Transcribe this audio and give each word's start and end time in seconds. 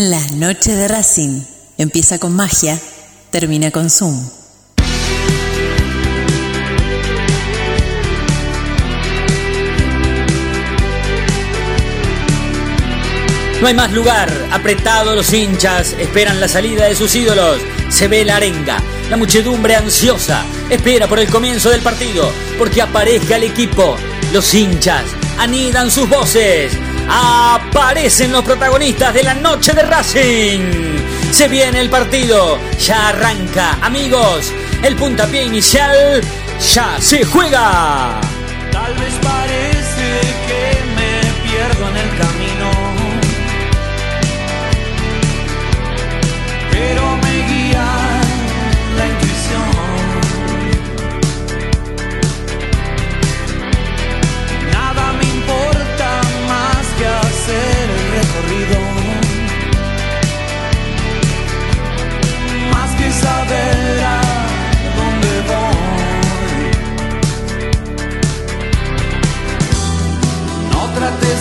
La 0.00 0.24
noche 0.36 0.76
de 0.76 0.86
Racing 0.86 1.42
empieza 1.76 2.20
con 2.20 2.32
magia, 2.32 2.78
termina 3.32 3.72
con 3.72 3.90
Zoom. 3.90 4.30
No 13.60 13.66
hay 13.66 13.74
más 13.74 13.92
lugar, 13.92 14.32
apretado 14.52 15.16
los 15.16 15.32
hinchas, 15.32 15.96
esperan 15.98 16.38
la 16.38 16.46
salida 16.46 16.84
de 16.84 16.94
sus 16.94 17.16
ídolos. 17.16 17.58
Se 17.88 18.06
ve 18.06 18.24
la 18.24 18.36
arenga, 18.36 18.80
la 19.10 19.16
muchedumbre 19.16 19.74
ansiosa, 19.74 20.44
espera 20.70 21.08
por 21.08 21.18
el 21.18 21.28
comienzo 21.28 21.70
del 21.70 21.80
partido, 21.80 22.30
porque 22.56 22.82
aparezca 22.82 23.34
el 23.34 23.42
equipo. 23.42 23.96
Los 24.32 24.54
hinchas 24.54 25.06
anidan 25.38 25.90
sus 25.90 26.08
voces, 26.08 26.72
aparecen 27.08 28.32
los 28.32 28.44
protagonistas 28.44 29.14
de 29.14 29.22
la 29.22 29.34
noche 29.34 29.72
de 29.72 29.82
Racing. 29.82 30.60
Se 31.30 31.48
viene 31.48 31.80
el 31.80 31.90
partido, 31.90 32.58
ya 32.78 33.08
arranca, 33.08 33.78
amigos. 33.82 34.52
El 34.82 34.96
puntapié 34.96 35.44
inicial 35.44 36.20
ya 36.74 37.00
se 37.00 37.24
juega. 37.24 38.20
Tal 38.72 38.94
vez 38.94 39.14
parece 39.22 39.37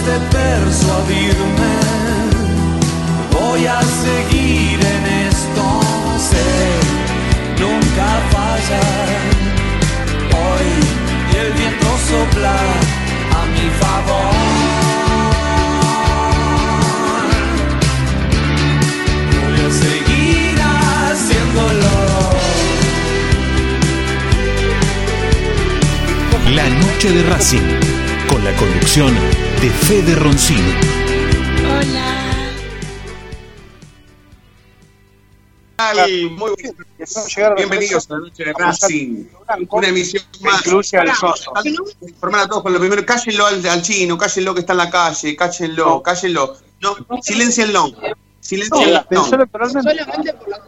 de 0.07 0.19
persuadirme, 0.31 1.75
voy 3.31 3.65
a 3.65 3.81
seguir 3.81 4.79
en 4.95 5.03
esto, 5.27 5.65
sé, 6.29 6.49
nunca 7.59 8.07
fallar. 8.31 9.09
Hoy 10.43 10.69
el 11.41 11.49
viento 11.59 11.89
sopla 12.09 12.57
a 13.37 13.41
mi 13.53 13.67
favor. 13.81 14.33
Voy 19.41 19.57
a 19.65 19.69
seguir 19.83 20.57
haciéndolo. 20.69 21.95
La 26.55 26.67
noche 26.69 27.11
de 27.11 27.23
Racing, 27.23 27.67
con 28.29 28.43
la 28.45 28.53
conducción 28.53 29.46
de 29.61 29.69
Fede 29.69 30.15
Roncino. 30.15 30.97
tal? 35.77 36.29
Muy 36.31 36.51
bien. 36.57 36.75
Bienvenidos 37.55 38.09
a 38.09 38.13
la 38.13 38.19
noche 38.19 38.45
de 38.45 38.53
Racing. 38.53 39.25
Una 39.69 39.87
emisión 39.87 40.23
más. 40.41 40.65
Incluye 40.65 40.97
al 40.97 41.15
soso. 41.15 41.53
Informar 42.01 42.41
a 42.41 42.47
todos 42.47 42.63
con 42.63 42.73
lo 42.73 42.79
primero. 42.79 43.05
Cállenlo 43.05 43.45
al, 43.45 43.65
al 43.65 43.81
chino, 43.81 44.17
cállenlo 44.17 44.53
que 44.53 44.61
está 44.61 44.73
en 44.73 44.77
la 44.77 44.89
calle, 44.89 45.35
cállenlo, 45.35 46.01
cállenlo. 46.03 46.57
No, 46.81 46.95
silencienlo. 47.21 47.91
Silencienlo. 48.39 49.05
Pensó 49.07 49.35
electoralmente. 49.35 49.89
Solamente 49.89 50.33
por 50.33 50.49
las. 50.49 50.59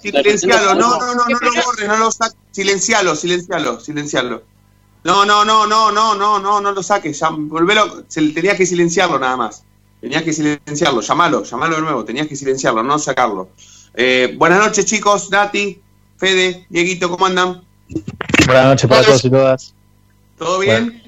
Silencialo. 0.00 0.74
No, 0.74 0.98
no, 0.98 1.14
no, 1.14 1.24
no 1.28 1.38
lo 1.40 1.62
borres, 1.64 1.88
no 1.88 1.96
lo 1.96 2.10
saques. 2.10 2.36
Silencialo, 2.52 3.16
silencialo, 3.16 3.80
silencialo. 3.80 4.42
No, 5.02 5.24
no, 5.24 5.44
no, 5.44 5.66
no, 5.66 5.90
no, 5.90 6.14
no, 6.14 6.38
no, 6.38 6.60
no 6.60 6.72
lo 6.72 6.82
saques. 6.82 7.18
Ya, 7.18 7.30
volvelo. 7.30 8.04
Se, 8.08 8.20
tenías 8.32 8.56
que 8.56 8.66
silenciarlo 8.66 9.18
nada 9.18 9.36
más. 9.36 9.64
Tenías 10.00 10.22
que 10.22 10.32
silenciarlo. 10.32 11.00
Llamalo, 11.00 11.42
llamalo 11.42 11.76
de 11.76 11.82
nuevo. 11.82 12.04
Tenías 12.04 12.26
que 12.26 12.36
silenciarlo, 12.36 12.82
no 12.82 12.98
sacarlo. 12.98 13.50
Eh, 13.94 14.34
buenas 14.38 14.58
noches, 14.58 14.84
chicos. 14.84 15.30
Nati, 15.30 15.80
Fede, 16.16 16.66
Dieguito, 16.68 17.10
¿cómo 17.10 17.26
andan? 17.26 17.62
Buenas 18.46 18.64
noches 18.66 18.88
para 18.88 19.04
todos 19.04 19.24
y 19.24 19.30
todas. 19.30 19.74
¿Todo 20.38 20.58
bien? 20.58 21.02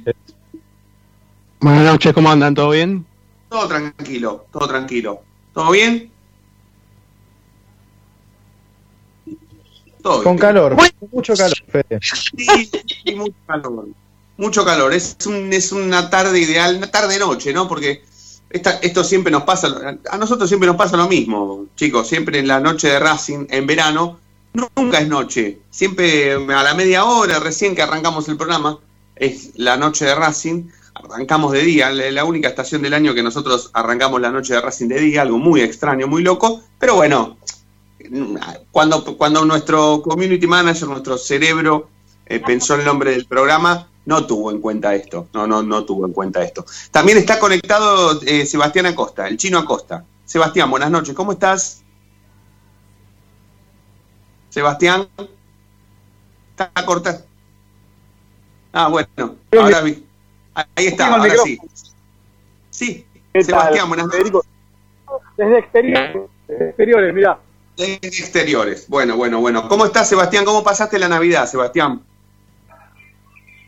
Buenas 1.61 1.85
noches, 1.85 2.13
¿cómo 2.13 2.31
andan? 2.31 2.55
¿Todo 2.55 2.71
bien? 2.71 3.07
Todo 3.49 3.69
tranquilo, 3.69 4.47
todo 4.53 4.69
tranquilo. 4.69 5.23
¿Todo 5.55 5.71
bien? 5.71 6.12
Todo 10.03 10.23
Con 10.25 10.37
calor, 10.37 10.77
mucho 11.11 11.35
calor, 11.35 11.57
Fede. 11.69 12.01
Sí, 12.03 12.71
sí, 13.05 13.15
mucho 13.15 13.35
calor. 13.47 13.87
Mucho 14.37 14.65
calor. 14.65 14.93
Es, 14.93 15.17
un, 15.27 15.53
es 15.53 15.73
una 15.73 16.11
tarde 16.11 16.41
ideal, 16.41 16.77
una 16.77 16.91
tarde-noche, 16.91 17.53
¿no? 17.53 17.69
Porque 17.69 18.03
esta, 18.51 18.73
esto 18.83 19.05
siempre 19.05 19.31
nos 19.31 19.45
pasa, 19.45 19.97
a 20.11 20.19
nosotros 20.19 20.49
siempre 20.49 20.67
nos 20.67 20.77
pasa 20.77 20.97
lo 20.97 21.09
mismo, 21.09 21.67
chicos. 21.77 22.09
Siempre 22.09 22.41
en 22.41 22.49
la 22.49 22.61
noche 22.61 22.89
de 22.89 22.99
Racing, 22.99 23.47
en 23.49 23.67
verano, 23.67 24.19
nunca 24.53 24.99
es 24.99 25.09
noche. 25.09 25.61
Siempre 25.71 26.35
a 26.35 26.63
la 26.63 26.75
media 26.75 27.05
hora, 27.05 27.39
recién 27.39 27.75
que 27.75 27.83
arrancamos 27.83 28.29
el 28.29 28.37
programa, 28.37 28.79
es 29.17 29.51
la 29.57 29.77
noche 29.77 30.05
de 30.05 30.15
Racing. 30.15 30.65
Arrancamos 30.95 31.53
de 31.53 31.63
día, 31.63 31.91
la 31.91 32.25
única 32.25 32.49
estación 32.49 32.83
del 32.83 32.93
año 32.93 33.15
que 33.15 33.23
nosotros 33.23 33.71
arrancamos 33.73 34.21
la 34.21 34.31
noche 34.31 34.55
de 34.55 34.61
Racing 34.61 34.89
de 34.89 35.01
día, 35.01 35.23
algo 35.23 35.39
muy 35.39 35.63
extraño, 35.63 36.07
muy 36.07 36.23
loco, 36.23 36.61
pero 36.79 36.97
bueno, 36.97 37.39
cuando, 38.71 39.17
cuando 39.17 39.45
nuestro 39.45 40.03
community 40.03 40.47
manager, 40.47 40.89
nuestro 40.89 41.19
cerebro, 41.19 41.89
eh, 42.27 42.41
pensó 42.41 42.75
el 42.75 42.85
nombre 42.85 43.11
del 43.13 43.27
programa, 43.27 43.89
no 44.05 44.27
tuvo 44.27 44.51
en 44.51 44.61
cuenta 44.61 44.95
esto. 44.95 45.29
No, 45.33 45.47
no, 45.47 45.63
no 45.63 45.85
tuvo 45.85 46.07
en 46.07 46.13
cuenta 46.13 46.43
esto. 46.43 46.65
También 46.91 47.19
está 47.19 47.39
conectado 47.39 48.21
eh, 48.27 48.47
Sebastián 48.47 48.87
Acosta, 48.87 49.29
el 49.29 49.37
chino 49.37 49.59
Acosta. 49.59 50.05
Sebastián, 50.25 50.71
buenas 50.71 50.91
noches, 50.91 51.15
¿cómo 51.15 51.33
estás? 51.33 51.83
Sebastián, 54.49 55.09
está 56.51 56.71
cortado. 56.85 57.23
Ah, 58.73 58.89
bueno, 58.89 59.37
ahora 59.59 59.81
vi. 59.83 60.05
Ahí 60.55 60.87
está, 60.87 61.15
ahora 61.15 61.35
sí. 61.45 61.59
Sí, 62.71 63.07
¿Qué 63.33 63.45
Sebastián, 63.45 63.89
buenas 63.89 64.07
noches. 64.07 64.33
Desde 65.37 65.59
exteriores, 65.59 66.31
desde 66.49 66.69
exteriores, 66.69 67.15
mirá. 67.15 67.39
De 67.77 67.95
exteriores. 68.03 68.87
Bueno, 68.89 69.17
bueno, 69.17 69.41
bueno. 69.41 69.69
¿Cómo 69.69 69.85
estás, 69.87 70.09
Sebastián? 70.09 70.45
¿Cómo 70.45 70.63
pasaste 70.63 70.99
la 70.99 71.09
Navidad, 71.09 71.47
Sebastián? 71.47 72.03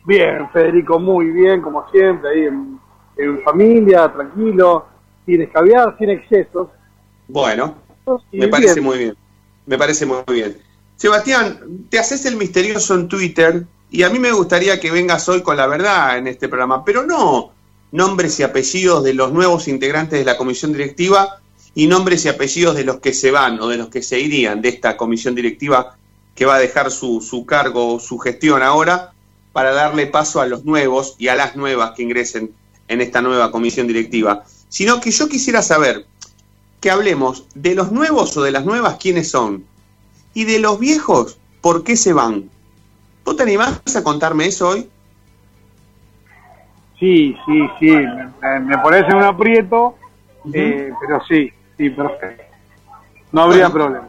Bien, 0.05 0.49
Federico, 0.53 0.99
muy 0.99 1.27
bien, 1.31 1.63
como 1.63 1.89
siempre, 1.91 2.31
ahí 2.31 2.45
en, 2.47 2.79
en 3.17 3.43
familia, 3.43 4.13
tranquilo, 4.13 4.87
sin 5.25 5.41
escabiar, 5.43 5.97
sin 5.99 6.11
excesos. 6.11 6.69
Bueno, 7.27 7.77
Y 8.31 8.39
me 8.39 8.49
parece 8.49 8.75
bien. 8.75 8.85
muy 8.85 8.99
bien. 8.99 9.17
Me 9.67 9.79
parece 9.79 10.05
muy 10.05 10.23
bien. 10.29 10.59
Sebastián, 10.97 11.87
te 11.89 11.99
haces 11.99 12.27
el 12.27 12.37
misterioso 12.37 12.95
en 12.95 13.09
Twitter 13.09 13.65
y 13.91 14.03
a 14.03 14.11
mí 14.11 14.19
me 14.19 14.33
gustaría 14.33 14.79
que 14.79 14.91
vengas 14.91 15.27
hoy 15.29 15.43
con 15.43 15.57
la 15.57 15.67
verdad 15.67 16.19
en 16.19 16.27
este 16.27 16.49
programa, 16.49 16.85
pero 16.85 17.05
no 17.07 17.53
nombres 17.91 18.39
y 18.41 18.43
apellidos 18.43 19.05
de 19.05 19.15
los 19.15 19.33
nuevos 19.33 19.69
integrantes 19.69 20.19
de 20.19 20.25
la 20.25 20.37
comisión 20.37 20.73
directiva 20.73 21.41
y 21.75 21.87
nombres 21.87 22.25
y 22.25 22.29
apellidos 22.29 22.77
de 22.77 22.85
los 22.85 22.99
que 22.99 23.13
se 23.13 23.31
van 23.31 23.61
o 23.61 23.69
de 23.69 23.77
los 23.77 23.89
que 23.89 24.03
se 24.03 24.21
irían 24.21 24.63
de 24.63 24.69
esta 24.69 24.97
comisión 24.97 25.35
directiva 25.35 25.97
que 26.35 26.47
va 26.47 26.57
a 26.57 26.59
dejar 26.61 26.91
su, 26.91 27.21
su 27.21 27.47
cargo, 27.47 27.99
su 28.01 28.19
gestión 28.19 28.63
ahora, 28.63 29.13
para 29.53 29.73
darle 29.73 30.07
paso 30.07 30.41
a 30.41 30.47
los 30.47 30.65
nuevos 30.65 31.15
y 31.19 31.29
a 31.29 31.37
las 31.37 31.57
nuevas 31.57 31.93
que 31.93 32.03
ingresen 32.03 32.53
en 32.89 33.01
esta 33.01 33.23
nueva 33.23 33.51
comisión 33.51 33.87
directiva. 33.87 34.45
Sino 34.69 35.01
que 35.01 35.11
yo 35.11 35.29
quisiera 35.29 35.63
saber 35.63 36.07
que 36.81 36.91
hablemos 36.91 37.47
de 37.55 37.75
los 37.75 37.93
nuevos 37.93 38.37
o 38.37 38.43
de 38.43 38.51
las 38.51 38.65
nuevas 38.65 38.97
quiénes 38.97 39.31
son 39.31 39.65
y 40.35 40.45
de 40.45 40.59
los 40.59 40.79
viejos 40.79 41.39
por 41.61 41.85
qué 41.85 41.97
se 41.97 42.13
van. 42.13 42.51
¿Vos 43.25 43.37
te 43.37 43.45
animás 43.45 43.81
a 43.97 44.03
contarme 44.03 44.47
eso 44.47 44.71
hoy? 44.71 44.89
Sí, 46.99 47.37
sí, 47.47 47.69
sí, 47.79 47.91
me, 47.91 48.61
me 48.61 48.79
pones 48.79 49.09
en 49.09 49.17
un 49.17 49.23
aprieto, 49.23 49.97
eh, 50.53 50.93
pero 51.01 51.21
sí, 51.27 51.53
sí, 51.77 51.91
perfecto. 51.91 52.45
No 53.33 53.43
habría 53.43 53.69
Bueno. 53.69 53.73
problema. 53.75 54.09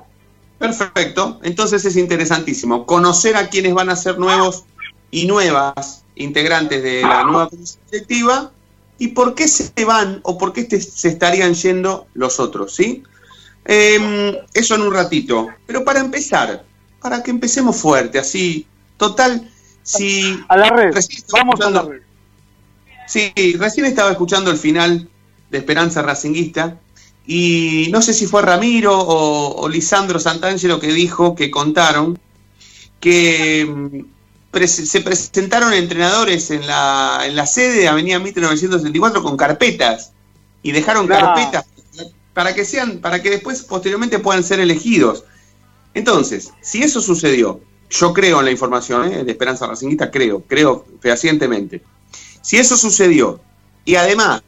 Perfecto, 0.58 1.40
entonces 1.44 1.84
es 1.86 1.98
interesantísimo 1.98 2.86
conocer 2.86 3.36
a 3.36 3.50
quienes 3.50 3.74
van 3.74 3.90
a 3.90 3.96
ser 3.96 4.18
nuevos 4.18 4.64
y 5.12 5.28
nuevas 5.28 6.04
integrantes 6.16 6.82
de 6.82 7.02
la 7.02 7.24
nueva 7.24 7.50
comisión 7.50 7.82
directiva 7.92 8.52
y 8.98 9.10
por 9.10 9.36
qué 9.36 9.48
se 9.50 9.84
van 9.84 10.22
o 10.24 10.38
por 10.38 10.54
qué 10.54 10.64
te- 10.64 10.80
se 10.80 11.10
estarían 11.10 11.54
yendo 11.54 12.08
los 12.14 12.40
otros, 12.40 12.74
¿sí? 12.74 13.04
Eh, 13.66 14.40
eso 14.54 14.76
en 14.76 14.82
un 14.82 14.94
ratito. 14.94 15.50
Pero 15.66 15.84
para 15.84 16.00
empezar, 16.00 16.64
para 17.02 17.22
que 17.22 17.32
empecemos 17.32 17.76
fuerte, 17.76 18.18
así, 18.18 18.66
total, 18.98 19.52
si... 19.84 20.42
A 20.48 20.56
la 20.56 20.70
red, 20.70 20.94
vamos 21.34 21.60
a 21.62 21.70
la 21.70 21.82
red. 21.82 22.02
Sí, 23.08 23.32
recién 23.60 23.86
estaba 23.88 24.12
escuchando 24.12 24.52
el 24.52 24.58
final 24.58 25.10
de 25.50 25.58
Esperanza 25.58 26.02
Racinguista 26.02 26.80
y 27.28 27.88
no 27.92 28.02
sé 28.02 28.14
si 28.14 28.28
fue 28.28 28.42
Ramiro 28.42 28.98
o, 29.00 29.62
o 29.62 29.70
Lisandro 29.70 30.20
Santangelo 30.20 30.80
que 30.80 30.94
dijo, 30.94 31.36
que 31.36 31.50
contaron, 31.50 32.20
que 33.00 33.66
mm, 33.68 34.66
se 34.66 35.02
presentaron 35.02 35.74
entrenadores 35.74 36.50
en 36.52 36.66
la, 36.66 37.24
en 37.26 37.36
la 37.36 37.46
sede 37.46 37.80
de 37.82 37.88
Avenida 37.88 38.20
Mitre 38.20 38.42
974 38.42 39.22
con 39.22 39.36
carpetas 39.38 40.12
y 40.64 40.72
dejaron 40.72 41.08
Claro. 41.08 41.28
carpetas 41.28 41.66
para 42.34 42.54
que 42.54 42.66
sean, 42.66 43.00
para 43.00 43.22
que 43.22 43.30
después 43.30 43.64
posteriormente 43.64 44.20
puedan 44.20 44.44
ser 44.44 44.60
elegidos. 44.60 45.24
Entonces, 45.94 46.52
si 46.62 46.84
eso 46.84 47.02
sucedió, 47.02 47.62
yo 47.90 48.14
creo 48.14 48.40
en 48.40 48.46
la 48.46 48.52
información 48.52 49.12
¿eh? 49.12 49.24
de 49.24 49.32
Esperanza 49.32 49.68
Racinguista, 49.68 50.12
creo, 50.12 50.44
creo 50.48 50.86
fehacientemente. 51.00 51.82
Si 52.42 52.58
eso 52.58 52.76
sucedió, 52.76 53.40
y 53.86 53.96
además, 53.96 54.42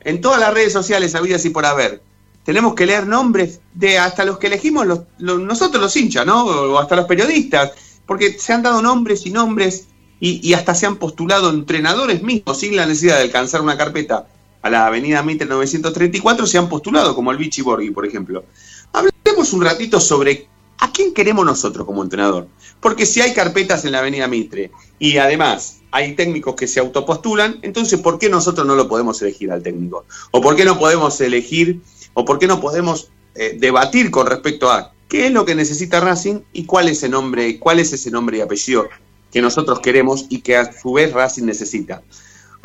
en 0.00 0.20
todas 0.20 0.38
las 0.40 0.54
redes 0.54 0.72
sociales 0.72 1.14
habidas 1.14 1.44
y 1.44 1.50
por 1.50 1.66
haber, 1.66 2.00
tenemos 2.44 2.74
que 2.74 2.86
leer 2.86 3.06
nombres 3.06 3.60
de 3.74 3.98
hasta 3.98 4.24
los 4.24 4.38
que 4.38 4.46
elegimos 4.48 4.86
los, 4.86 5.00
los- 5.18 5.40
nosotros 5.40 5.82
los 5.82 5.96
hinchas, 5.96 6.26
¿no? 6.26 6.44
O 6.44 6.78
hasta 6.78 6.96
los 6.96 7.06
periodistas, 7.06 7.72
porque 8.06 8.38
se 8.38 8.52
han 8.52 8.62
dado 8.62 8.82
nombres 8.82 9.26
y 9.26 9.30
nombres 9.30 9.86
y, 10.20 10.46
y 10.48 10.54
hasta 10.54 10.74
se 10.74 10.86
han 10.86 10.96
postulado 10.96 11.50
entrenadores 11.50 12.22
mismos 12.22 12.58
sin 12.58 12.76
la 12.76 12.86
necesidad 12.86 13.16
de 13.16 13.22
alcanzar 13.22 13.60
una 13.60 13.76
carpeta 13.76 14.26
a 14.62 14.70
la 14.70 14.86
avenida 14.86 15.22
Mitre 15.22 15.46
934, 15.46 16.46
se 16.46 16.56
han 16.56 16.68
postulado, 16.70 17.14
como 17.14 17.30
el 17.32 17.36
Vichy 17.36 17.60
Borghi, 17.62 17.90
por 17.90 18.06
ejemplo. 18.06 18.44
Hablemos 18.92 19.52
un 19.52 19.62
ratito 19.62 20.00
sobre 20.00 20.48
a 20.78 20.90
quién 20.90 21.12
queremos 21.12 21.44
nosotros 21.44 21.86
como 21.86 22.02
entrenador. 22.02 22.48
Porque 22.80 23.04
si 23.06 23.20
hay 23.20 23.32
carpetas 23.34 23.84
en 23.84 23.92
la 23.92 23.98
avenida 23.98 24.26
Mitre 24.28 24.70
y 24.98 25.18
además 25.18 25.78
hay 25.90 26.14
técnicos 26.14 26.54
que 26.54 26.66
se 26.66 26.80
autopostulan, 26.80 27.58
entonces 27.62 28.00
¿por 28.00 28.18
qué 28.18 28.28
nosotros 28.28 28.66
no 28.66 28.74
lo 28.74 28.88
podemos 28.88 29.20
elegir 29.22 29.50
al 29.52 29.62
técnico? 29.62 30.04
¿O 30.30 30.40
por 30.40 30.56
qué 30.56 30.64
no 30.64 30.78
podemos 30.78 31.20
elegir, 31.20 31.80
o 32.14 32.24
por 32.24 32.38
qué 32.38 32.46
no 32.46 32.60
podemos 32.60 33.10
eh, 33.34 33.56
debatir 33.58 34.10
con 34.10 34.26
respecto 34.26 34.70
a 34.70 34.92
qué 35.08 35.26
es 35.26 35.32
lo 35.32 35.44
que 35.44 35.54
necesita 35.54 36.00
Racing 36.00 36.40
y 36.52 36.64
cuál 36.64 36.88
es 36.88 36.98
ese 36.98 37.08
nombre, 37.08 37.58
cuál 37.58 37.80
es 37.80 37.92
ese 37.92 38.10
nombre 38.10 38.38
y 38.38 38.40
apellido 38.40 38.88
que 39.30 39.42
nosotros 39.42 39.80
queremos 39.80 40.26
y 40.28 40.40
que 40.40 40.56
a 40.56 40.72
su 40.72 40.92
vez 40.92 41.12
Racing 41.12 41.44
necesita? 41.44 42.02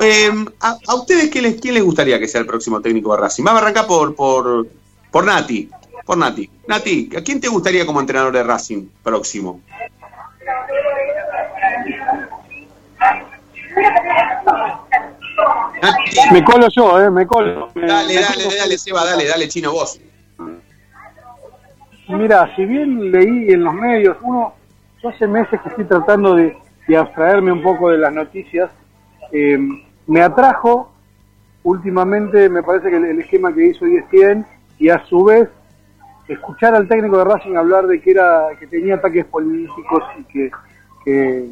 Eh, 0.01 0.31
a, 0.62 0.96
ustedes 0.96 1.30
quién 1.30 1.74
les 1.74 1.84
gustaría 1.84 2.19
que 2.19 2.28
sea 2.28 2.42
el 2.42 2.48
próximo 2.48 2.81
técnico 2.81 3.13
de 3.13 3.22
Racing? 3.22 3.44
Vamos 3.44 3.62
a 3.62 3.63
arrancar 3.63 3.88
por, 3.88 4.16
por, 4.16 4.68
por 5.12 5.25
Nati. 5.25 5.69
Por 6.06 6.18
Nati. 6.18 6.50
Nati, 6.68 7.10
¿a 7.18 7.22
quién 7.22 7.42
te 7.42 7.48
gustaría 7.48 7.86
como 7.86 8.00
entrenador 8.00 8.34
de 8.34 8.44
Racing 8.44 8.88
próximo? 9.04 9.62
Me 16.31 16.44
colo 16.44 16.68
yo, 16.69 17.01
eh, 17.01 17.09
me 17.09 17.25
colo. 17.25 17.69
Dale, 17.75 18.15
me 18.15 18.21
dale, 18.21 18.44
colo. 18.44 18.56
dale, 18.57 18.77
Seba, 18.77 19.06
dale, 19.06 19.25
dale, 19.27 19.47
chino, 19.47 19.71
vos. 19.71 20.00
Mira, 22.09 22.53
si 22.56 22.65
bien 22.65 23.12
leí 23.12 23.51
en 23.51 23.63
los 23.63 23.74
medios, 23.74 24.18
uno, 24.21 24.53
yo 25.01 25.09
hace 25.09 25.27
meses 25.27 25.59
que 25.62 25.69
estoy 25.69 25.86
tratando 25.86 26.36
de, 26.36 26.57
de 26.88 26.97
abstraerme 26.97 27.51
un 27.51 27.62
poco 27.62 27.91
de 27.91 27.97
las 28.00 28.12
noticias, 28.12 28.71
eh, 29.31 29.59
me 30.07 30.21
atrajo 30.21 30.91
últimamente, 31.63 32.50
me 32.50 32.63
parece 32.63 32.89
que 32.89 32.97
el, 32.97 33.06
el 33.06 33.19
esquema 33.19 33.53
que 33.53 33.68
hizo 33.68 33.86
ESPN 33.86 34.45
y 34.80 34.89
a 34.89 35.06
su 35.06 35.24
vez 35.24 35.50
escuchar 36.27 36.75
al 36.75 36.88
técnico 36.88 37.18
de 37.18 37.25
Racing 37.25 37.56
hablar 37.56 37.88
de 37.88 38.01
que 38.01 38.12
era 38.12 38.47
que 38.59 38.68
tenía 38.68 38.95
ataques 38.95 39.25
políticos 39.25 40.03
y 40.19 40.24
que, 40.25 40.51
que, 41.03 41.51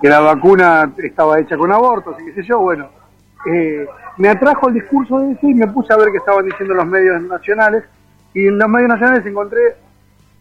que 0.00 0.08
la 0.08 0.20
vacuna 0.20 0.92
estaba 0.98 1.38
hecha 1.38 1.56
con 1.56 1.72
abortos 1.72 2.16
y 2.20 2.26
qué 2.26 2.34
sé 2.34 2.42
yo, 2.42 2.60
bueno, 2.60 2.88
eh, 3.46 3.86
me 4.16 4.28
atrajo 4.28 4.68
el 4.68 4.74
discurso 4.74 5.18
de 5.18 5.32
ese 5.32 5.48
y 5.48 5.54
me 5.54 5.66
puse 5.68 5.92
a 5.92 5.96
ver 5.96 6.10
qué 6.10 6.18
estaban 6.18 6.44
diciendo 6.44 6.74
los 6.74 6.86
medios 6.86 7.20
nacionales 7.22 7.84
y 8.34 8.46
en 8.46 8.58
los 8.58 8.68
medios 8.68 8.88
nacionales 8.88 9.26
encontré 9.26 9.76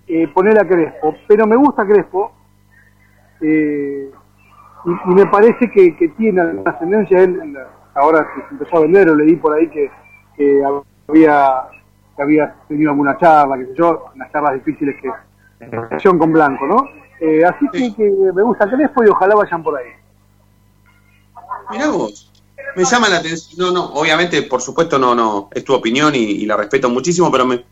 eh, 0.07 0.27
poner 0.29 0.59
a 0.59 0.67
Crespo, 0.67 1.15
pero 1.27 1.47
me 1.47 1.55
gusta 1.55 1.85
Crespo 1.85 2.31
eh, 3.41 4.09
y, 4.85 5.09
me 5.09 5.25
parece 5.27 5.69
que, 5.69 5.95
que 5.95 6.09
tiene 6.09 6.41
alguna 6.41 6.71
ascendencia 6.71 7.21
él, 7.21 7.57
ahora 7.95 8.27
que 8.33 8.41
se 8.41 8.47
empezó 8.51 8.77
a 8.77 8.81
vender 8.81 9.09
o 9.09 9.15
leí 9.15 9.35
por 9.35 9.53
ahí 9.53 9.67
que, 9.69 9.91
que 10.35 10.63
había 11.07 11.67
que 12.17 12.23
había 12.23 12.55
tenido 12.67 12.91
alguna 12.91 13.15
charla, 13.17 13.57
qué 13.57 13.67
sé 13.67 13.75
yo, 13.75 14.05
unas 14.15 14.31
charlas 14.31 14.55
difíciles 14.55 14.95
que 14.99 15.11
en 15.59 15.71
relación 15.71 16.17
con 16.17 16.31
Blanco, 16.31 16.65
¿no? 16.65 16.89
Eh, 17.19 17.43
así 17.43 17.65
que, 17.71 17.93
que 17.95 18.03
me 18.33 18.43
gusta 18.43 18.69
Crespo 18.69 19.03
y 19.03 19.09
ojalá 19.09 19.35
vayan 19.35 19.63
por 19.63 19.77
ahí. 19.77 19.91
Mirá 21.71 21.89
vos. 21.89 22.31
Me 22.75 22.83
llama 22.83 23.09
la 23.09 23.17
atención. 23.17 23.59
No, 23.59 23.71
no, 23.71 23.85
obviamente, 23.93 24.43
por 24.43 24.61
supuesto, 24.61 24.99
no, 24.99 25.15
no, 25.15 25.49
es 25.53 25.63
tu 25.63 25.73
opinión 25.73 26.13
y, 26.15 26.19
y 26.19 26.45
la 26.45 26.57
respeto 26.57 26.89
muchísimo, 26.89 27.31
pero 27.31 27.45
me, 27.45 27.63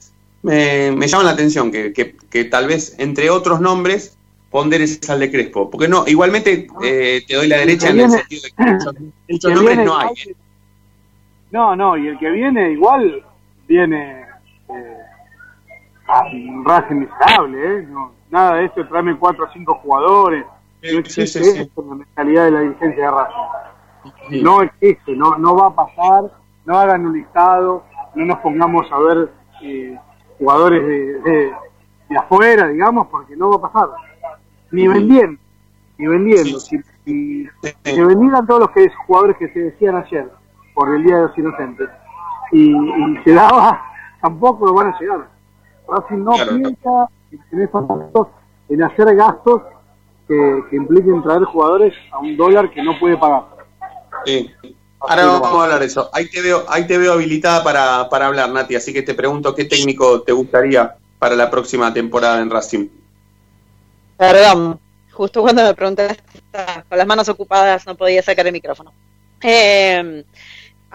me, 0.41 0.91
me 0.91 1.07
llama 1.07 1.23
la 1.23 1.31
atención 1.31 1.71
que, 1.71 1.93
que, 1.93 2.15
que 2.29 2.45
tal 2.45 2.67
vez, 2.67 2.95
entre 2.97 3.29
otros 3.29 3.61
nombres, 3.61 4.17
ponderes 4.49 5.07
al 5.09 5.19
de 5.19 5.31
Crespo. 5.31 5.69
Porque 5.69 5.87
no, 5.87 6.07
igualmente 6.07 6.67
eh, 6.83 7.23
te 7.27 7.35
doy 7.35 7.47
la 7.47 7.57
derecha 7.57 7.89
en 7.89 7.99
el 7.99 8.09
sentido 8.09 8.41
de 8.43 8.51
que 8.51 9.33
muchos, 9.33 9.51
nombres 9.53 9.77
no 9.79 9.97
hay. 9.97 10.09
¿eh? 10.27 10.35
No, 11.51 11.75
no, 11.75 11.97
y 11.97 12.07
el 12.07 12.17
que 12.17 12.29
viene 12.29 12.71
igual 12.71 13.23
viene 13.67 14.21
eh, 14.69 14.97
a 16.07 16.25
un 16.25 16.63
miserable, 16.99 17.79
¿eh? 17.79 17.87
No, 17.89 18.13
nada 18.29 18.55
de 18.55 18.65
esto, 18.65 18.81
de 18.83 18.89
traerme 18.89 19.17
cuatro 19.17 19.45
o 19.45 19.51
cinco 19.53 19.75
jugadores. 19.75 20.45
No 20.83 20.99
existe 20.99 21.43
sí, 21.43 21.51
sí. 21.63 21.71
la 21.75 21.95
mentalidad 21.95 22.45
de 22.45 22.51
la 22.51 22.59
dirigencia 22.61 23.05
de 23.05 23.11
Racing. 23.11 24.43
No 24.43 24.61
existe, 24.61 25.15
no, 25.15 25.37
no 25.37 25.55
va 25.55 25.67
a 25.67 25.75
pasar, 25.75 26.31
no 26.65 26.77
hagan 26.77 27.05
un 27.07 27.13
listado, 27.13 27.83
no 28.13 28.25
nos 28.25 28.37
pongamos 28.39 28.85
a 28.91 28.99
ver 28.99 29.29
eh, 29.63 29.97
jugadores 30.37 30.85
de, 30.85 31.19
de, 31.21 31.53
de 32.09 32.17
afuera, 32.17 32.67
digamos, 32.67 33.07
porque 33.07 33.35
no 33.35 33.49
va 33.49 33.67
a 33.67 33.71
pasar. 33.71 33.89
Ni 34.71 34.87
vendiendo, 34.87 35.39
ni 35.97 36.07
vendiendo. 36.07 36.59
Si, 36.59 36.77
si- 37.03 37.49
vendieran 37.83 38.45
todos 38.45 38.61
los 38.61 38.71
que 38.71 38.87
jugadores 39.07 39.37
que 39.37 39.47
se 39.49 39.59
decían 39.59 39.95
ayer 39.95 40.29
por 40.73 40.93
el 40.93 41.03
Día 41.03 41.15
de 41.17 41.21
los 41.23 41.37
Inocentes 41.37 41.89
y, 42.51 42.71
y 42.75 43.17
se 43.23 43.33
daba, 43.33 43.81
tampoco 44.21 44.67
lo 44.67 44.73
van 44.73 44.93
a 44.93 44.99
llegar. 44.99 45.27
Racing 45.87 46.23
no 46.23 46.31
Claro. 46.33 46.51
piensa 46.57 47.09
en 47.51 47.61
esos 47.61 47.87
gastos, 47.87 48.27
en 48.69 48.83
hacer 48.83 49.15
gastos 49.15 49.61
que, 50.27 50.63
que 50.69 50.75
impliquen 50.75 51.21
traer 51.23 51.43
jugadores 51.43 51.93
a 52.11 52.19
un 52.19 52.35
dólar 52.35 52.71
que 52.71 52.81
no 52.83 52.99
puede 52.99 53.17
pagar. 53.17 53.43
Sí. 54.25 54.51
Ahora 54.99 55.25
vamos 55.25 55.47
a 55.47 55.63
hablar 55.63 55.79
de 55.79 55.85
eso. 55.85 56.09
Ahí 56.13 56.29
te 56.29 56.41
veo, 56.41 56.65
ahí 56.67 56.87
te 56.87 56.97
veo 56.97 57.13
habilitada 57.13 57.63
para, 57.63 58.09
para 58.09 58.27
hablar, 58.27 58.49
Nati, 58.49 58.75
así 58.75 58.91
que 58.91 59.03
te 59.03 59.13
pregunto 59.13 59.53
qué 59.53 59.65
técnico 59.65 60.21
te 60.21 60.31
gustaría 60.31 60.95
para 61.19 61.35
la 61.35 61.49
próxima 61.49 61.93
temporada 61.93 62.41
en 62.41 62.49
Racing. 62.49 62.87
Perdón, 64.17 64.79
justo 65.11 65.41
cuando 65.41 65.63
me 65.63 65.73
preguntaste, 65.73 66.23
con 66.89 66.97
las 66.97 67.07
manos 67.07 67.29
ocupadas 67.29 67.85
no 67.85 67.95
podía 67.95 68.21
sacar 68.23 68.47
el 68.47 68.53
micrófono. 68.53 68.91
Eh, 69.41 70.23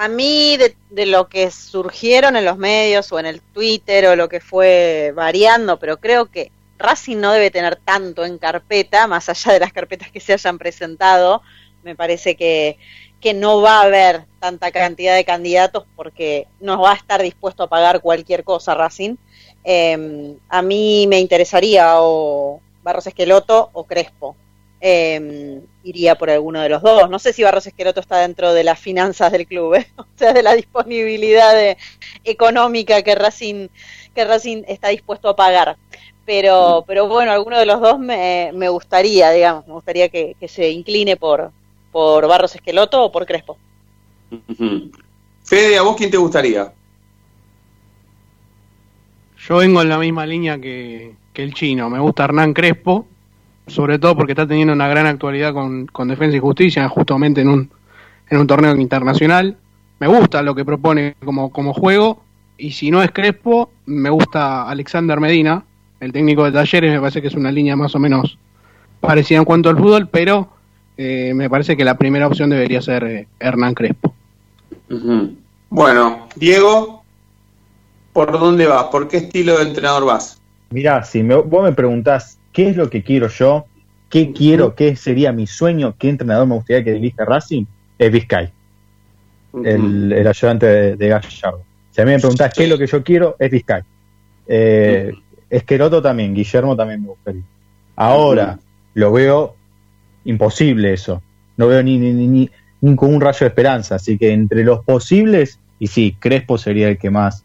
a 0.00 0.08
mí, 0.08 0.56
de, 0.56 1.04
lo 1.04 1.28
que 1.28 1.50
surgieron 1.50 2.34
en 2.34 2.46
los 2.46 2.56
medios 2.56 3.12
o 3.12 3.18
en 3.18 3.26
el 3.26 3.42
Twitter 3.42 4.06
o 4.06 4.16
lo 4.16 4.30
que 4.30 4.40
fue 4.40 5.12
variando, 5.14 5.78
pero 5.78 6.00
creo 6.00 6.30
que 6.30 6.50
Racing 6.78 7.18
no 7.18 7.32
debe 7.32 7.50
tener 7.50 7.76
tanto 7.76 8.24
en 8.24 8.38
carpeta, 8.38 9.06
más 9.06 9.28
allá 9.28 9.52
de 9.52 9.60
las 9.60 9.74
carpetas 9.74 10.10
que 10.10 10.18
se 10.18 10.32
hayan 10.32 10.56
presentado, 10.56 11.42
me 11.82 11.94
parece 11.94 12.34
que, 12.34 12.78
que 13.20 13.34
no 13.34 13.60
va 13.60 13.82
a 13.82 13.84
haber 13.84 14.24
tanta 14.38 14.72
cantidad 14.72 15.14
de 15.14 15.26
candidatos 15.26 15.84
porque 15.96 16.46
no 16.60 16.80
va 16.80 16.92
a 16.92 16.96
estar 16.96 17.20
dispuesto 17.20 17.64
a 17.64 17.68
pagar 17.68 18.00
cualquier 18.00 18.42
cosa 18.42 18.74
Racing. 18.74 19.16
Eh, 19.64 20.34
a 20.48 20.62
mí 20.62 21.04
me 21.08 21.20
interesaría 21.20 21.96
o 22.00 22.62
Barros 22.82 23.06
Esqueloto 23.06 23.68
o 23.74 23.84
Crespo. 23.84 24.34
Eh, 24.82 25.60
iría 25.84 26.16
por 26.16 26.30
alguno 26.30 26.60
de 26.60 26.68
los 26.70 26.80
dos. 26.82 27.10
No 27.10 27.18
sé 27.18 27.32
si 27.32 27.42
Barros 27.42 27.66
Esqueloto 27.66 28.00
está 28.00 28.18
dentro 28.18 28.54
de 28.54 28.64
las 28.64 28.78
finanzas 28.78 29.30
del 29.32 29.46
club, 29.46 29.74
¿eh? 29.74 29.86
o 29.96 30.06
sea, 30.16 30.32
de 30.32 30.42
la 30.42 30.54
disponibilidad 30.54 31.54
de- 31.54 31.76
económica 32.24 33.02
que 33.02 33.14
Racing, 33.14 33.68
que 34.14 34.24
Racing 34.24 34.62
está 34.66 34.88
dispuesto 34.88 35.28
a 35.28 35.36
pagar. 35.36 35.76
Pero, 36.26 36.84
pero 36.86 37.08
bueno, 37.08 37.32
alguno 37.32 37.58
de 37.58 37.66
los 37.66 37.80
dos 37.80 37.98
me, 37.98 38.50
me 38.54 38.68
gustaría, 38.68 39.30
digamos, 39.32 39.66
me 39.66 39.72
gustaría 39.74 40.08
que, 40.08 40.36
que 40.38 40.48
se 40.48 40.70
incline 40.70 41.16
por, 41.16 41.50
por 41.90 42.26
Barros 42.28 42.54
Esqueloto 42.54 43.04
o 43.04 43.10
por 43.12 43.26
Crespo. 43.26 43.58
Fede, 45.44 45.76
¿a 45.78 45.82
vos 45.82 45.96
quién 45.96 46.10
te 46.10 46.16
gustaría? 46.16 46.72
Yo 49.38 49.56
vengo 49.56 49.82
en 49.82 49.88
la 49.88 49.98
misma 49.98 50.26
línea 50.26 50.58
que, 50.60 51.14
que 51.32 51.42
el 51.42 51.54
chino. 51.54 51.88
Me 51.90 51.98
gusta 51.98 52.24
Hernán 52.24 52.52
Crespo, 52.52 53.06
sobre 53.70 53.98
todo 53.98 54.16
porque 54.16 54.32
está 54.32 54.46
teniendo 54.46 54.72
una 54.72 54.88
gran 54.88 55.06
actualidad 55.06 55.52
con, 55.52 55.86
con 55.86 56.08
Defensa 56.08 56.36
y 56.36 56.40
Justicia, 56.40 56.88
justamente 56.88 57.40
en 57.40 57.48
un, 57.48 57.70
en 58.28 58.38
un 58.38 58.46
torneo 58.46 58.74
internacional. 58.76 59.56
Me 59.98 60.06
gusta 60.06 60.42
lo 60.42 60.54
que 60.54 60.64
propone 60.64 61.14
como, 61.24 61.50
como 61.50 61.72
juego. 61.74 62.22
Y 62.58 62.72
si 62.72 62.90
no 62.90 63.02
es 63.02 63.10
Crespo, 63.10 63.70
me 63.86 64.10
gusta 64.10 64.68
Alexander 64.68 65.18
Medina, 65.20 65.64
el 66.00 66.12
técnico 66.12 66.44
de 66.44 66.52
Talleres. 66.52 66.92
Me 66.92 67.00
parece 67.00 67.22
que 67.22 67.28
es 67.28 67.34
una 67.34 67.50
línea 67.52 67.76
más 67.76 67.94
o 67.94 67.98
menos 67.98 68.38
parecida 69.00 69.38
en 69.38 69.44
cuanto 69.44 69.68
al 69.70 69.78
fútbol, 69.78 70.08
pero 70.08 70.48
eh, 70.96 71.32
me 71.34 71.48
parece 71.48 71.76
que 71.76 71.84
la 71.84 71.96
primera 71.96 72.26
opción 72.26 72.50
debería 72.50 72.82
ser 72.82 73.04
eh, 73.04 73.28
Hernán 73.38 73.74
Crespo. 73.74 74.14
Bueno, 75.70 76.28
Diego, 76.36 77.00
¿Por 78.12 78.32
dónde 78.32 78.66
vas? 78.66 78.84
¿Por 78.84 79.06
qué 79.08 79.18
estilo 79.18 79.56
de 79.58 79.64
entrenador 79.68 80.04
vas? 80.04 80.40
Mirá, 80.70 81.04
si 81.04 81.22
me- 81.22 81.36
vos 81.36 81.62
me 81.62 81.72
preguntás 81.72 82.38
qué 82.52 82.68
es 82.70 82.76
lo 82.76 82.90
que 82.90 83.02
quiero 83.02 83.28
yo, 83.28 83.66
qué 84.08 84.32
quiero, 84.32 84.74
qué 84.74 84.96
sería 84.96 85.32
mi 85.32 85.46
sueño, 85.46 85.94
qué 85.98 86.08
entrenador 86.08 86.46
me 86.46 86.54
gustaría 86.56 86.84
que 86.84 86.92
dirija 86.94 87.24
Racing, 87.24 87.64
es 87.98 88.10
Vizcay, 88.12 88.50
el, 89.64 90.12
el 90.12 90.26
ayudante 90.26 90.66
de, 90.66 90.96
de 90.96 91.08
Gallardo. 91.08 91.62
Si 91.90 92.00
a 92.00 92.04
mí 92.04 92.12
me 92.12 92.18
preguntás 92.18 92.52
qué 92.54 92.64
es 92.64 92.68
lo 92.70 92.78
que 92.78 92.86
yo 92.86 93.02
quiero, 93.02 93.36
es 93.38 93.50
Vizcay. 93.50 93.82
Eh, 94.46 95.12
Esqueroto 95.48 96.00
también, 96.00 96.34
Guillermo 96.34 96.76
también 96.76 97.02
me 97.02 97.08
gustaría. 97.08 97.42
Ahora, 97.96 98.58
lo 98.94 99.12
veo 99.12 99.54
imposible 100.24 100.92
eso. 100.92 101.22
No 101.56 101.66
veo 101.66 101.82
ni, 101.82 101.98
ni, 101.98 102.12
ni, 102.12 102.26
ni- 102.26 102.50
ni 102.80 102.96
con 102.96 103.12
un 103.14 103.20
rayo 103.20 103.40
de 103.40 103.46
esperanza. 103.48 103.96
Así 103.96 104.16
que 104.16 104.32
entre 104.32 104.64
los 104.64 104.84
posibles, 104.84 105.58
y 105.78 105.88
sí, 105.88 106.16
Crespo 106.18 106.56
sería 106.56 106.88
el 106.88 106.98
que 106.98 107.10
más 107.10 107.44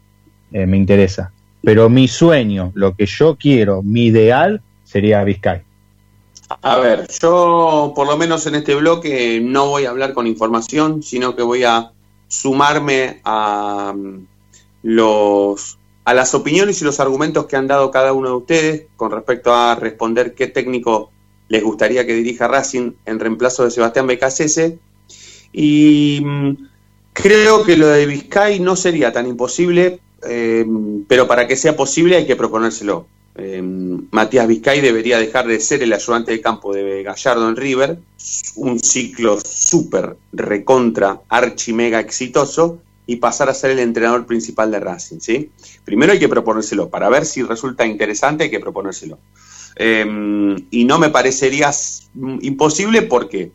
eh, 0.52 0.66
me 0.66 0.76
interesa. 0.76 1.32
Pero 1.62 1.88
mi 1.90 2.06
sueño, 2.08 2.70
lo 2.74 2.94
que 2.94 3.06
yo 3.06 3.36
quiero, 3.36 3.82
mi 3.82 4.06
ideal, 4.06 4.62
sería 4.86 5.22
Vizcay. 5.24 5.62
A 6.62 6.78
ver, 6.78 7.08
yo 7.20 7.92
por 7.94 8.06
lo 8.06 8.16
menos 8.16 8.46
en 8.46 8.54
este 8.54 8.74
bloque 8.74 9.40
no 9.42 9.68
voy 9.68 9.84
a 9.84 9.90
hablar 9.90 10.14
con 10.14 10.26
información, 10.26 11.02
sino 11.02 11.34
que 11.34 11.42
voy 11.42 11.64
a 11.64 11.90
sumarme 12.28 13.20
a 13.24 13.92
mm, 13.94 14.26
los 14.84 15.78
a 16.04 16.14
las 16.14 16.34
opiniones 16.34 16.80
y 16.80 16.84
los 16.84 17.00
argumentos 17.00 17.46
que 17.46 17.56
han 17.56 17.66
dado 17.66 17.90
cada 17.90 18.12
uno 18.12 18.28
de 18.28 18.34
ustedes 18.36 18.82
con 18.94 19.10
respecto 19.10 19.52
a 19.52 19.74
responder 19.74 20.34
qué 20.34 20.46
técnico 20.46 21.10
les 21.48 21.64
gustaría 21.64 22.06
que 22.06 22.14
dirija 22.14 22.46
Racing 22.46 22.92
en 23.06 23.18
reemplazo 23.18 23.64
de 23.64 23.72
Sebastián 23.72 24.06
Becasese. 24.06 24.78
Y 25.52 26.20
mm, 26.24 26.68
creo 27.12 27.64
que 27.64 27.76
lo 27.76 27.88
de 27.88 28.06
Vizcay 28.06 28.60
no 28.60 28.76
sería 28.76 29.12
tan 29.12 29.26
imposible, 29.26 29.98
eh, 30.28 30.64
pero 31.08 31.26
para 31.26 31.48
que 31.48 31.56
sea 31.56 31.74
posible 31.74 32.16
hay 32.16 32.26
que 32.26 32.36
proponérselo. 32.36 33.08
Eh, 33.38 33.60
Matías 33.62 34.48
Vizcay 34.48 34.80
debería 34.80 35.18
dejar 35.18 35.46
de 35.46 35.60
ser 35.60 35.82
el 35.82 35.92
ayudante 35.92 36.32
de 36.32 36.40
campo 36.40 36.72
de 36.74 37.02
Gallardo 37.02 37.48
en 37.48 37.56
River, 37.56 37.98
un 38.56 38.78
ciclo 38.80 39.38
súper 39.44 40.16
recontra, 40.32 41.20
archi 41.28 41.72
mega 41.72 42.00
exitoso, 42.00 42.78
y 43.06 43.16
pasar 43.16 43.48
a 43.48 43.54
ser 43.54 43.70
el 43.70 43.78
entrenador 43.78 44.26
principal 44.26 44.70
de 44.70 44.80
Racing. 44.80 45.20
¿sí? 45.20 45.50
Primero 45.84 46.12
hay 46.12 46.18
que 46.18 46.28
proponérselo, 46.28 46.88
para 46.88 47.08
ver 47.08 47.24
si 47.24 47.42
resulta 47.42 47.86
interesante 47.86 48.44
hay 48.44 48.50
que 48.50 48.58
proponérselo. 48.58 49.18
Eh, 49.76 50.56
y 50.70 50.84
no 50.86 50.98
me 50.98 51.10
parecería 51.10 51.68
s- 51.68 52.04
imposible 52.40 53.02
porque 53.02 53.52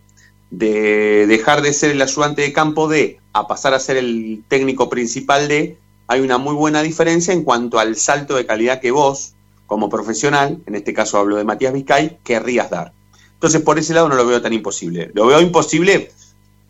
de 0.51 1.25
dejar 1.27 1.61
de 1.61 1.73
ser 1.73 1.91
el 1.91 2.01
ayudante 2.01 2.43
de 2.43 2.53
campo 2.53 2.87
de 2.87 3.19
a 3.33 3.47
pasar 3.47 3.73
a 3.73 3.79
ser 3.79 3.97
el 3.97 4.43
técnico 4.47 4.89
principal 4.89 5.47
de, 5.47 5.77
hay 6.07 6.19
una 6.21 6.37
muy 6.37 6.53
buena 6.53 6.83
diferencia 6.83 7.33
en 7.33 7.43
cuanto 7.43 7.79
al 7.79 7.95
salto 7.95 8.35
de 8.35 8.45
calidad 8.45 8.79
que 8.81 8.91
vos, 8.91 9.33
como 9.71 9.87
profesional, 9.87 10.61
en 10.65 10.75
este 10.75 10.93
caso 10.93 11.17
hablo 11.17 11.37
de 11.37 11.45
Matías 11.45 11.71
Vizcay, 11.71 12.17
querrías 12.25 12.69
dar. 12.69 12.91
Entonces, 13.35 13.61
por 13.61 13.79
ese 13.79 13.93
lado 13.93 14.09
no 14.09 14.15
lo 14.15 14.27
veo 14.27 14.41
tan 14.41 14.51
imposible. 14.51 15.11
Lo 15.13 15.27
veo 15.27 15.39
imposible 15.39 16.11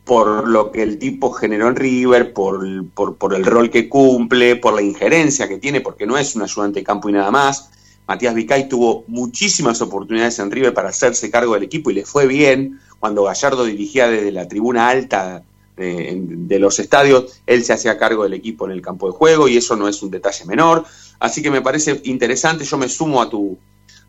por 0.06 0.48
lo 0.48 0.72
que 0.72 0.84
el 0.84 1.00
tipo 1.00 1.32
generó 1.32 1.68
en 1.68 1.78
River, 1.78 2.32
por, 2.32 2.64
el- 2.64 3.46
rol 3.46 3.72
que 3.72 3.90
cumple, 3.90 4.56
por 4.56 4.76
la 4.76 4.84
injerencia 4.84 5.48
que 5.48 5.58
tiene, 5.58 5.82
porque 5.82 6.06
no 6.06 6.16
es 6.16 6.36
un 6.36 6.44
ayudante 6.44 6.82
de 6.82 6.84
campo 6.84 7.10
y 7.10 7.14
nada 7.14 7.32
más. 7.32 7.72
Matías 8.08 8.36
Vicay 8.36 8.70
tuvo 8.70 9.04
muchísimas 9.08 9.82
oportunidades 9.82 10.38
en 10.38 10.52
River 10.52 10.72
para 10.72 10.90
hacerse 10.90 11.32
cargo 11.32 11.56
del 11.56 11.64
equipo 11.64 11.90
y 11.90 11.96
le 11.96 12.06
fue 12.06 12.28
bien. 12.28 12.80
Cuando 13.00 13.24
Gallardo 13.24 13.66
dirigía 13.66 14.08
desde 14.08 14.32
la 14.32 14.48
tribuna 14.48 14.90
alta 14.90 15.42
de 15.76 16.60
los 16.60 16.78
estadios, 16.78 17.42
él 17.48 17.64
se 17.64 17.74
hacía 17.74 17.98
cargo 17.98 18.22
del 18.22 18.36
equipo 18.36 18.66
en 18.66 18.74
el 18.74 18.82
campo 18.84 19.08
de 19.08 19.14
juego 19.14 19.48
y 19.48 19.58
eso 19.58 19.76
no 19.76 19.88
es 19.88 20.04
un 20.04 20.12
detalle 20.12 20.46
menor. 20.46 20.86
Así 21.22 21.42
que 21.42 21.52
me 21.52 21.62
parece 21.62 22.02
interesante, 22.06 22.66
yo 22.66 22.78
me 22.78 22.90
sumo 22.90 23.22
a 23.22 23.30
tu, 23.30 23.58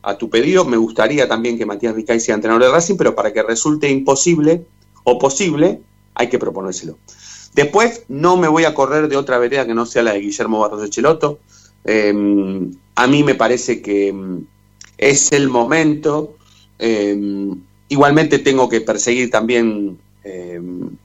a 0.03 0.17
tu 0.17 0.29
pedido. 0.31 0.65
Me 0.65 0.77
gustaría 0.79 1.29
también 1.29 1.59
que 1.59 1.67
Matías 1.67 1.95
Vicay 1.95 2.19
sea 2.21 2.35
entrenador 2.35 2.65
de 2.65 2.71
Racing, 2.73 2.97
pero 2.97 3.15
para 3.15 3.33
que 3.33 3.43
resulte 3.43 3.89
imposible 3.91 4.65
o 5.05 5.19
posible, 5.19 5.81
hay 6.15 6.29
que 6.29 6.39
proponérselo. 6.39 6.97
Después, 7.55 8.05
no 8.09 8.37
me 8.39 8.49
voy 8.49 8.65
a 8.65 8.75
correr 8.75 9.09
de 9.09 9.17
otra 9.17 9.39
vereda 9.39 9.67
que 9.67 9.75
no 9.75 9.85
sea 9.87 10.03
la 10.03 10.15
de 10.15 10.21
Guillermo 10.21 10.61
Barros 10.61 10.81
de 10.83 10.91
Cheloto. 10.91 11.39
Eh, 11.85 12.15
a 12.95 13.07
mí 13.07 13.23
me 13.23 13.35
parece 13.35 13.83
que 13.83 14.13
mm, 14.13 14.39
es 14.99 15.33
el 15.33 15.49
momento. 15.49 16.37
eh, 16.79 17.15
igualmente 17.89 18.39
tengo 18.39 18.71
que 18.71 18.81
perseguir 18.81 19.31
también 19.31 19.99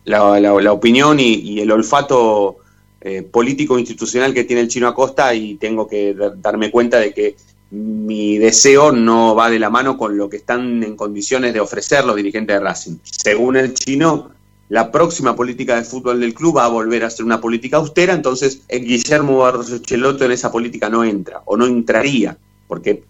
la, 0.06 0.40
la- 0.40 0.72
opinión 0.74 1.20
y 1.20 1.60
el 1.60 1.72
olfato 1.72 2.58
eh, 3.01 3.22
político 3.22 3.77
institucional 3.77 4.34
que 4.34 4.44
tiene 4.44 4.62
el 4.62 4.68
chino 4.68 4.88
Acosta 4.88 5.34
y 5.34 5.56
tengo 5.56 5.88
que 5.88 6.13
dar- 6.13 6.42
darme 6.42 6.72
cuenta 6.72 7.00
de 7.00 7.13
que 7.13 7.36
mi 7.70 8.38
deseo 8.38 8.92
no 8.92 9.36
va 9.36 9.50
de 9.50 9.60
la 9.60 9.70
mano 9.70 9.98
con 9.98 10.18
lo 10.18 10.30
que 10.30 10.38
están 10.38 10.84
en 10.84 10.96
condiciones 10.96 11.54
de 11.54 11.60
ofrecer 11.60 12.06
los 12.06 12.16
dirigentes 12.16 12.56
de 12.56 12.60
Racing. 12.62 12.96
Según 13.04 13.58
el 13.58 13.74
chino, 13.74 14.32
la 14.70 14.92
próxima 14.92 15.36
política 15.36 15.75
de 15.75 15.84
fútbol 15.84 16.20
del 16.20 16.34
club 16.34 16.58
va 16.58 16.66
a 16.66 16.70
volver 16.70 17.04
a 17.04 17.10
ser 17.10 17.25
una 17.25 17.42
política 17.42 17.77
austera, 17.77 18.13
entonces 18.13 18.62
el 18.70 18.86
Guillermo 18.86 19.39
Barros 19.39 19.82
Cheloto 19.82 20.25
en 20.25 20.32
esa 20.32 20.51
política 20.51 20.89
no 20.89 21.04
entra 21.04 21.42
o 21.46 21.58
no 21.58 21.66
entraría, 21.66 22.38
porque 22.68 23.04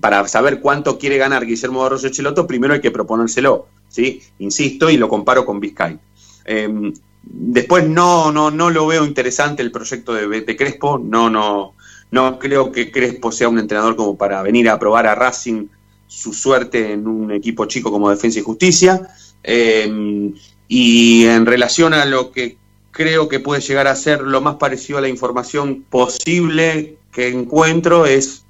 para 0.00 0.26
saber 0.28 0.60
cuánto 0.60 0.98
quiere 0.98 1.16
ganar 1.18 1.46
Guillermo 1.46 1.80
Barros 1.80 2.10
Cheloto, 2.10 2.46
primero 2.46 2.74
hay 2.74 2.80
que 2.80 2.90
proponérselo, 2.90 3.66
¿sí? 3.88 4.22
Insisto 4.38 4.90
y 4.90 4.96
lo 4.98 5.08
comparo 5.08 5.44
con 5.44 5.58
Vizcay. 5.58 5.98
Eh, 6.44 6.92
después 7.22 7.88
no, 7.88 8.32
no, 8.32 8.50
no 8.50 8.70
lo 8.70 8.86
veo 8.86 9.04
interesante 9.04 9.62
el 9.62 9.70
proyecto 9.70 10.14
de, 10.14 10.56
Crespo, 10.56 10.98
no, 10.98 11.30
no, 11.30 11.74
no 12.10 12.38
creo 12.38 12.72
que 12.72 12.90
Crespo 12.90 13.32
sea 13.32 13.48
un 13.48 13.58
entrenador 13.58 13.96
como 13.96 14.16
para 14.16 14.42
venir 14.42 14.68
a 14.68 14.78
probar 14.78 15.06
a 15.06 15.14
Racing 15.14 15.66
su 16.06 16.32
suerte 16.32 16.92
en 16.92 17.06
un 17.06 17.30
equipo 17.30 17.66
chico 17.66 17.90
como 17.90 18.10
Defensa 18.10 18.40
y 18.40 18.42
Justicia. 18.42 19.08
Eh, 19.42 20.32
y 20.68 21.26
en 21.26 21.46
relación 21.46 21.94
a 21.94 22.04
lo 22.04 22.30
que 22.30 22.56
creo 22.90 23.28
que 23.28 23.40
puede 23.40 23.60
llegar 23.60 23.86
a 23.86 23.96
ser 23.96 24.20
lo 24.22 24.40
más 24.40 24.56
parecido 24.56 24.98
a 24.98 25.02
la 25.02 25.08
información 25.08 25.84
posible 25.88 26.96
que 27.12 27.28
encuentro 27.28 28.06
es 28.06 28.44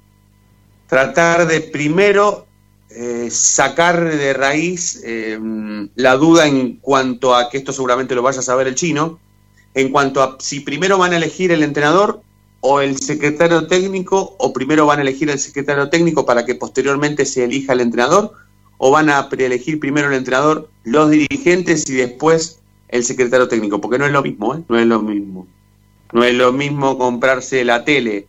tratar 0.87 1.47
de 1.47 1.61
primero 1.61 2.45
eh, 2.93 3.29
sacar 3.31 4.03
de 4.03 4.33
raíz 4.33 5.01
eh, 5.05 5.39
la 5.95 6.17
duda 6.17 6.45
en 6.45 6.75
cuanto 6.75 7.33
a 7.33 7.49
que 7.49 7.57
esto 7.57 7.71
seguramente 7.71 8.15
lo 8.15 8.21
vaya 8.21 8.39
a 8.39 8.43
saber 8.43 8.67
el 8.67 8.75
chino, 8.75 9.17
en 9.73 9.93
cuanto 9.93 10.21
a 10.21 10.35
si 10.39 10.59
primero 10.59 10.97
van 10.97 11.13
a 11.13 11.17
elegir 11.17 11.53
el 11.53 11.63
entrenador 11.63 12.21
o 12.59 12.81
el 12.81 12.97
secretario 12.97 13.67
técnico, 13.67 14.35
o 14.37 14.51
primero 14.51 14.85
van 14.85 14.99
a 14.99 15.03
elegir 15.03 15.29
el 15.29 15.39
secretario 15.39 15.89
técnico 15.89 16.25
para 16.25 16.45
que 16.45 16.55
posteriormente 16.55 17.25
se 17.25 17.45
elija 17.45 17.71
el 17.71 17.79
entrenador, 17.79 18.33
o 18.77 18.91
van 18.91 19.09
a 19.09 19.29
preelegir 19.29 19.79
primero 19.79 20.09
el 20.09 20.15
entrenador, 20.15 20.69
los 20.83 21.09
dirigentes 21.09 21.89
y 21.89 21.93
después 21.93 22.59
el 22.89 23.05
secretario 23.05 23.47
técnico, 23.47 23.79
porque 23.79 23.99
no 23.99 24.05
es 24.05 24.11
lo 24.11 24.21
mismo, 24.21 24.55
¿eh? 24.55 24.63
no 24.67 24.77
es 24.77 24.85
lo 24.85 25.01
mismo. 25.01 25.47
No 26.11 26.25
es 26.25 26.35
lo 26.35 26.51
mismo 26.51 26.97
comprarse 26.97 27.63
la 27.63 27.85
tele 27.85 28.27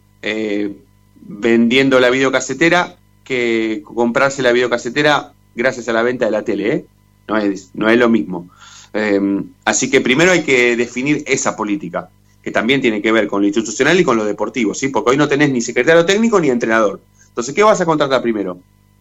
vendiendo 1.21 1.99
la 1.99 2.11
videocasetera 2.11 2.97
que 3.25 3.83
comprarse 3.85 4.43
la 4.43 4.53
videocasetera 4.53 5.33
gracias 5.55 5.89
a 5.89 5.93
la 5.93 6.03
venta 6.03 6.25
de 6.25 6.31
la 6.31 6.43
tele, 6.43 6.73
¿eh? 6.73 6.85
No 7.29 7.37
es, 7.39 7.71
no 7.75 7.89
es 7.89 7.99
lo 7.99 8.09
mismo. 8.09 8.49
Eh, 8.95 9.43
así 9.65 9.91
que 9.91 10.01
primero 10.01 10.33
hay 10.33 10.43
que 10.43 10.77
definir 10.77 11.25
esa 11.27 11.57
política, 11.57 12.11
que 12.43 12.51
también 12.51 12.81
tiene 12.81 13.01
que 13.01 13.13
ver 13.13 13.27
con 13.27 13.43
lo 13.43 13.47
institucional 13.47 13.99
y 13.99 14.05
con 14.05 14.17
lo 14.17 14.25
deportivo, 14.25 14.75
¿sí? 14.75 14.89
Porque 14.89 15.11
hoy 15.11 15.17
no 15.17 15.29
tenés 15.29 15.51
ni 15.51 15.61
secretario 15.61 16.05
técnico 16.05 16.41
ni 16.41 16.51
entrenador. 16.51 17.01
Entonces, 17.29 17.55
¿qué 17.55 17.63
vas 17.63 17.81
a 17.81 17.87
contratar 17.87 18.21
primero? 18.21 18.59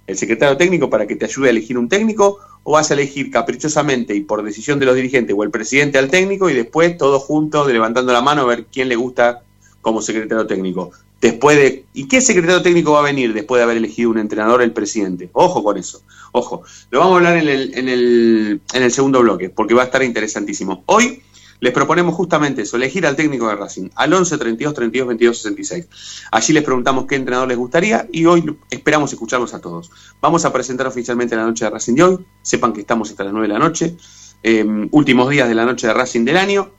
¿El 0.07 0.17
secretario 0.17 0.57
técnico 0.57 0.89
para 0.89 1.05
que 1.07 1.15
te 1.15 1.25
ayude 1.25 1.47
a 1.47 1.51
elegir 1.51 1.77
un 1.77 1.89
técnico? 1.89 2.39
¿O 2.63 2.73
vas 2.73 2.91
a 2.91 2.93
elegir 2.93 3.31
caprichosamente 3.31 4.15
y 4.15 4.21
por 4.21 4.43
decisión 4.43 4.79
de 4.79 4.85
los 4.85 4.95
dirigentes 4.95 5.35
o 5.37 5.43
el 5.43 5.51
presidente 5.51 5.97
al 5.97 6.09
técnico 6.09 6.49
y 6.49 6.53
después 6.53 6.97
todos 6.97 7.23
juntos 7.23 7.71
levantando 7.71 8.13
la 8.13 8.21
mano 8.21 8.41
a 8.41 8.45
ver 8.45 8.65
quién 8.71 8.89
le 8.89 8.95
gusta 8.95 9.43
como 9.81 10.01
secretario 10.01 10.45
técnico? 10.47 10.91
Después 11.21 11.55
de. 11.55 11.85
¿Y 11.93 12.07
qué 12.07 12.19
secretario 12.19 12.63
técnico 12.63 12.93
va 12.93 12.99
a 12.99 13.03
venir 13.03 13.33
después 13.33 13.59
de 13.59 13.63
haber 13.63 13.77
elegido 13.77 14.09
un 14.09 14.17
entrenador 14.17 14.63
el 14.63 14.73
presidente? 14.73 15.29
Ojo 15.33 15.63
con 15.63 15.77
eso. 15.77 16.01
Ojo. 16.31 16.63
Lo 16.89 16.99
vamos 16.99 17.13
a 17.13 17.17
hablar 17.17 17.37
en 17.37 17.47
el, 17.47 17.77
en 17.77 17.87
el, 17.87 18.61
en 18.73 18.83
el 18.83 18.91
segundo 18.91 19.21
bloque, 19.21 19.49
porque 19.49 19.75
va 19.75 19.83
a 19.83 19.85
estar 19.85 20.01
interesantísimo. 20.01 20.83
Hoy 20.87 21.21
les 21.61 21.73
proponemos 21.73 22.15
justamente 22.15 22.63
eso, 22.63 22.75
elegir 22.75 23.05
al 23.05 23.15
técnico 23.15 23.47
de 23.47 23.55
Racing, 23.55 23.89
al 23.93 24.11
11 24.11 24.35
32 24.35 24.73
32 24.73 25.07
22 25.09 25.37
66. 25.37 25.87
Allí 26.31 26.53
les 26.53 26.63
preguntamos 26.63 27.05
qué 27.05 27.15
entrenador 27.15 27.47
les 27.47 27.57
gustaría 27.57 28.07
y 28.11 28.25
hoy 28.25 28.57
esperamos 28.71 29.13
escucharlos 29.13 29.53
a 29.53 29.61
todos. 29.61 29.91
Vamos 30.19 30.43
a 30.43 30.51
presentar 30.51 30.87
oficialmente 30.87 31.35
la 31.35 31.43
noche 31.43 31.65
de 31.65 31.69
Racing 31.69 31.93
de 31.93 32.03
hoy. 32.03 32.25
Sepan 32.41 32.73
que 32.73 32.81
estamos 32.81 33.11
hasta 33.11 33.25
las 33.25 33.33
9 33.33 33.47
de 33.47 33.53
la 33.53 33.59
noche. 33.59 33.95
Eh, 34.41 34.65
últimos 34.89 35.29
días 35.29 35.47
de 35.47 35.53
la 35.53 35.65
noche 35.65 35.85
de 35.85 35.93
Racing 35.93 36.25
del 36.25 36.37
año. 36.37 36.71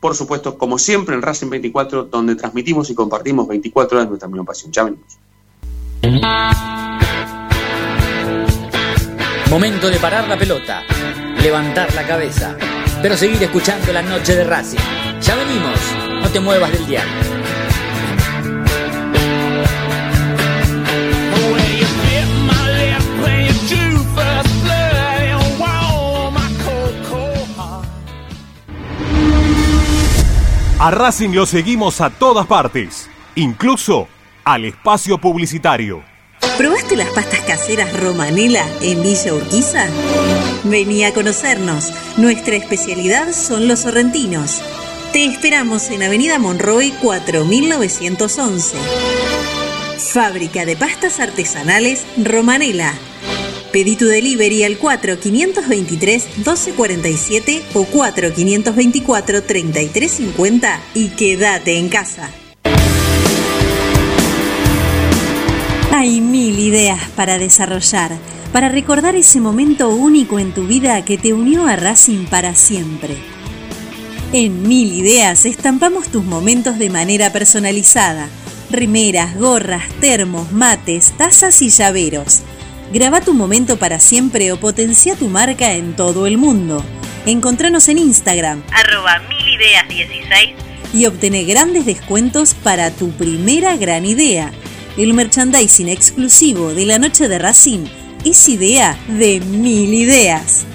Por 0.00 0.14
supuesto, 0.16 0.56
como 0.56 0.78
siempre, 0.78 1.14
en 1.14 1.22
Racing 1.22 1.50
24, 1.50 2.04
donde 2.04 2.34
transmitimos 2.34 2.88
y 2.90 2.94
compartimos 2.94 3.46
24 3.46 3.98
horas 3.98 4.08
nuestra 4.08 4.28
misma 4.28 4.44
pasión. 4.44 4.72
Ya 4.72 4.84
venimos. 4.84 5.18
Momento 9.50 9.90
de 9.90 9.98
parar 9.98 10.26
la 10.28 10.38
pelota, 10.38 10.82
levantar 11.42 11.92
la 11.94 12.06
cabeza, 12.06 12.56
pero 13.02 13.16
seguir 13.16 13.42
escuchando 13.42 13.92
la 13.92 14.00
noche 14.00 14.36
de 14.36 14.44
Racing. 14.44 14.78
Ya 15.20 15.34
venimos, 15.34 15.78
no 16.22 16.28
te 16.30 16.40
muevas 16.40 16.72
del 16.72 16.86
diario. 16.86 17.39
A 30.82 30.90
Racing 30.90 31.34
lo 31.34 31.44
seguimos 31.44 32.00
a 32.00 32.08
todas 32.08 32.46
partes, 32.46 33.10
incluso 33.34 34.08
al 34.44 34.64
espacio 34.64 35.18
publicitario. 35.18 36.02
¿Probaste 36.56 36.96
las 36.96 37.10
pastas 37.10 37.40
caseras 37.40 37.92
Romanela 38.00 38.66
en 38.80 39.02
Villa 39.02 39.34
Urquiza? 39.34 39.88
Vení 40.64 41.04
a 41.04 41.12
conocernos. 41.12 41.92
Nuestra 42.16 42.56
especialidad 42.56 43.34
son 43.34 43.68
los 43.68 43.80
sorrentinos. 43.80 44.62
Te 45.12 45.26
esperamos 45.26 45.90
en 45.90 46.02
Avenida 46.02 46.38
Monroy 46.38 46.92
4911. 47.02 48.78
Fábrica 49.98 50.64
de 50.64 50.76
pastas 50.76 51.20
artesanales 51.20 52.06
Romanela. 52.16 52.94
Pedí 53.72 53.96
tu 53.96 54.04
delivery 54.06 54.62
al 54.64 54.78
4523-1247 54.78 57.62
o 57.74 57.86
4524-3350 57.86 60.78
y 60.94 61.08
quédate 61.10 61.78
en 61.78 61.88
casa. 61.88 62.30
Hay 65.92 66.20
mil 66.20 66.58
ideas 66.58 67.00
para 67.14 67.38
desarrollar, 67.38 68.10
para 68.52 68.68
recordar 68.68 69.14
ese 69.14 69.40
momento 69.40 69.88
único 69.90 70.38
en 70.38 70.52
tu 70.52 70.66
vida 70.66 71.02
que 71.04 71.18
te 71.18 71.32
unió 71.32 71.66
a 71.66 71.76
Racing 71.76 72.26
para 72.26 72.54
siempre. 72.54 73.16
En 74.32 74.62
Mil 74.62 74.92
Ideas 74.92 75.44
estampamos 75.44 76.08
tus 76.08 76.24
momentos 76.24 76.78
de 76.78 76.88
manera 76.88 77.32
personalizada. 77.32 78.28
Rimeras, 78.70 79.36
gorras, 79.36 79.82
termos, 80.00 80.52
mates, 80.52 81.12
tazas 81.18 81.60
y 81.62 81.70
llaveros. 81.70 82.42
Graba 82.92 83.20
tu 83.20 83.34
momento 83.34 83.78
para 83.78 84.00
siempre 84.00 84.50
o 84.50 84.58
potencia 84.58 85.14
tu 85.14 85.28
marca 85.28 85.74
en 85.74 85.94
todo 85.94 86.26
el 86.26 86.38
mundo. 86.38 86.84
Encontranos 87.24 87.88
en 87.88 87.98
Instagram 87.98 88.64
arroba 88.72 89.22
milideas16 89.28 90.54
y 90.92 91.06
obtené 91.06 91.44
grandes 91.44 91.86
descuentos 91.86 92.54
para 92.54 92.90
tu 92.90 93.12
primera 93.12 93.76
gran 93.76 94.04
idea. 94.04 94.50
El 94.96 95.14
merchandising 95.14 95.88
exclusivo 95.88 96.74
de 96.74 96.84
la 96.84 96.98
noche 96.98 97.28
de 97.28 97.38
Racing 97.38 97.86
es 98.24 98.48
idea 98.48 98.98
de 99.06 99.38
mil 99.38 99.94
ideas. 99.94 100.66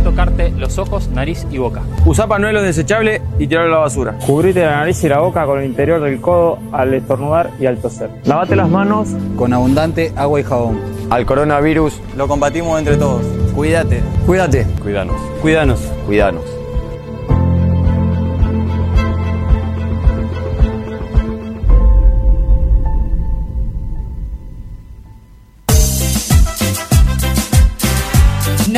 Evita 0.00 0.10
tocarte 0.10 0.50
los 0.56 0.78
ojos, 0.78 1.08
nariz 1.08 1.46
y 1.50 1.58
boca. 1.58 1.82
Usa 2.06 2.26
panuelos 2.26 2.62
desechables 2.62 3.20
y 3.38 3.46
tirarlo 3.46 3.74
a 3.74 3.78
la 3.78 3.84
basura. 3.84 4.18
Cubrite 4.26 4.64
la 4.64 4.78
nariz 4.78 5.02
y 5.04 5.08
la 5.08 5.20
boca 5.20 5.44
con 5.44 5.60
el 5.60 5.66
interior 5.66 6.00
del 6.00 6.20
codo 6.20 6.58
al 6.72 6.94
estornudar 6.94 7.50
y 7.60 7.66
al 7.66 7.78
toser. 7.78 8.10
Lavate 8.24 8.56
las 8.56 8.68
manos 8.68 9.08
con 9.36 9.52
abundante 9.52 10.12
agua 10.16 10.40
y 10.40 10.42
jabón. 10.42 10.80
Al 11.10 11.26
coronavirus 11.26 12.00
lo 12.16 12.28
combatimos 12.28 12.78
entre 12.78 12.96
todos. 12.96 13.22
Cuídate. 13.54 14.00
Cuídate. 14.26 14.66
Cuídanos. 14.82 15.16
Cuídanos. 15.42 15.80
Cuídanos. 16.06 16.59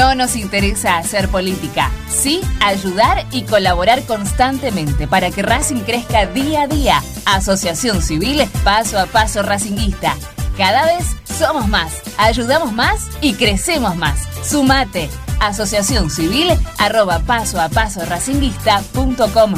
No 0.02 0.16
nos 0.16 0.34
interesa 0.34 0.98
hacer 0.98 1.28
política, 1.28 1.88
sí 2.08 2.40
ayudar 2.60 3.24
y 3.30 3.42
colaborar 3.42 4.02
constantemente 4.02 5.06
para 5.06 5.30
que 5.30 5.42
Racing 5.42 5.82
crezca 5.82 6.26
día 6.26 6.62
a 6.62 6.66
día. 6.66 7.00
Asociación 7.24 8.02
Civil 8.02 8.42
Paso 8.64 8.98
a 8.98 9.06
Paso 9.06 9.44
Racinguista. 9.44 10.16
Cada 10.56 10.86
vez 10.86 11.06
somos 11.38 11.68
más, 11.68 12.02
ayudamos 12.18 12.72
más 12.72 13.10
y 13.20 13.34
crecemos 13.34 13.94
más. 13.94 14.26
Sumate. 14.44 15.08
Asociación 15.38 16.10
Civil 16.10 16.50
arroba 16.78 17.20
paso 17.20 17.60
a 17.60 17.68
paso 17.68 18.04
racinguista.com. 18.04 19.54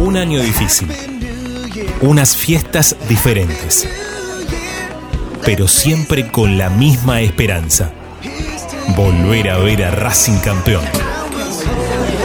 Un 0.00 0.16
año 0.16 0.40
difícil. 0.40 1.17
Unas 2.00 2.36
fiestas 2.36 2.94
diferentes. 3.08 3.88
Pero 5.44 5.66
siempre 5.66 6.30
con 6.30 6.56
la 6.56 6.70
misma 6.70 7.22
esperanza. 7.22 7.90
Volver 8.96 9.50
a 9.50 9.58
ver 9.58 9.82
a 9.82 9.90
Racing 9.90 10.38
campeón. 10.38 10.84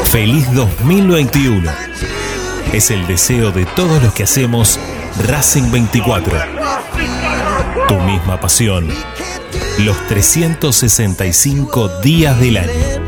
Feliz 0.05 0.45
2021. 0.53 1.71
Es 2.71 2.91
el 2.91 3.07
deseo 3.07 3.51
de 3.51 3.65
todos 3.65 4.03
los 4.03 4.13
que 4.13 4.23
hacemos 4.23 4.79
Racing 5.27 5.71
24. 5.71 6.37
Tu 7.87 7.95
misma 7.95 8.39
pasión. 8.39 8.87
Los 9.79 9.97
365 10.07 11.99
días 12.01 12.39
del 12.39 12.57
año. 12.57 13.02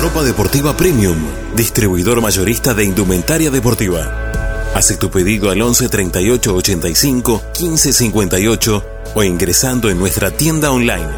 Ropa 0.00 0.22
Deportiva 0.22 0.76
Premium, 0.76 1.18
distribuidor 1.56 2.20
mayorista 2.20 2.72
de 2.72 2.84
indumentaria 2.84 3.50
deportiva. 3.50 4.29
Hace 4.74 4.96
tu 4.96 5.10
pedido 5.10 5.50
al 5.50 5.60
11 5.60 5.88
38 5.88 6.54
85 6.54 7.42
15 7.52 7.92
58 7.92 8.84
o 9.14 9.24
ingresando 9.24 9.90
en 9.90 9.98
nuestra 9.98 10.30
tienda 10.30 10.70
online 10.70 11.08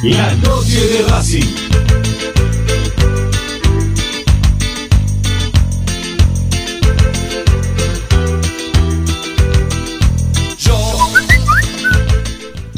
La 0.02 0.34
noche 0.34 0.80
de 0.88 1.06
Racing. 1.08 1.54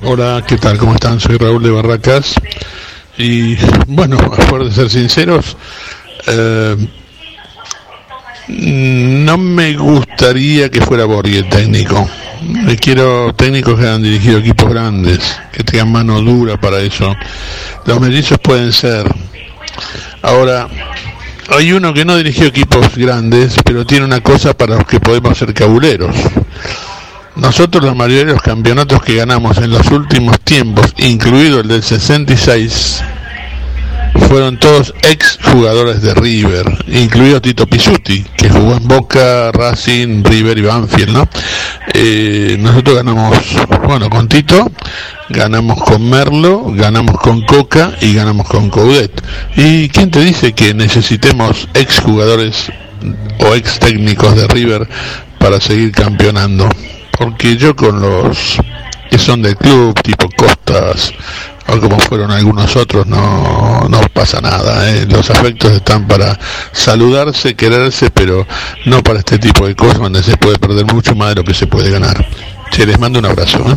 Hola, 0.02 0.44
¿qué 0.46 0.58
tal? 0.58 0.76
¿Cómo 0.76 0.92
están? 0.92 1.18
Soy 1.18 1.38
Raúl 1.38 1.62
de 1.62 1.70
Barracas. 1.70 2.34
Y 3.16 3.56
bueno, 3.86 4.18
por 4.50 4.62
de 4.62 4.70
ser 4.70 4.90
sinceros, 4.90 5.56
eh, 6.26 6.76
no 8.48 9.38
me 9.38 9.74
gustaría 9.74 10.70
que 10.70 10.82
fuera 10.82 11.06
Borghi 11.06 11.38
el 11.38 11.48
técnico. 11.48 12.06
Quiero 12.80 13.34
técnicos 13.34 13.78
que 13.78 13.88
han 13.88 14.02
dirigido 14.02 14.38
equipos 14.38 14.68
grandes, 14.68 15.20
que 15.52 15.64
tengan 15.64 15.92
mano 15.92 16.20
dura 16.20 16.60
para 16.60 16.80
eso. 16.80 17.14
Los 17.86 18.00
mellizos 18.00 18.38
pueden 18.38 18.72
ser. 18.72 19.06
Ahora, 20.22 20.68
hay 21.48 21.72
uno 21.72 21.92
que 21.94 22.04
no 22.04 22.16
dirigió 22.16 22.46
equipos 22.46 22.96
grandes, 22.96 23.56
pero 23.64 23.86
tiene 23.86 24.04
una 24.04 24.20
cosa 24.20 24.54
para 24.54 24.76
los 24.76 24.86
que 24.86 25.00
podemos 25.00 25.36
ser 25.36 25.52
cabuleros. 25.54 26.14
Nosotros 27.36 27.84
la 27.84 27.94
mayoría 27.94 28.26
de 28.26 28.32
los 28.32 28.42
campeonatos 28.42 29.02
que 29.02 29.16
ganamos 29.16 29.58
en 29.58 29.70
los 29.70 29.90
últimos 29.90 30.38
tiempos, 30.40 30.94
incluido 30.98 31.60
el 31.60 31.68
del 31.68 31.82
66, 31.82 33.02
fueron 34.28 34.58
todos 34.58 34.94
ex 35.02 35.38
jugadores 35.42 36.02
de 36.02 36.14
River, 36.14 36.66
incluido 36.88 37.40
Tito 37.40 37.66
Pisuti, 37.66 38.24
que 38.36 38.48
jugó 38.48 38.76
en 38.76 38.88
Boca, 38.88 39.52
Racing, 39.52 40.22
River 40.24 40.58
y 40.58 40.62
Banfield, 40.62 41.10
¿no? 41.10 41.28
Eh, 41.92 42.56
nosotros 42.58 42.96
ganamos, 42.96 43.38
bueno, 43.86 44.10
con 44.10 44.28
Tito, 44.28 44.70
ganamos 45.28 45.82
con 45.82 46.08
Merlo, 46.08 46.64
ganamos 46.74 47.18
con 47.20 47.42
Coca 47.42 47.92
y 48.00 48.14
ganamos 48.14 48.48
con 48.48 48.70
Coudet. 48.70 49.12
¿Y 49.56 49.88
quién 49.88 50.10
te 50.10 50.20
dice 50.20 50.52
que 50.52 50.74
necesitemos 50.74 51.68
ex 51.74 52.00
jugadores 52.00 52.70
o 53.38 53.54
ex 53.54 53.78
técnicos 53.78 54.34
de 54.36 54.46
River 54.48 54.88
para 55.38 55.60
seguir 55.60 55.92
campeonando? 55.92 56.68
Porque 57.16 57.56
yo 57.56 57.76
con 57.76 58.00
los 58.00 58.58
que 59.10 59.18
son 59.18 59.42
del 59.42 59.56
club, 59.56 59.94
tipo 60.02 60.28
Costas, 60.36 61.12
o 61.68 61.80
como 61.80 61.98
fueron 61.98 62.30
algunos 62.30 62.76
otros, 62.76 63.06
no, 63.06 63.86
no 63.88 64.00
pasa 64.12 64.40
nada. 64.40 64.90
¿eh? 64.90 65.06
Los 65.08 65.30
afectos 65.30 65.72
están 65.72 66.06
para 66.06 66.38
saludarse, 66.72 67.54
quererse, 67.54 68.10
pero 68.10 68.46
no 68.86 69.02
para 69.02 69.20
este 69.20 69.38
tipo 69.38 69.66
de 69.66 69.74
cosas 69.74 69.98
donde 69.98 70.22
se 70.22 70.36
puede 70.36 70.58
perder 70.58 70.86
mucho 70.92 71.14
más 71.14 71.30
de 71.30 71.34
lo 71.36 71.44
que 71.44 71.54
se 71.54 71.66
puede 71.66 71.90
ganar. 71.90 72.26
Se 72.70 72.86
les 72.86 72.98
mando 72.98 73.18
un 73.18 73.26
abrazo. 73.26 73.58
¿eh? 73.58 73.76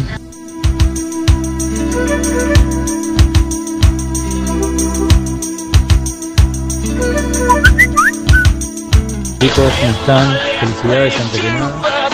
Chicos, 9.40 9.72
¿cómo 9.80 9.92
están? 9.92 10.38
Felicidades 10.60 11.20
antes 11.20 11.42
que 11.42 11.52
nada. 11.52 12.10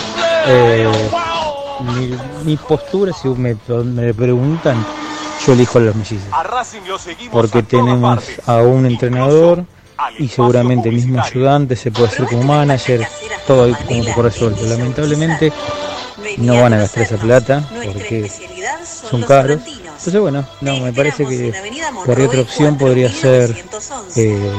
Eh, 0.46 0.92
mi, 1.96 2.18
mi 2.44 2.58
postura, 2.58 3.14
si 3.14 3.30
me, 3.30 3.56
me 3.86 4.14
preguntan, 4.14 4.86
yo 5.46 5.54
elijo 5.54 5.78
a 5.78 5.82
los 5.82 5.96
mellizos. 5.96 6.28
Porque 7.32 7.64
tenemos 7.64 8.24
a 8.46 8.58
un 8.58 8.86
entrenador 8.86 9.66
y 10.18 10.28
seguramente 10.28 10.90
el 10.90 10.96
mismo 10.96 11.22
ayudante 11.22 11.76
se 11.76 11.92
puede 11.92 12.08
hacer 12.08 12.26
como 12.26 12.44
manager, 12.44 13.08
todo 13.48 13.66
ahí 13.66 13.74
como 13.88 14.06
poco 14.06 14.22
resuelto. 14.24 14.64
Lamentablemente 14.66 15.52
no 16.38 16.62
van 16.62 16.74
a 16.74 16.78
gastar 16.78 17.04
esa 17.04 17.18
plata 17.18 17.70
porque 17.86 18.32
son 19.10 19.24
caros. 19.24 19.62
Entonces 19.66 20.20
bueno, 20.20 20.46
no, 20.60 20.80
me 20.80 20.92
parece 20.92 21.26
que 21.26 21.54
por 22.06 22.20
otra 22.20 22.42
opción 22.42 22.78
podría 22.78 23.10
ser, 23.10 23.56
eh, 24.18 24.52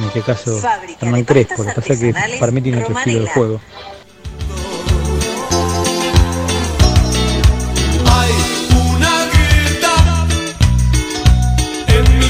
en 0.00 0.04
este 0.06 0.22
caso, 0.22 0.60
Hernán 1.00 1.24
Crespo. 1.24 1.62
Lo 1.62 1.68
que 1.68 1.74
pasa 1.80 1.92
es 1.92 2.00
que 2.00 2.14
para 2.40 2.50
mí 2.50 2.60
tiene 2.60 2.82
otro 2.82 2.98
estilo 2.98 3.20
de 3.20 3.30
juego. 3.30 3.60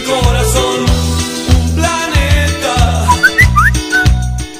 Corazón, 0.08 0.86
planeta. 1.74 3.06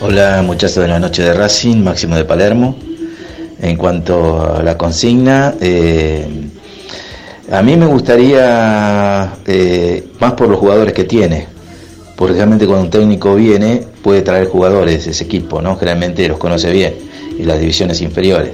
Hola 0.01 0.43
muchachos 0.45 0.77
de 0.77 0.89
la 0.89 0.99
noche 0.99 1.23
de 1.23 1.33
Racing, 1.33 1.83
Máximo 1.83 2.17
de 2.17 2.25
Palermo. 2.25 2.77
En 3.61 3.77
cuanto 3.77 4.57
a 4.57 4.63
la 4.63 4.77
consigna, 4.77 5.55
eh, 5.61 6.27
a 7.51 7.63
mí 7.63 7.77
me 7.77 7.87
gustaría, 7.87 9.33
eh, 9.47 10.09
más 10.21 10.35
por 10.35 10.49
los 10.49 10.59
jugadores 10.61 10.93
que 10.93 11.05
tiene, 11.05 11.47
porque 12.15 12.35
realmente 12.35 12.67
cuando 12.67 12.85
un 12.85 12.91
técnico 12.91 13.35
viene 13.35 13.83
puede 14.03 14.23
traer 14.23 14.49
jugadores, 14.49 15.07
ese 15.07 15.25
equipo, 15.25 15.61
¿no? 15.61 15.77
Generalmente 15.77 16.29
los 16.29 16.39
conoce 16.39 16.71
bien, 16.71 16.95
y 17.39 17.43
las 17.43 17.59
divisiones 17.59 18.01
inferiores. 18.01 18.53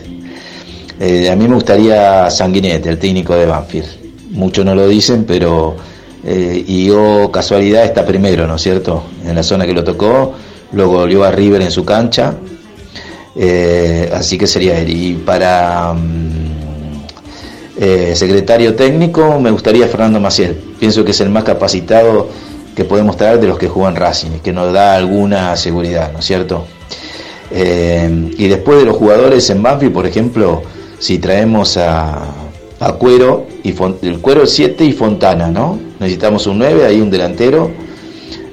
Eh, 1.00 1.28
a 1.28 1.36
mí 1.36 1.48
me 1.48 1.54
gustaría 1.56 2.30
Sanguinetti, 2.30 2.88
el 2.88 2.98
técnico 2.98 3.34
de 3.34 3.46
Banfield. 3.46 3.88
Muchos 4.30 4.64
no 4.64 4.74
lo 4.74 4.88
dicen, 4.88 5.24
pero 5.24 5.76
eh, 6.26 6.64
y 6.66 6.86
yo 6.86 7.30
casualidad 7.30 7.84
está 7.84 8.06
primero, 8.06 8.46
¿no 8.46 8.56
es 8.56 8.62
cierto? 8.62 9.04
En 9.26 9.34
la 9.34 9.42
zona 9.42 9.66
que 9.66 9.74
lo 9.74 9.84
tocó, 9.84 10.32
luego 10.72 10.94
volvió 10.94 11.22
a 11.22 11.30
River 11.30 11.60
en 11.60 11.70
su 11.70 11.84
cancha, 11.84 12.34
eh, 13.36 14.10
así 14.12 14.38
que 14.38 14.46
sería 14.46 14.78
él. 14.78 14.88
Y 14.88 15.14
para 15.14 15.92
mm, 15.92 17.04
eh, 17.78 18.12
secretario 18.16 18.74
técnico 18.74 19.38
me 19.38 19.50
gustaría 19.50 19.86
Fernando 19.86 20.18
Maciel. 20.18 20.54
Pienso 20.78 21.04
que 21.04 21.10
es 21.10 21.20
el 21.20 21.28
más 21.28 21.44
capacitado 21.44 22.28
que 22.74 22.84
podemos 22.84 23.18
traer 23.18 23.38
de 23.38 23.46
los 23.46 23.58
que 23.58 23.68
juegan 23.68 23.94
Racing, 23.94 24.38
que 24.42 24.52
nos 24.52 24.72
da 24.72 24.96
alguna 24.96 25.54
seguridad, 25.56 26.10
¿no 26.12 26.20
es 26.20 26.24
cierto? 26.24 26.66
Y 27.52 28.48
después 28.48 28.78
de 28.78 28.84
los 28.84 28.96
jugadores 28.96 29.48
en 29.50 29.62
Banfield, 29.62 29.92
por 29.92 30.06
ejemplo, 30.06 30.62
si 30.98 31.18
traemos 31.18 31.76
a, 31.76 32.34
Cuero, 32.98 33.46
y 33.62 33.74
el 34.02 34.18
Cuero 34.18 34.44
7 34.44 34.84
y 34.84 34.92
Fontana, 34.92 35.48
¿no? 35.48 35.78
Necesitamos 36.00 36.46
un 36.46 36.58
9, 36.58 36.86
ahí 36.86 37.00
un 37.00 37.10
delantero. 37.10 37.70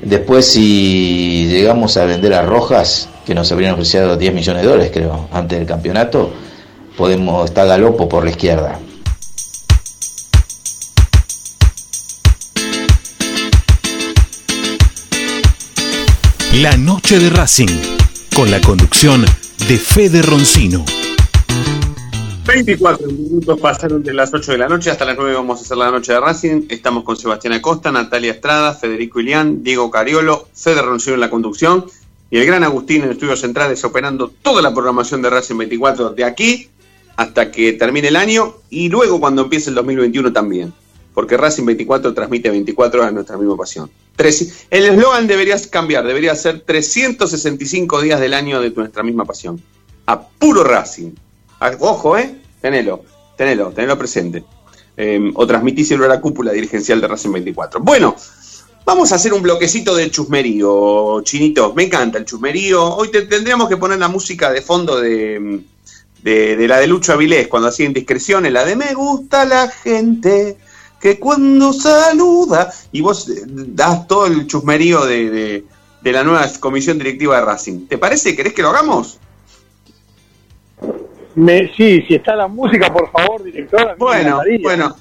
Después 0.04 0.46
si 0.46 1.48
llegamos 1.50 1.98
a 1.98 2.06
vender 2.06 2.34
a 2.34 2.42
Rojas, 2.44 3.10
que 3.26 3.36
nos 3.36 3.52
habrían 3.52 3.74
ofrecido 3.74 4.18
10 4.18 4.34
millones 4.34 4.64
de 4.64 4.68
dólares, 4.68 4.92
creo, 4.94 5.28
antes 5.32 5.60
del 5.60 5.68
campeonato, 5.68 6.32
podemos 6.98 7.46
estar 7.46 7.68
Galopo 7.68 8.10
por 8.10 8.24
la 8.24 8.32
izquierda. 8.32 8.80
La 16.62 16.76
noche 16.78 17.18
de 17.18 17.30
Racing, 17.30 17.80
con 18.36 18.52
la 18.52 18.60
conducción 18.60 19.26
de 19.68 19.78
Fede 19.78 20.22
Roncino. 20.22 20.84
24 22.46 23.08
minutos 23.08 23.60
pasaron 23.60 24.02
de 24.02 24.14
las 24.14 24.34
8 24.34 24.54
de 24.54 24.58
la 24.58 24.68
noche 24.68 24.90
hasta 24.90 25.06
las 25.06 25.16
9 25.16 25.36
vamos 25.36 25.60
a 25.60 25.64
hacer 25.64 25.78
la 25.78 25.92
noche 25.92 26.14
de 26.14 26.20
Racing. 26.20 26.64
Estamos 26.70 27.04
con 27.04 27.16
Sebastián 27.16 27.54
Acosta, 27.54 27.92
Natalia 27.92 28.32
Estrada, 28.32 28.74
Federico 28.74 29.20
Ilián, 29.20 29.64
Diego 29.64 29.92
Cariolo, 29.92 30.48
Fede 30.54 30.82
Roncino 30.82 31.14
en 31.14 31.20
la 31.20 31.30
conducción 31.30 31.86
y 32.32 32.40
el 32.40 32.46
gran 32.46 32.64
Agustín 32.64 33.04
en 33.04 33.12
estudios 33.12 33.42
centrales 33.42 33.84
operando 33.84 34.30
toda 34.42 34.62
la 34.62 34.74
programación 34.74 35.22
de 35.22 35.30
Racing 35.30 35.58
24 35.58 36.12
de 36.12 36.24
aquí 36.24 36.70
hasta 37.16 37.52
que 37.52 37.74
termine 37.74 38.08
el 38.08 38.16
año 38.16 38.56
y 38.70 38.90
luego 38.90 39.20
cuando 39.20 39.44
empiece 39.44 39.70
el 39.70 39.76
2021 39.76 40.34
también. 40.34 40.74
Porque 41.14 41.38
Racing 41.38 41.66
24 41.66 42.14
transmite 42.14 42.50
24 42.50 43.02
horas 43.02 43.14
nuestra 43.14 43.38
misma 43.38 43.56
pasión. 43.56 43.92
El 44.70 44.86
eslogan 44.86 45.28
debería 45.28 45.58
cambiar, 45.70 46.06
debería 46.08 46.36
ser 46.36 46.62
365 46.62 48.02
días 48.02 48.20
del 48.20 48.34
año 48.34 48.62
de 48.62 48.72
nuestra 48.72 49.04
misma 49.04 49.26
pasión. 49.26 49.62
A 50.06 50.28
puro 50.28 50.64
Racing. 50.64 51.12
A- 51.62 51.72
ojo, 51.80 52.18
¿eh? 52.18 52.36
Tenelo, 52.62 53.04
tenelo, 53.38 53.70
tenelo 53.72 53.98
presente. 53.98 54.44
Eh, 54.98 55.32
o 55.36 55.48
transmitíselo 55.48 56.04
a 56.06 56.08
la 56.10 56.20
cúpula 56.20 56.52
dirigencial 56.52 57.00
de 57.00 57.08
Racing 57.08 57.32
24. 57.32 57.80
Bueno, 57.80 58.16
vamos 58.86 59.12
a 59.12 59.16
hacer 59.16 59.34
un 59.34 59.42
bloquecito 59.42 59.96
de 59.96 60.12
chusmerío, 60.12 61.22
chinitos. 61.24 61.74
Me 61.76 61.84
encanta 61.84 62.18
el 62.18 62.26
chusmerío. 62.26 62.84
Hoy 62.96 63.10
te- 63.10 63.22
tendríamos 63.24 63.70
que 63.70 63.78
poner 63.78 63.98
la 64.00 64.10
música 64.10 64.52
de 64.52 64.62
fondo 64.62 65.00
de, 65.00 65.62
de, 66.22 66.56
de 66.58 66.68
la 66.68 66.78
de 66.80 66.88
Lucho 66.88 67.14
Avilés, 67.14 67.48
cuando 67.48 67.70
hacía 67.70 67.86
indiscreciones, 67.86 68.52
la 68.52 68.66
de 68.66 68.76
Me 68.76 68.94
gusta 68.94 69.46
la 69.46 69.70
gente 69.70 70.58
que 71.00 71.18
cuando 71.20 71.74
saluda, 71.74 72.72
y 72.92 73.02
vos 73.02 73.28
eh, 73.30 73.42
das 73.48 74.08
todo 74.08 74.28
el 74.28 74.46
chusmerío 74.46 75.06
de, 75.06 75.30
de- 75.32 75.66
de 76.02 76.12
la 76.12 76.24
nueva 76.24 76.48
comisión 76.60 76.98
directiva 76.98 77.38
de 77.38 77.46
Racing. 77.46 77.88
¿Te 77.88 77.98
parece? 77.98 78.36
¿Querés 78.36 78.54
que 78.54 78.62
lo 78.62 78.70
hagamos? 78.70 79.20
Me, 81.36 81.72
sí, 81.76 82.02
si 82.08 82.16
está 82.16 82.36
la 82.36 82.48
música, 82.48 82.92
por 82.92 83.10
favor, 83.12 83.44
director. 83.44 83.96
Bueno, 83.98 84.42
bueno, 84.62 84.96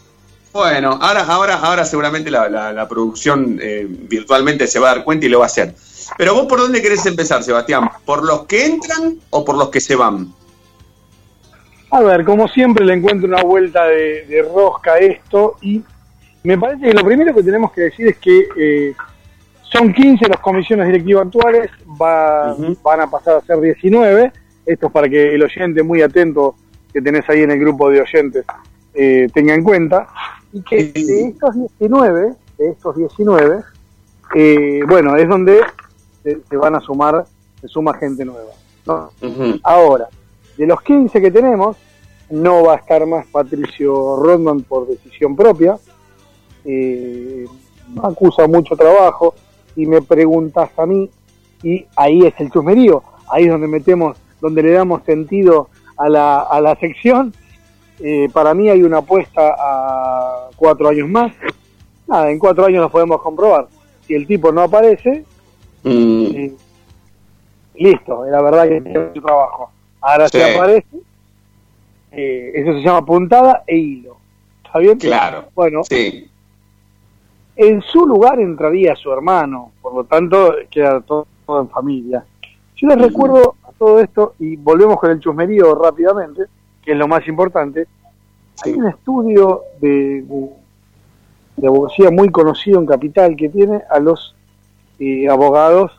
bueno, 0.52 0.98
ahora, 1.00 1.22
ahora, 1.24 1.54
ahora 1.56 1.84
seguramente 1.84 2.30
la, 2.30 2.48
la- 2.48 2.72
la 2.72 2.88
producción 2.88 3.58
eh, 3.60 3.86
virtualmente 3.88 4.66
se 4.66 4.78
va 4.78 4.90
a 4.90 4.94
dar 4.96 5.04
cuenta 5.04 5.26
y 5.26 5.28
lo 5.28 5.38
va 5.40 5.44
a 5.44 5.46
hacer. 5.46 5.74
Pero 6.18 6.34
vos 6.34 6.46
por 6.46 6.58
dónde 6.60 6.82
querés 6.82 7.04
empezar, 7.06 7.42
Sebastián? 7.42 7.88
¿Por 8.04 8.24
los 8.24 8.46
que 8.46 8.64
entran 8.66 9.16
o 9.30 9.44
por 9.44 9.56
los 9.56 9.70
que 9.70 9.80
se 9.80 9.94
van? 9.96 10.28
A 11.92 12.00
ver, 12.00 12.24
como 12.24 12.46
siempre 12.48 12.84
le 12.84 12.94
encuentro 12.94 13.28
una 13.28 13.42
vuelta 13.42 13.84
de, 13.86 14.24
de 14.26 14.42
rosca 14.42 14.94
a 14.94 14.98
esto 14.98 15.56
y 15.60 15.82
me 16.44 16.56
parece 16.56 16.86
que 16.86 16.94
lo 16.94 17.04
primero 17.04 17.34
que 17.34 17.42
tenemos 17.42 17.72
que 17.72 17.82
decir 17.82 18.06
es 18.08 18.18
que 18.18 18.46
eh, 18.56 18.94
son 19.72 19.92
15 19.92 20.28
las 20.28 20.40
comisiones 20.40 20.86
directivas 20.86 21.26
actuales, 21.26 21.70
va- 22.00 22.54
van 22.82 23.00
a 23.00 23.10
pasar 23.10 23.36
a 23.36 23.40
ser 23.42 23.60
19, 23.60 24.32
esto 24.72 24.86
es 24.86 24.92
para 24.92 25.08
que 25.08 25.34
el 25.34 25.42
oyente 25.42 25.82
muy 25.82 26.02
atento 26.02 26.54
que 26.92 27.00
tenés 27.00 27.28
ahí 27.28 27.42
en 27.42 27.50
el 27.50 27.58
grupo 27.58 27.90
de 27.90 28.00
oyentes 28.00 28.44
eh, 28.94 29.28
tenga 29.32 29.54
en 29.54 29.62
cuenta, 29.62 30.08
y 30.52 30.62
que 30.62 30.92
de 30.92 31.28
estos 31.28 31.54
19, 31.54 32.34
de 32.58 32.68
estos 32.68 32.96
19, 32.96 33.62
eh, 34.34 34.80
bueno, 34.88 35.16
es 35.16 35.28
donde 35.28 35.60
se, 36.22 36.40
se 36.48 36.56
van 36.56 36.74
a 36.74 36.80
sumar, 36.80 37.24
se 37.60 37.68
suma 37.68 37.94
gente 37.94 38.24
nueva. 38.24 38.50
¿no? 38.86 39.10
Ahora, 39.62 40.08
de 40.56 40.66
los 40.66 40.80
15 40.82 41.20
que 41.20 41.30
tenemos, 41.30 41.76
no 42.30 42.64
va 42.64 42.74
a 42.74 42.76
estar 42.76 43.04
más 43.06 43.26
Patricio 43.26 44.16
Rodman 44.16 44.62
por 44.62 44.86
decisión 44.86 45.34
propia. 45.36 45.78
Eh, 46.64 47.46
acusa 48.02 48.46
mucho 48.46 48.76
trabajo 48.76 49.34
y 49.74 49.86
me 49.86 50.02
preguntas 50.02 50.70
a 50.76 50.86
mí, 50.86 51.10
y 51.62 51.86
ahí 51.96 52.26
es 52.26 52.34
el 52.38 52.50
chusmerío, 52.50 53.02
ahí 53.30 53.44
es 53.44 53.50
donde 53.50 53.66
metemos, 53.66 54.16
donde 54.40 54.62
le 54.62 54.72
damos 54.72 55.02
sentido 55.04 55.68
a 55.96 56.08
la, 56.08 56.40
a 56.40 56.60
la 56.60 56.74
sección. 56.76 57.32
Eh, 58.00 58.28
para 58.32 58.54
mí 58.54 58.68
hay 58.70 58.82
una 58.82 58.98
apuesta 58.98 59.54
a 59.58 60.48
cuatro 60.56 60.88
años 60.88 61.08
más. 61.08 61.32
Nada, 62.06 62.30
en 62.30 62.38
cuatro 62.38 62.64
años 62.66 62.80
lo 62.82 62.90
podemos 62.90 63.20
comprobar. 63.22 63.66
Si 64.06 64.14
el 64.14 64.26
tipo 64.26 64.50
no 64.52 64.62
aparece, 64.62 65.24
Mm, 65.82 66.24
eh, 66.34 66.52
listo, 67.76 68.26
la 68.26 68.42
verdad 68.42 68.68
que 68.68 68.82
tiene 68.82 68.98
mucho 68.98 69.22
trabajo. 69.22 69.70
Ahora 70.02 70.28
Sí. 70.28 70.38
si 70.38 70.44
aparece, 70.44 70.96
eh, 72.12 72.52
eso 72.54 72.72
se 72.74 72.80
llama 72.82 73.04
puntada 73.06 73.62
e 73.66 73.76
hilo. 73.78 74.18
¿Está 74.64 74.78
bien? 74.78 74.98
Claro. 74.98 75.44
Bueno, 75.54 75.82
sí. 75.84 76.26
en 77.56 77.80
su 77.82 78.06
lugar 78.06 78.40
entraría 78.40 78.94
su 78.96 79.10
hermano, 79.12 79.72
por 79.82 79.94
lo 79.94 80.04
tanto 80.04 80.54
queda 80.70 81.00
todo, 81.00 81.26
todo 81.46 81.60
en 81.62 81.68
familia. 81.70 82.24
Yo 82.76 82.88
les 82.88 82.98
recuerdo 82.98 83.54
todo 83.80 83.98
esto, 83.98 84.34
y 84.38 84.56
volvemos 84.56 85.00
con 85.00 85.10
el 85.10 85.20
chusmerío 85.20 85.74
rápidamente, 85.74 86.44
que 86.82 86.92
es 86.92 86.98
lo 86.98 87.08
más 87.08 87.26
importante, 87.26 87.88
hay 88.62 88.74
un 88.74 88.86
estudio 88.86 89.62
de, 89.80 90.22
de, 91.56 91.66
abogacía 91.66 92.10
muy 92.10 92.28
conocido 92.28 92.78
en 92.78 92.84
Capital 92.84 93.34
que 93.36 93.48
tiene 93.48 93.80
a 93.90 93.98
los 93.98 94.36
eh, 94.98 95.26
abogados 95.30 95.92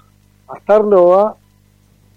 Astarloa 0.47 1.37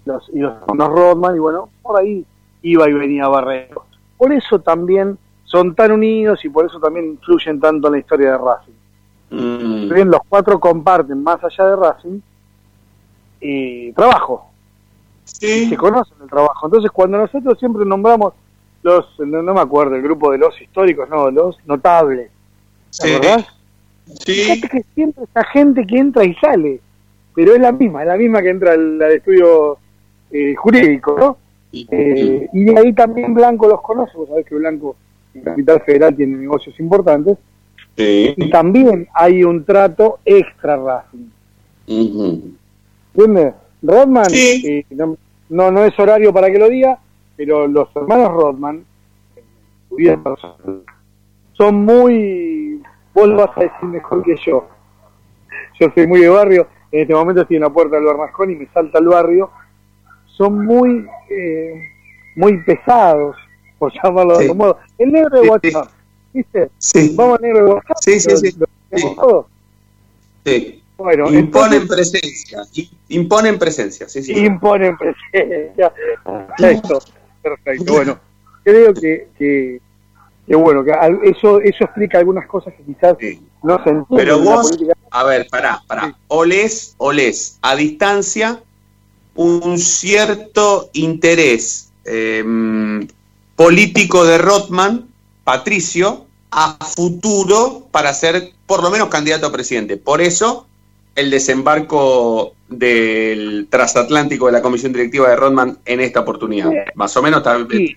los, 0.05 0.29
y 0.29 0.37
los 0.37 0.53
hermanos 0.61 0.89
Rodman, 0.89 1.35
y 1.35 1.39
bueno, 1.39 1.69
por 1.81 1.99
ahí 1.99 2.23
iba 2.61 2.87
y 2.87 2.93
venía 2.93 3.27
Barrero. 3.27 3.85
Por 4.19 4.33
eso 4.33 4.59
también 4.59 5.17
son 5.45 5.73
tan 5.73 5.91
unidos 5.91 6.45
y 6.45 6.49
por 6.49 6.67
eso 6.67 6.79
también 6.79 7.07
influyen 7.07 7.59
tanto 7.59 7.87
en 7.87 7.93
la 7.93 7.99
historia 7.99 8.33
de 8.33 8.37
Racing. 8.37 8.73
Mm, 9.31 9.91
bien 9.91 10.11
los 10.11 10.21
cuatro 10.29 10.59
comparten 10.59 11.23
más 11.23 11.43
allá 11.43 11.69
de 11.69 11.75
Racing 11.75 12.19
eh, 13.41 13.93
trabajo 13.95 14.51
Sí. 15.25 15.67
se 15.69 15.75
conocen 15.77 16.15
el 16.21 16.29
trabajo 16.29 16.67
entonces 16.67 16.91
cuando 16.91 17.17
nosotros 17.17 17.57
siempre 17.59 17.83
nombramos 17.85 18.33
los 18.83 19.05
no, 19.19 19.41
no 19.41 19.53
me 19.53 19.59
acuerdo 19.61 19.95
el 19.95 20.01
grupo 20.03 20.31
de 20.31 20.37
los 20.37 20.59
históricos 20.61 21.09
no 21.09 21.29
los 21.31 21.57
notables 21.65 22.29
¿te 23.01 23.07
Sí. 23.07 23.13
acordás? 23.13 23.45
Sí. 24.23 24.33
Fíjate 24.33 24.69
que 24.69 24.83
siempre 24.93 25.23
está 25.23 25.43
gente 25.45 25.85
que 25.85 25.97
entra 25.97 26.23
y 26.23 26.33
sale 26.35 26.79
pero 27.33 27.53
es 27.55 27.59
la 27.59 27.71
misma 27.71 28.01
es 28.03 28.07
la 28.07 28.15
misma 28.17 28.41
que 28.41 28.49
entra 28.49 28.73
al, 28.73 29.01
al 29.01 29.11
estudio 29.13 29.77
eh, 30.31 30.53
jurídico 30.55 31.15
¿no? 31.19 31.37
Eh, 31.73 32.47
y 32.53 32.63
de 32.63 32.79
ahí 32.79 32.93
también 32.93 33.33
Blanco 33.33 33.67
los 33.67 33.81
conoce 33.81 34.15
vos 34.15 34.29
sabés 34.29 34.45
que 34.45 34.55
Blanco 34.55 34.95
en 35.33 35.41
Capital 35.41 35.81
Federal 35.81 36.15
tiene 36.15 36.37
negocios 36.37 36.79
importantes 36.79 37.37
Sí. 37.97 38.33
y 38.35 38.49
también 38.49 39.07
hay 39.13 39.43
un 39.45 39.63
trato 39.63 40.19
extra 40.25 40.75
Racing. 40.75 41.29
¿Entiendes? 43.13 43.53
Rodman, 43.81 44.25
Sí. 44.29 44.61
eh, 44.65 44.85
no, 44.91 45.17
no, 45.49 45.71
no 45.71 45.83
es 45.85 45.97
horario 45.99 46.33
para 46.33 46.51
que 46.51 46.57
lo 46.59 46.69
diga, 46.69 46.99
pero 47.35 47.67
los 47.67 47.87
hermanos 47.95 48.31
Rodman, 48.33 48.85
en 49.97 50.23
personal, 50.23 50.81
son 51.53 51.85
muy. 51.85 52.81
Vos 53.13 53.27
lo 53.29 53.35
vas 53.37 53.57
a 53.57 53.61
decir 53.61 53.83
mejor 53.89 54.23
que 54.23 54.35
yo. 54.45 54.67
Yo 55.79 55.87
soy 55.93 56.07
muy 56.07 56.19
de 56.21 56.29
barrio, 56.29 56.67
en 56.91 57.01
este 57.01 57.13
momento 57.13 57.41
estoy 57.41 57.57
en 57.57 57.63
la 57.63 57.69
puerta 57.69 57.95
del 57.95 58.05
Bernascón 58.05 58.51
y 58.51 58.55
me 58.55 58.67
salta 58.73 58.99
el 58.99 59.07
barrio. 59.07 59.49
Son 60.25 60.65
muy. 60.65 61.05
eh, 61.29 61.81
muy 62.35 62.61
pesados, 62.63 63.35
por 63.79 63.91
llamarlo 63.93 64.33
de 64.33 64.39
Sí. 64.39 64.43
algún 64.43 64.57
modo. 64.57 64.77
El 64.97 65.11
negro 65.13 65.37
de 65.37 65.43
Sí, 65.43 65.49
WhatsApp, 65.49 65.89
¿viste? 66.33 66.69
Sí. 66.77 67.13
Vamos 67.15 67.37
al 67.37 67.41
negro 67.43 67.59
de 67.65 67.71
WhatsApp. 67.71 67.97
Sí, 68.01 68.19
sí, 68.19 68.29
lo- 68.29 68.37
sí. 68.37 68.55
lo 68.59 68.65
tenemos 68.89 69.11
Sí. 69.11 69.15
todos. 69.21 69.45
Sí. 70.45 70.83
Bueno, 70.97 71.31
Imponen 71.31 71.81
entonces- 71.81 72.11
presencia. 72.11 72.63
Imponen 73.09 73.59
presencia, 73.59 74.07
sí, 74.07 74.23
sí. 74.23 74.31
imponen 74.33 74.97
presencia. 74.97 75.93
Perfecto, 76.23 76.99
perfecto. 77.41 77.93
Bueno, 77.93 78.19
creo 78.63 78.93
que, 78.93 79.27
que, 79.37 79.81
que 80.47 80.55
bueno, 80.55 80.83
que 80.83 80.91
eso, 81.23 81.59
eso 81.59 81.83
explica 81.83 82.17
algunas 82.19 82.47
cosas 82.47 82.73
que 82.75 82.83
quizás 82.83 83.17
no 83.61 83.83
se 83.83 83.89
entienden 83.89 84.05
Pero 84.17 84.39
vos, 84.39 84.67
política. 84.71 84.93
a 85.11 85.23
ver, 85.25 85.47
pará, 85.49 85.81
pará. 85.85 86.15
Olés, 86.27 86.95
olés, 86.97 87.57
a 87.61 87.75
distancia, 87.75 88.61
un 89.35 89.77
cierto 89.77 90.89
interés 90.93 91.91
eh, 92.05 92.43
político 93.55 94.23
de 94.25 94.37
Rotman, 94.37 95.07
Patricio, 95.43 96.25
a 96.51 96.77
futuro 96.95 97.87
para 97.91 98.13
ser 98.13 98.51
por 98.65 98.81
lo 98.81 98.89
menos 98.89 99.09
candidato 99.09 99.47
a 99.47 99.51
presidente. 99.51 99.97
Por 99.97 100.21
eso 100.21 100.67
el 101.15 101.31
desembarco 101.31 102.53
del 102.67 103.67
transatlántico 103.69 104.47
de 104.47 104.51
la 104.51 104.61
comisión 104.61 104.91
directiva 104.91 105.29
de 105.29 105.35
Rotman 105.35 105.77
en 105.85 106.01
esta 106.01 106.19
oportunidad. 106.19 106.71
Más 106.95 107.15
o 107.17 107.23
menos 107.23 107.39
está... 107.39 107.57
Sí. 107.71 107.95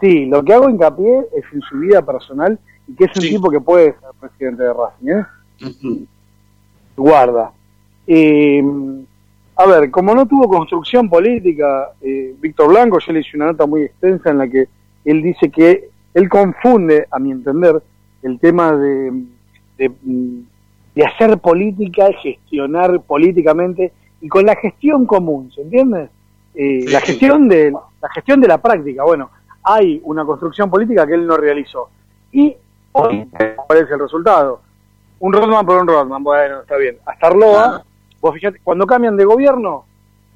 Sí, 0.00 0.24
lo 0.26 0.42
que 0.42 0.54
hago 0.54 0.70
hincapié 0.70 1.26
es 1.36 1.44
en 1.52 1.60
su 1.60 1.78
vida 1.78 2.00
personal 2.00 2.58
y 2.88 2.94
que 2.94 3.04
es 3.04 3.16
un 3.16 3.22
tipo 3.22 3.50
que 3.50 3.60
puede 3.60 3.92
ser 3.92 4.10
presidente 4.18 4.62
de 4.62 4.72
Racing, 4.72 5.08
¿eh? 5.08 6.06
Guarda. 6.96 7.52
Eh, 8.06 8.64
a 9.56 9.66
ver, 9.66 9.90
como 9.90 10.14
no 10.14 10.26
tuvo 10.26 10.48
construcción 10.48 11.10
política, 11.10 11.90
eh, 12.00 12.34
Víctor 12.40 12.68
Blanco, 12.68 12.98
yo 12.98 13.12
le 13.12 13.20
hice 13.20 13.36
una 13.36 13.46
nota 13.46 13.66
muy 13.66 13.82
extensa 13.82 14.30
en 14.30 14.38
la 14.38 14.48
que 14.48 14.68
él 15.04 15.22
dice 15.22 15.50
que 15.50 15.90
él 16.14 16.28
confunde, 16.30 17.06
a 17.10 17.18
mi 17.18 17.30
entender, 17.30 17.82
el 18.22 18.38
tema 18.38 18.72
de, 18.72 19.22
de, 19.76 19.92
de 20.94 21.04
hacer 21.04 21.38
política, 21.38 22.08
gestionar 22.22 23.00
políticamente 23.02 23.92
y 24.20 24.28
con 24.28 24.44
la 24.44 24.56
gestión 24.56 25.06
común, 25.06 25.50
¿se 25.54 25.62
entiende? 25.62 26.08
Eh, 26.54 26.84
la 26.88 27.00
gestión 27.00 27.48
de 27.48 27.70
la 27.70 28.08
gestión 28.12 28.40
de 28.40 28.48
la 28.48 28.58
práctica. 28.58 29.04
Bueno, 29.04 29.30
hay 29.62 30.00
una 30.04 30.24
construcción 30.24 30.68
política 30.70 31.06
que 31.06 31.14
él 31.14 31.26
no 31.26 31.36
realizó 31.36 31.90
y 32.32 32.56
hoy 32.92 33.28
cuál 33.66 33.78
es 33.78 33.90
el 33.90 33.98
resultado. 34.00 34.60
Un 35.20 35.32
Rodman 35.32 35.64
por 35.66 35.80
un 35.80 35.86
Rodman, 35.86 36.22
bueno, 36.24 36.60
está 36.62 36.76
bien. 36.76 36.96
Hasta 37.06 37.26
Arloa, 37.28 37.84
vos 38.20 38.34
fíjate, 38.34 38.58
cuando 38.64 38.86
cambian 38.86 39.16
de 39.16 39.24
gobierno, 39.24 39.84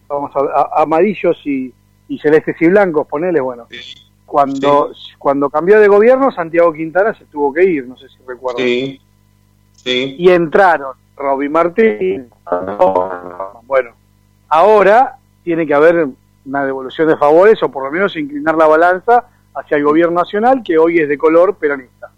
vamos 0.09 0.31
a, 0.37 0.61
a- 0.61 0.83
amarillos 0.83 1.37
y, 1.47 1.73
y 2.09 2.19
celestes 2.19 2.57
y 2.61 2.69
blancos, 2.69 3.07
ponele, 3.09 3.41
bueno. 3.41 3.67
Cuando, 4.27 4.91
cuando 5.19 5.49
cambió 5.49 5.79
de 5.81 5.89
gobierno, 5.89 6.31
Santiago 6.33 6.73
Quintana 6.73 7.15
se 7.15 7.25
tuvo 7.27 7.53
que 7.53 7.65
ir, 7.65 7.87
no 7.87 7.97
sé 7.97 8.09
si 8.09 8.17
recuerdan. 8.27 8.65
Sí. 8.67 9.01
Sí. 9.85 10.17
Y 10.19 10.31
entraron 10.31 10.95
Robbie 11.17 11.49
Martín. 11.49 12.31
Bueno, 13.67 13.91
ahora 14.49 15.17
tiene 15.43 15.67
que 15.67 15.75
haber 15.75 16.09
una 16.47 16.65
devolución 16.65 17.09
de 17.09 17.17
favores 17.17 17.63
o 17.63 17.71
por 17.71 17.85
lo 17.85 17.91
menos 17.91 18.17
inclinar 18.17 18.57
la 18.57 18.67
balanza 18.67 19.25
hacia 19.55 19.77
el 19.77 19.85
gobierno 19.85 20.21
nacional 20.21 20.63
que 20.65 20.79
hoy 20.79 20.99
es 20.99 21.09
de 21.09 21.17
color 21.17 21.57
peronista. 21.57 22.11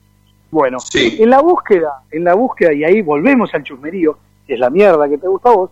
Bueno, 0.50 0.78
en 0.94 1.30
la 1.30 1.40
búsqueda, 1.40 2.02
en 2.10 2.24
la 2.24 2.34
búsqueda, 2.34 2.72
y 2.72 2.84
ahí 2.84 3.02
volvemos 3.02 3.52
al 3.52 3.62
chusmerío, 3.62 4.16
que 4.46 4.54
es 4.54 4.60
la 4.60 4.70
mierda 4.70 5.08
que 5.08 5.18
te 5.18 5.26
gusta 5.26 5.50
a 5.50 5.52
vos, 5.52 5.70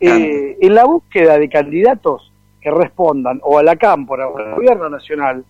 eh, 0.00 0.58
en 0.60 0.74
la 0.74 0.84
búsqueda 0.84 1.38
de 1.38 1.48
candidatos 1.48 2.32
que 2.60 2.70
respondan 2.70 3.40
o 3.42 3.58
a 3.58 3.62
la 3.62 3.76
cámpora 3.76 4.28
o 4.28 4.36
al 4.36 4.54
gobierno 4.54 4.88
nacional, 4.88 5.44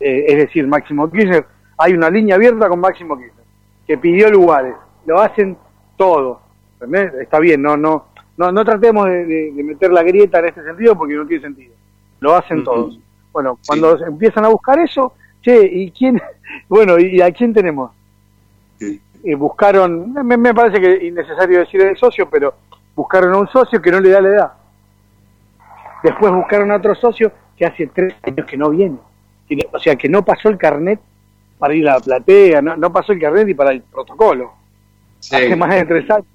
eh, 0.00 0.24
es 0.28 0.36
decir, 0.36 0.66
Máximo 0.66 1.10
Kirchner, 1.10 1.46
hay 1.78 1.92
una 1.92 2.10
línea 2.10 2.34
abierta 2.34 2.68
con 2.68 2.80
Máximo 2.80 3.16
Kirchner, 3.16 3.44
que 3.86 3.96
pidió 3.98 4.30
lugares, 4.30 4.74
lo 5.06 5.20
hacen 5.20 5.56
todos, 5.96 6.38
¿entendés? 6.74 7.14
Está 7.14 7.38
bien, 7.38 7.62
no, 7.62 7.76
no, 7.76 8.06
no, 8.36 8.52
no 8.52 8.64
tratemos 8.64 9.06
de, 9.06 9.24
de- 9.24 9.52
de 9.52 9.62
meter 9.62 9.90
la 9.92 10.02
grieta 10.02 10.38
en 10.40 10.46
este 10.46 10.62
sentido 10.64 10.96
porque 10.96 11.14
no 11.14 11.26
tiene 11.26 11.42
sentido, 11.42 11.74
lo 12.20 12.34
hacen 12.34 12.64
todos. 12.64 12.98
Bueno, 13.32 13.58
cuando 13.66 13.96
empiezan 14.06 14.44
a 14.44 14.48
buscar 14.48 14.78
eso, 14.78 15.14
che, 15.42 15.66
¿y 15.66 15.90
quién? 15.90 16.20
Bueno, 16.68 16.98
¿y 16.98 17.20
a 17.20 17.30
quién 17.32 17.52
tenemos? 17.52 17.90
Eh, 19.24 19.34
buscaron, 19.34 20.12
me, 20.12 20.36
me 20.36 20.54
parece 20.54 20.80
que 20.80 20.94
es 20.94 21.02
innecesario 21.02 21.58
decir 21.58 21.80
el 21.82 21.96
socio, 21.96 22.28
pero 22.30 22.54
buscaron 22.94 23.32
a 23.34 23.38
un 23.38 23.48
socio 23.48 23.82
que 23.82 23.90
no 23.90 24.00
le 24.00 24.10
da 24.10 24.20
la 24.20 24.28
edad. 24.28 24.52
Después 26.02 26.32
buscaron 26.32 26.70
a 26.70 26.76
otro 26.76 26.94
socio 26.94 27.32
que 27.56 27.66
hace 27.66 27.86
tres 27.88 28.14
años 28.22 28.46
que 28.46 28.56
no 28.56 28.70
viene. 28.70 28.96
O 29.72 29.78
sea, 29.78 29.96
que 29.96 30.08
no 30.08 30.24
pasó 30.24 30.48
el 30.48 30.58
carnet 30.58 31.00
para 31.58 31.74
ir 31.74 31.88
a 31.88 31.94
la 31.94 32.00
platea, 32.00 32.62
no, 32.62 32.76
no 32.76 32.92
pasó 32.92 33.12
el 33.12 33.20
carnet 33.20 33.48
y 33.48 33.54
para 33.54 33.72
el 33.72 33.82
protocolo. 33.82 34.52
Hace 35.32 35.56
más 35.56 35.70
de 35.70 35.84
tres 35.84 36.10
años. 36.10 36.26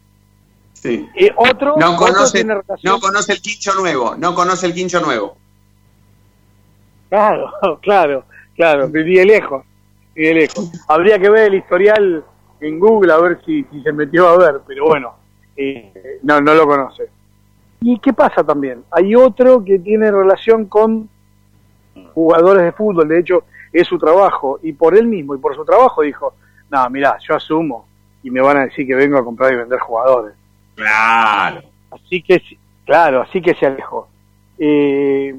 Sí. 0.74 1.08
Y 1.16 1.30
otro, 1.38 1.76
No 1.78 1.94
otro 1.96 2.08
conoce, 2.08 2.40
tiene 2.40 2.56
relación- 2.56 2.94
no 2.94 3.00
conoce 3.00 3.34
el 3.34 3.42
quincho 3.42 3.74
nuevo, 3.76 4.16
no 4.18 4.34
conoce 4.34 4.66
el 4.66 4.74
quincho 4.74 5.00
nuevo. 5.00 5.38
Claro, 7.10 7.52
claro, 7.82 8.24
claro, 8.56 8.88
de 8.88 9.04
lejos, 9.26 9.64
de 10.16 10.34
lejos. 10.34 10.72
Habría 10.88 11.20
que 11.20 11.30
ver 11.30 11.48
el 11.48 11.56
historial 11.56 12.24
en 12.60 12.80
Google 12.80 13.14
a 13.14 13.18
ver 13.18 13.40
si, 13.46 13.64
si 13.72 13.82
se 13.82 13.92
metió 13.92 14.28
a 14.28 14.38
ver, 14.38 14.62
pero 14.68 14.86
bueno, 14.88 15.14
eh, 15.56 16.20
no, 16.24 16.42
no 16.42 16.54
lo 16.54 16.66
conoce. 16.66 17.10
¿Y 17.82 18.00
qué 18.00 18.14
pasa 18.14 18.44
también? 18.44 18.84
Hay 18.92 19.16
otro 19.16 19.64
que 19.64 19.80
tiene 19.80 20.12
relación 20.12 20.66
con 20.66 21.10
jugadores 22.14 22.64
de 22.64 22.72
fútbol, 22.72 23.08
de 23.08 23.20
hecho 23.20 23.44
es 23.74 23.88
su 23.88 23.98
trabajo, 23.98 24.60
y 24.62 24.74
por 24.74 24.96
él 24.98 25.08
mismo 25.08 25.34
y 25.36 25.40
por 25.40 25.56
su 25.56 25.66
trabajo 25.66 26.02
dijo, 26.02 26.34
no, 26.70 26.90
mirá, 26.90 27.18
yo 27.28 27.36
asumo 27.36 27.88
y 28.24 28.30
me 28.30 28.42
van 28.42 28.58
a 28.58 28.66
decir 28.66 28.86
que 28.86 28.96
vengo 28.96 29.18
a 29.18 29.24
comprar 29.24 29.54
y 29.54 29.58
vender 29.58 29.80
jugadores. 29.80 30.34
Claro. 30.76 31.62
Así 31.92 32.22
que, 32.22 32.42
claro, 32.86 33.22
así 33.22 33.42
que 33.42 33.54
se 33.56 33.66
alejó. 33.66 34.08
Eh, 34.58 35.34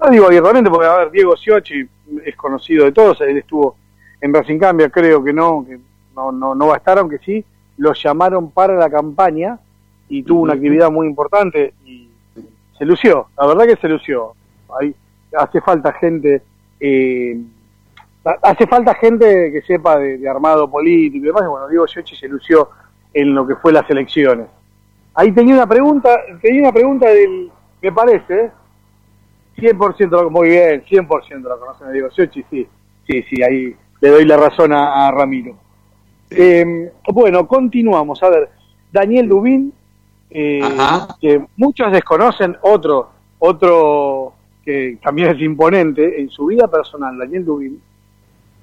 no 0.00 0.10
digo 0.10 0.26
abiertamente 0.26 0.70
porque, 0.70 0.86
a 0.86 0.96
ver, 0.96 1.10
Diego 1.10 1.36
Siochi 1.36 1.88
es 2.24 2.36
conocido 2.36 2.84
de 2.84 2.92
todos, 2.92 3.20
él 3.22 3.38
estuvo 3.38 3.76
en 4.20 4.32
Racing 4.32 4.58
Cambia, 4.58 4.90
creo 4.90 5.22
que 5.22 5.32
no, 5.32 5.64
que 5.66 5.78
no, 6.14 6.32
no, 6.32 6.54
no 6.54 6.66
va 6.68 6.74
a 6.74 6.78
estar, 6.78 6.98
aunque 6.98 7.18
sí, 7.18 7.44
lo 7.78 7.92
llamaron 7.94 8.50
para 8.50 8.74
la 8.74 8.90
campaña 8.90 9.58
y 10.08 10.22
tuvo 10.22 10.42
una 10.42 10.54
actividad 10.54 10.90
muy 10.90 11.06
importante 11.06 11.74
y 11.84 12.08
se 12.76 12.84
lució, 12.84 13.28
la 13.38 13.46
verdad 13.46 13.66
que 13.66 13.76
se 13.76 13.88
lució. 13.88 14.34
Ahí 14.78 14.94
hace 15.36 15.60
falta 15.60 15.92
gente, 15.92 16.42
eh, 16.80 17.40
hace 18.24 18.66
falta 18.66 18.94
gente 18.94 19.50
que 19.52 19.62
sepa 19.62 19.98
de, 19.98 20.18
de 20.18 20.28
armado 20.28 20.70
político 20.70 21.24
y 21.24 21.28
demás, 21.28 21.42
y 21.44 21.48
bueno, 21.48 21.68
Diego 21.68 21.86
Giochi 21.86 22.16
se 22.16 22.28
lució 22.28 22.70
en 23.12 23.34
lo 23.34 23.46
que 23.46 23.56
fue 23.56 23.72
las 23.72 23.88
elecciones. 23.90 24.46
Ahí 25.14 25.32
tenía 25.32 25.54
una 25.54 25.66
pregunta, 25.66 26.20
tenía 26.40 26.62
una 26.62 26.72
pregunta 26.72 27.08
del, 27.08 27.50
me 27.80 27.92
parece, 27.92 28.50
100% 29.56 30.10
lo, 30.10 30.30
muy 30.30 30.48
bien, 30.48 30.82
100% 30.84 31.40
lo 31.40 31.60
conocen 31.60 31.88
a 31.88 31.90
Diego 31.90 32.08
Giochi, 32.10 32.44
sí, 32.50 32.66
sí, 33.06 33.22
sí, 33.28 33.42
ahí 33.42 33.76
le 34.00 34.08
doy 34.08 34.24
la 34.24 34.36
razón 34.36 34.72
a, 34.72 35.08
a 35.08 35.10
Ramiro. 35.10 35.56
Eh, 36.30 36.90
bueno, 37.12 37.46
continuamos. 37.46 38.22
A 38.22 38.30
ver, 38.30 38.50
Daniel 38.90 39.28
Dubín, 39.28 39.72
eh, 40.30 40.60
que 41.20 41.44
muchos 41.56 41.92
desconocen, 41.92 42.56
otro, 42.62 43.10
otro 43.38 44.34
que 44.64 44.98
también 45.02 45.30
es 45.30 45.40
imponente 45.42 46.20
en 46.20 46.30
su 46.30 46.46
vida 46.46 46.68
personal, 46.68 47.18
Daniel 47.18 47.44
Dubín, 47.44 47.82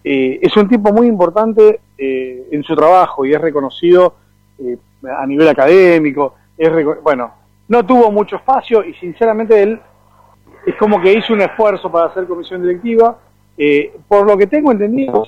eh, 0.03 0.39
es 0.41 0.55
un 0.57 0.67
tipo 0.67 0.91
muy 0.91 1.07
importante 1.07 1.79
eh, 1.97 2.47
en 2.51 2.63
su 2.63 2.75
trabajo 2.75 3.25
y 3.25 3.33
es 3.33 3.41
reconocido 3.41 4.15
eh, 4.59 4.77
a 5.17 5.25
nivel 5.25 5.47
académico. 5.47 6.35
Es 6.57 6.71
bueno, 7.03 7.31
no 7.67 7.85
tuvo 7.85 8.11
mucho 8.11 8.37
espacio 8.37 8.83
y 8.83 8.93
sinceramente 8.95 9.61
él 9.61 9.79
es 10.65 10.75
como 10.75 11.01
que 11.01 11.13
hizo 11.13 11.33
un 11.33 11.41
esfuerzo 11.41 11.91
para 11.91 12.07
hacer 12.07 12.27
comisión 12.27 12.61
directiva. 12.61 13.17
Eh, 13.57 13.93
por 14.07 14.25
lo 14.25 14.37
que 14.37 14.47
tengo 14.47 14.71
entendido, 14.71 15.27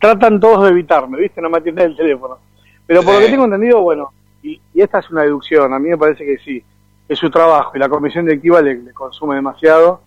tratan 0.00 0.40
todos 0.40 0.64
de 0.64 0.70
evitarme, 0.70 1.18
¿viste? 1.20 1.40
No 1.40 1.48
me 1.48 1.58
atienden 1.58 1.90
el 1.92 1.96
teléfono. 1.96 2.38
Pero 2.84 3.02
por 3.02 3.14
lo 3.14 3.20
que 3.20 3.28
tengo 3.28 3.44
entendido, 3.44 3.80
bueno, 3.80 4.12
y, 4.42 4.60
y 4.74 4.80
esta 4.80 4.98
es 4.98 5.08
una 5.08 5.22
deducción, 5.22 5.72
a 5.72 5.78
mí 5.78 5.88
me 5.88 5.96
parece 5.96 6.24
que 6.24 6.36
sí, 6.38 6.62
es 7.08 7.18
su 7.18 7.30
trabajo 7.30 7.72
y 7.74 7.78
la 7.78 7.88
comisión 7.88 8.26
directiva 8.26 8.60
le, 8.60 8.74
le 8.74 8.92
consume 8.92 9.36
demasiado. 9.36 10.00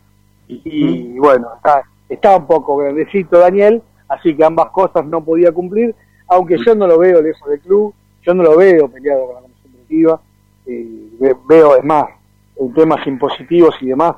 Y, 0.48 0.62
y, 0.66 1.20
bueno, 1.20 1.48
está, 1.56 1.84
está 2.10 2.38
un 2.38 2.48
poco 2.48 2.78
grandecito 2.78 3.38
Daniel, 3.40 3.82
así 4.08 4.36
que 4.36 4.44
ambas 4.44 4.70
cosas 4.72 5.06
no 5.06 5.24
podía 5.24 5.52
cumplir, 5.52 5.94
aunque 6.28 6.58
yo 6.66 6.76
no 6.76 6.88
lo 6.88 6.98
veo 7.00 7.22
lejos 7.22 7.50
del 7.50 7.60
club, 7.60 7.94
yo 8.24 8.34
no 8.34 8.44
lo 8.44 8.58
veo 8.58 8.88
peleado 8.90 9.26
con 9.28 9.36
la 9.36 9.42
comisión 9.42 9.72
directiva, 9.74 10.22
eh, 10.66 10.88
ve- 11.20 11.36
veo, 11.48 11.76
es 11.78 11.84
más, 11.84 12.06
en 12.58 12.74
temas 12.74 13.06
impositivos 13.08 13.76
y 13.82 13.88
demás, 13.88 14.16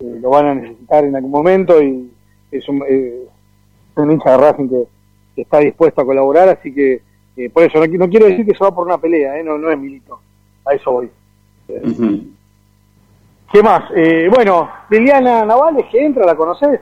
eh, 0.00 0.18
lo 0.20 0.30
van 0.30 0.46
a 0.46 0.54
necesitar 0.54 1.04
en 1.04 1.16
algún 1.16 1.30
momento 1.30 1.82
y 1.82 2.10
es 2.50 2.68
un, 2.68 2.82
eh, 2.88 3.24
un 3.96 4.10
hincha 4.12 4.30
de 4.32 4.36
Racing 4.36 4.68
que, 4.68 4.84
que 5.34 5.42
está 5.42 5.58
dispuesto 5.58 6.00
a 6.00 6.04
colaborar, 6.06 6.48
así 6.48 6.72
que 6.72 7.02
eh, 7.36 7.50
por 7.50 7.62
eso 7.62 7.78
no, 7.78 7.84
qui- 7.86 7.98
no 7.98 8.08
quiero 8.08 8.26
decir 8.26 8.44
que 8.46 8.54
se 8.54 8.62
va 8.64 8.74
por 8.74 8.86
una 8.86 8.98
pelea, 8.98 9.38
eh, 9.38 9.44
no, 9.44 9.58
no 9.58 9.70
es 9.70 9.78
milito, 9.78 10.20
a 10.64 10.74
eso 10.74 10.90
voy. 10.92 11.10
¿Qué 13.52 13.62
más? 13.62 13.84
Eh, 13.96 14.28
bueno, 14.32 14.68
Liliana 14.90 15.44
Navales, 15.44 15.86
que 15.90 16.04
entra, 16.04 16.26
¿la 16.26 16.34
conoces? 16.36 16.80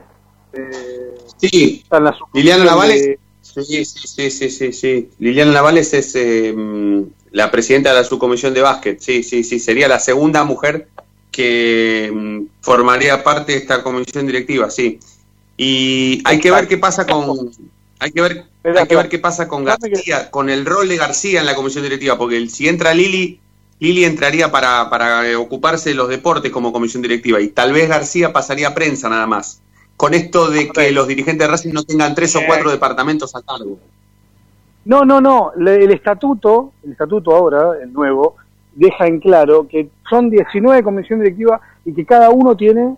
Eh, 0.53 1.13
Sí, 1.39 1.83
la 1.91 2.15
Liliana 2.33 2.65
Navales. 2.65 3.01
de- 3.03 3.19
Sí, 3.41 3.85
sí, 3.85 4.29
sí, 4.29 4.49
sí, 4.51 4.73
sí. 4.73 5.09
Liliana 5.19 5.51
Navales 5.51 5.93
es 5.93 6.15
eh, 6.15 6.53
mm, 6.55 7.03
la 7.31 7.49
presidenta 7.51 7.89
de 7.89 7.95
la 7.95 8.03
subcomisión 8.03 8.53
de 8.53 8.61
básquet. 8.61 8.99
Sí, 8.99 9.23
sí, 9.23 9.43
sí. 9.43 9.59
Sería 9.59 9.87
la 9.87 9.99
segunda 9.99 10.43
mujer 10.43 10.89
que 11.31 12.11
mm, 12.13 12.41
formaría 12.61 13.23
parte 13.23 13.53
de 13.53 13.57
esta 13.59 13.83
comisión 13.83 14.25
directiva, 14.27 14.69
sí. 14.69 14.99
Y 15.55 16.21
hay 16.25 16.39
que 16.39 16.51
ver 16.51 16.67
qué 16.67 16.77
pasa 16.77 17.05
con. 17.05 17.51
Hay 17.99 18.11
que 18.11 18.21
ver, 18.21 18.45
hay 18.63 18.87
que 18.87 18.95
ver 18.95 19.09
qué 19.09 19.17
pasa 19.17 19.47
con 19.47 19.63
García, 19.63 20.29
con 20.29 20.49
el 20.51 20.65
rol 20.65 20.87
de 20.87 20.97
García 20.97 21.39
en 21.39 21.47
la 21.47 21.55
comisión 21.55 21.83
directiva, 21.83 22.15
porque 22.17 22.47
si 22.47 22.67
entra 22.67 22.93
Lili, 22.93 23.39
Lili 23.79 24.05
entraría 24.05 24.51
para, 24.51 24.87
para 24.91 25.39
ocuparse 25.39 25.89
de 25.89 25.95
los 25.95 26.09
deportes 26.09 26.51
como 26.51 26.71
comisión 26.71 27.01
directiva 27.01 27.41
y 27.41 27.47
tal 27.47 27.73
vez 27.73 27.89
García 27.89 28.31
pasaría 28.33 28.67
a 28.67 28.75
prensa 28.75 29.09
nada 29.09 29.25
más. 29.25 29.61
Con 29.97 30.13
esto 30.13 30.49
de 30.49 30.69
que 30.69 30.91
los 30.91 31.07
dirigentes 31.07 31.47
de 31.47 31.51
Racing 31.51 31.73
no 31.73 31.83
tengan 31.83 32.13
tres 32.15 32.35
o 32.35 32.39
cuatro 32.45 32.69
departamentos 32.71 33.35
a 33.35 33.41
cargo. 33.41 33.77
No, 34.85 35.03
no, 35.03 35.19
no. 35.19 35.51
le- 35.57 35.83
el 35.83 35.91
estatuto, 35.91 36.71
el 36.83 36.91
estatuto 36.93 37.35
ahora, 37.35 37.71
el 37.81 37.91
nuevo, 37.91 38.35
deja 38.73 39.07
en 39.07 39.19
claro 39.19 39.67
que 39.67 39.89
son 40.09 40.29
19 40.29 40.83
comisiones 40.83 41.23
directivas 41.25 41.59
y 41.83 41.93
que 41.93 42.05
cada 42.05 42.29
uno 42.29 42.55
tiene 42.55 42.95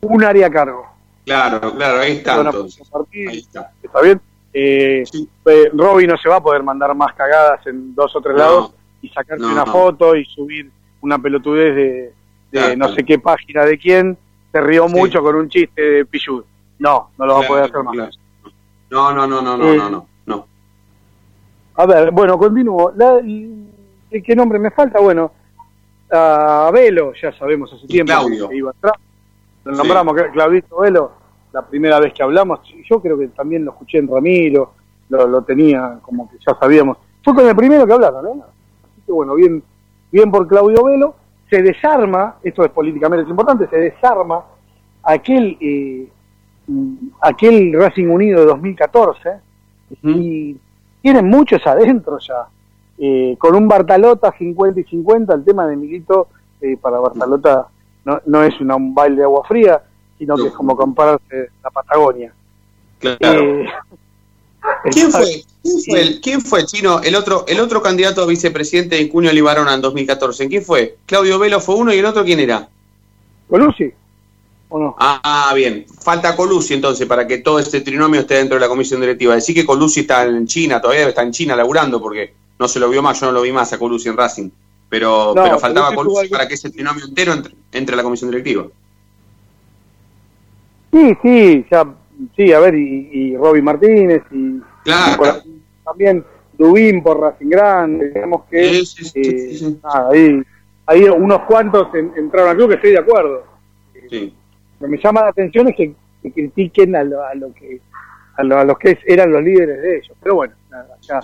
un 0.00 0.24
área 0.24 0.46
a 0.46 0.50
cargo. 0.50 0.86
Claro, 1.26 1.60
claro, 1.74 1.98
ahí 2.00 2.12
está. 2.12 2.40
Entonces. 2.40 2.88
Ahí 3.28 3.38
está. 3.38 3.72
¿Está 3.82 4.00
bien? 4.00 4.20
Eh, 4.54 5.04
eh, 5.44 5.70
Robbie 5.74 6.06
no 6.06 6.16
se 6.16 6.28
va 6.28 6.36
a 6.36 6.42
poder 6.42 6.62
mandar 6.62 6.94
más 6.94 7.12
cagadas 7.14 7.66
en 7.66 7.94
dos 7.94 8.14
o 8.16 8.20
tres 8.20 8.34
No. 8.36 8.42
lados 8.42 8.72
y 9.02 9.08
sacarse 9.10 9.42
No, 9.42 9.52
una 9.52 9.64
no. 9.64 9.72
foto 9.72 10.16
y 10.16 10.24
subir 10.24 10.70
una 11.02 11.18
pelotudez 11.18 11.74
de, 11.74 11.82
de 11.82 12.12
Claro. 12.52 12.76
no 12.76 12.94
sé 12.94 13.04
qué 13.04 13.18
página 13.18 13.64
de 13.66 13.76
quién 13.78 14.16
se 14.52 14.60
rió 14.60 14.88
mucho 14.88 15.22
con 15.22 15.34
un 15.36 15.48
chiste 15.48 15.80
de 15.82 16.04
Pichud. 16.06 16.42
No, 16.78 17.10
no 17.18 17.26
lo 17.26 17.34
va 17.38 17.44
a 17.44 17.48
poder 17.48 17.64
hacer 17.64 17.82
más. 17.82 17.94
Claro. 17.94 18.10
No, 18.90 19.12
no, 19.12 19.26
no, 19.26 19.42
no, 19.42 19.56
no, 19.56 19.72
Eh, 19.72 19.76
no, 19.76 19.90
no, 19.90 20.06
no. 20.26 20.46
A 21.76 21.86
ver, 21.86 22.10
bueno, 22.10 22.38
continúo. 22.38 22.92
La- 22.96 23.20
¿qué, 24.10 24.34
nombre 24.36 24.58
me 24.58 24.70
falta? 24.70 25.00
Bueno, 25.00 25.32
a 26.10 26.70
Velo, 26.72 27.12
ya 27.20 27.32
sabemos 27.38 27.72
hace 27.72 27.86
tiempo 27.86 28.12
Claudio. 28.12 28.48
que 28.48 28.56
iba 28.56 28.70
atrás. 28.70 28.94
Lo 29.64 29.72
Sí. 29.72 29.78
nombramos, 29.78 30.14
Cla- 30.14 30.32
Claudito 30.32 30.78
Velo, 30.80 31.12
la 31.52 31.62
primera 31.66 32.00
vez 32.00 32.14
que 32.14 32.22
hablamos. 32.22 32.60
Yo 32.88 33.00
creo 33.02 33.18
que 33.18 33.28
también 33.28 33.64
lo 33.64 33.72
escuché 33.72 33.98
en 33.98 34.08
Ramiro, 34.08 34.72
lo, 35.10 35.26
lo 35.26 35.42
tenía 35.42 35.98
como 36.02 36.30
que 36.30 36.36
ya 36.46 36.56
sabíamos. 36.58 36.96
Fue 37.22 37.34
con 37.34 37.46
el 37.46 37.54
primero 37.56 37.86
que 37.86 37.92
hablaron, 37.92 38.22
¿no? 38.24 38.30
Así 38.44 39.02
que 39.04 39.12
bueno, 39.12 39.34
bien, 39.34 39.62
bien 40.10 40.30
por 40.30 40.48
Claudio 40.48 40.84
Velo. 40.84 41.14
Se 41.50 41.62
desarma, 41.62 42.36
esto 42.42 42.64
es 42.64 42.70
políticamente 42.70 43.24
es 43.24 43.30
importante, 43.30 43.66
se 43.68 43.76
desarma 43.78 44.44
aquel, 45.02 45.56
eh, 45.60 46.08
mm, 46.66 46.94
aquel 47.22 47.72
Racing 47.72 48.06
Unido 48.08 48.40
de 48.40 48.46
2014 48.46 49.30
y 50.02 50.56
tienen 51.00 51.26
muchos 51.28 51.66
adentro 51.66 52.18
ya. 52.18 52.46
Eh, 52.98 53.36
con 53.38 53.54
un 53.54 53.66
Bartalota 53.68 54.32
50 54.36 54.80
y 54.80 54.84
50, 54.84 55.32
el 55.34 55.44
tema 55.44 55.66
de 55.66 55.76
Milito 55.76 56.28
eh, 56.60 56.76
para 56.76 56.98
Bartalota 56.98 57.68
no, 58.04 58.20
no 58.26 58.42
es 58.42 58.60
una- 58.60 58.74
un 58.76 58.92
baile 58.94 59.16
de 59.18 59.22
agua 59.24 59.44
fría, 59.46 59.80
sino 60.18 60.34
que 60.36 60.48
es 60.48 60.52
como 60.52 60.76
compararse 60.76 61.50
la 61.62 61.70
Patagonia. 61.70 62.32
Claro. 62.98 63.40
¿Quién 64.90 65.10
fue? 65.10 65.44
¿Quién 65.62 65.80
fue, 65.84 66.00
el, 66.00 66.20
quién 66.20 66.40
fue, 66.40 66.64
Chino? 66.64 67.00
El 67.02 67.14
otro, 67.14 67.44
el 67.48 67.60
otro 67.60 67.82
candidato 67.82 68.22
a 68.22 68.26
vicepresidente 68.26 68.96
de 68.96 69.08
Cuño 69.08 69.32
Libarona 69.32 69.74
en 69.74 69.80
2014. 69.80 70.48
¿Quién 70.48 70.62
fue? 70.62 70.96
Claudio 71.06 71.38
Velo 71.38 71.60
fue 71.60 71.74
uno 71.74 71.92
y 71.92 71.98
el 71.98 72.04
otro 72.04 72.24
quién 72.24 72.40
era? 72.40 72.68
Colucci, 73.48 73.92
¿o 74.68 74.78
no? 74.78 74.96
Ah, 74.98 75.52
bien. 75.54 75.86
Falta 76.00 76.36
Colucci 76.36 76.74
entonces 76.74 77.06
para 77.06 77.26
que 77.26 77.38
todo 77.38 77.58
este 77.58 77.80
trinomio 77.80 78.20
esté 78.20 78.34
dentro 78.34 78.56
de 78.56 78.60
la 78.60 78.68
comisión 78.68 79.00
directiva. 79.00 79.34
Decir 79.34 79.54
que 79.54 79.66
Colucci 79.66 80.00
está 80.00 80.24
en 80.24 80.46
China, 80.46 80.80
todavía 80.80 81.08
está 81.08 81.22
en 81.22 81.32
China 81.32 81.56
laburando 81.56 82.00
porque 82.00 82.34
no 82.58 82.68
se 82.68 82.78
lo 82.78 82.88
vio 82.88 83.02
más, 83.02 83.20
yo 83.20 83.26
no 83.26 83.32
lo 83.32 83.42
vi 83.42 83.52
más 83.52 83.72
a 83.72 83.78
Colucci 83.78 84.08
en 84.08 84.16
Racing. 84.16 84.50
Pero, 84.88 85.32
No, 85.34 85.42
pero 85.42 85.58
faltaba 85.58 85.94
Colucci 85.94 86.28
para 86.28 86.48
que 86.48 86.54
ese 86.54 86.70
trinomio 86.70 87.04
entero 87.04 87.32
entre, 87.32 87.54
entre 87.72 87.94
a 87.94 87.96
la 87.96 88.02
comisión 88.02 88.30
directiva. 88.30 88.66
Sí, 90.92 91.16
sí, 91.22 91.66
ya, 91.70 91.86
sí, 92.36 92.52
a 92.52 92.60
ver, 92.60 92.74
y, 92.74 93.08
y 93.12 93.36
Roby 93.36 93.62
Martínez, 93.62 94.22
y, 94.30 94.60
Claro. 94.84 95.42
también 95.84 96.24
Dubín 96.56 97.02
por 97.02 97.20
Racing 97.20 97.48
Grande, 97.50 98.10
digamos 98.10 98.42
que 98.50 98.80
eh, 99.14 99.60
nada, 99.82 100.08
ahí, 100.10 100.42
ahí 100.86 101.02
unos 101.04 101.42
cuantos 101.42 101.88
en- 101.94 102.12
entraron 102.16 102.50
al 102.50 102.56
club 102.56 102.68
que 102.70 102.74
estoy 102.76 102.90
de 102.92 102.98
acuerdo. 102.98 103.44
Sí. 104.10 104.34
Lo 104.80 104.86
que 104.86 104.90
me 104.90 104.98
llama 105.02 105.22
la 105.22 105.28
atención 105.28 105.68
es 105.68 105.76
que, 105.76 105.94
que 106.22 106.32
critiquen 106.32 106.96
a, 106.96 107.04
lo, 107.04 107.22
a 107.24 107.34
lo 107.34 107.52
que 107.52 107.80
a, 108.36 108.42
lo- 108.42 108.58
a 108.58 108.64
los 108.64 108.78
que 108.78 108.98
eran 109.06 109.30
los 109.32 109.42
líderes 109.42 109.82
de 109.82 109.96
ellos, 109.98 110.16
pero 110.22 110.36
bueno, 110.36 110.54
nada, 110.70 110.96
allá, 111.02 111.20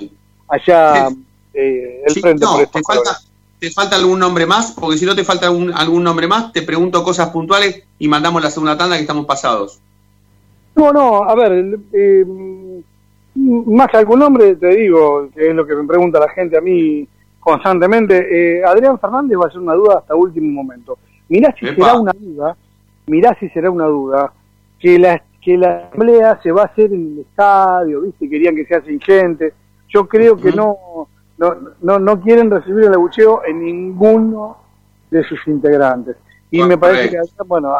allá 0.48 1.08
eh, 1.52 2.02
el 2.06 2.12
Sí, 2.12 2.20
frente 2.20 2.44
no, 2.44 2.52
por 2.56 2.66
te 2.66 2.82
falta. 2.82 3.18
¿Te 3.60 3.70
falta 3.70 3.96
algún 3.96 4.18
nombre 4.18 4.44
más? 4.44 4.72
Porque 4.72 4.98
si 4.98 5.06
no 5.06 5.14
te 5.14 5.24
falta 5.24 5.46
algún, 5.46 5.72
algún 5.72 6.02
nombre 6.04 6.26
más, 6.26 6.52
te 6.52 6.60
pregunto 6.62 7.02
cosas 7.02 7.30
puntuales 7.30 7.82
y 7.98 8.08
mandamos 8.08 8.42
la 8.42 8.50
segunda 8.50 8.76
tanda 8.76 8.96
que 8.96 9.02
estamos 9.02 9.24
pasados. 9.24 9.80
No, 10.76 10.92
no, 10.92 11.22
a 11.24 11.34
ver, 11.34 11.78
eh, 11.92 12.24
más 13.34 13.88
que 13.88 13.96
algún 13.96 14.18
nombre, 14.18 14.56
te 14.56 14.68
digo, 14.68 15.28
que 15.34 15.48
es 15.48 15.54
lo 15.54 15.66
que 15.66 15.74
me 15.74 15.84
pregunta 15.84 16.18
la 16.18 16.28
gente 16.30 16.56
a 16.56 16.60
mí 16.60 17.06
constantemente, 17.38 18.58
eh, 18.58 18.64
Adrián 18.64 18.98
Fernández 18.98 19.38
va 19.38 19.46
a 19.46 19.50
ser 19.50 19.60
una 19.60 19.74
duda 19.74 19.98
hasta 19.98 20.14
último 20.14 20.50
momento. 20.50 20.98
Mirá 21.28 21.54
si 21.58 21.66
Epa. 21.66 21.74
será 21.74 22.00
una 22.00 22.12
duda, 22.12 22.56
mirá 23.06 23.36
si 23.38 23.48
será 23.50 23.70
una 23.70 23.86
duda, 23.86 24.32
que 24.78 24.98
la, 24.98 25.22
que 25.42 25.58
la 25.58 25.88
asamblea 25.88 26.40
se 26.42 26.52
va 26.52 26.62
a 26.62 26.66
hacer 26.66 26.92
en 26.92 27.12
el 27.12 27.18
estadio, 27.20 28.00
¿viste? 28.00 28.28
Querían 28.28 28.56
que 28.56 28.64
sea 28.64 28.80
sin 28.82 29.00
gente. 29.00 29.52
Yo 29.88 30.08
creo 30.08 30.36
que 30.36 30.52
no, 30.52 31.08
no, 31.38 31.56
no, 31.82 31.98
no 31.98 32.20
quieren 32.20 32.50
recibir 32.50 32.84
el 32.84 32.94
abucheo 32.94 33.42
en 33.44 33.62
ninguno 33.62 34.56
de 35.10 35.22
sus 35.24 35.46
integrantes. 35.46 36.16
Y 36.50 36.62
me 36.62 36.78
parece 36.78 37.10
que, 37.10 37.18
bueno, 37.46 37.74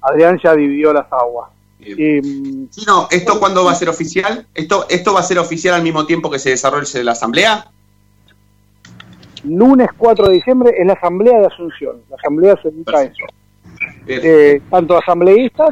Adrián 0.00 0.38
ya 0.42 0.54
dividió 0.54 0.92
las 0.92 1.10
aguas. 1.12 1.50
Eh, 1.82 2.20
Chino, 2.70 3.08
¿esto 3.10 3.38
cuándo 3.40 3.64
va 3.64 3.72
a 3.72 3.74
ser 3.74 3.88
oficial? 3.88 4.46
¿Esto, 4.54 4.86
¿Esto 4.88 5.14
va 5.14 5.20
a 5.20 5.24
ser 5.24 5.38
oficial 5.38 5.74
al 5.74 5.82
mismo 5.82 6.04
tiempo 6.06 6.30
que 6.30 6.38
se 6.38 6.50
desarrolle 6.50 7.04
la 7.04 7.12
asamblea? 7.12 7.66
lunes 9.44 9.88
4 9.96 10.28
de 10.28 10.34
diciembre 10.34 10.74
es 10.78 10.86
la 10.86 10.92
asamblea 10.92 11.40
de 11.40 11.46
Asunción. 11.46 11.96
La 12.10 12.16
asamblea 12.16 12.58
se 12.62 12.70
dedica 12.70 12.98
a 12.98 13.02
eso. 13.04 13.24
Eh, 14.06 14.60
tanto 14.70 14.98
asambleístas 14.98 15.70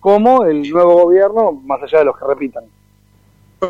como 0.00 0.44
el 0.44 0.68
nuevo 0.70 1.04
gobierno, 1.04 1.52
más 1.64 1.82
allá 1.82 2.00
de 2.00 2.04
los 2.04 2.18
que 2.18 2.24
repitan. 2.26 2.64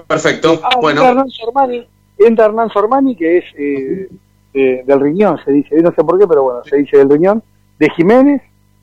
Perfecto. 0.09 0.61
Ah, 0.65 0.77
bueno. 0.81 1.01
Entra 1.01 1.11
Hernán 1.13 1.31
Sormani, 1.31 1.87
entra 2.19 2.45
Hernán 2.47 2.71
Sormani, 2.71 3.15
que 3.17 3.39
es 3.39 3.45
eh, 3.57 4.09
de- 4.53 4.83
del 4.85 5.01
riñón, 5.01 5.39
se 5.45 5.53
dice, 5.53 5.77
no 5.81 5.93
sé 5.95 6.03
por 6.03 6.19
qué, 6.19 6.27
pero 6.27 6.43
bueno, 6.43 6.65
se 6.65 6.77
dice 6.77 6.97
del 6.99 7.09
riñón, 7.11 7.43
de 7.79 7.89
Jiménez, 7.91 8.43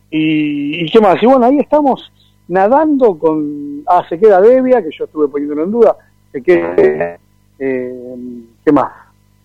y, 0.10 0.86
y 0.86 0.90
qué 0.90 1.02
más. 1.02 1.22
Y 1.22 1.26
bueno, 1.26 1.46
ahí 1.46 1.60
estamos 1.60 2.10
nadando 2.48 3.18
con... 3.18 3.84
Ah, 3.88 4.06
se 4.08 4.20
queda 4.20 4.42
Devia, 4.42 4.82
que 4.84 4.90
yo 4.98 5.06
estuve 5.06 5.28
poniéndolo 5.28 5.64
en 5.64 5.72
duda, 5.72 5.98
se 6.32 6.42
queda... 6.42 6.76
eh, 6.78 7.18
¿Qué 8.66 8.72
más? 8.72 8.92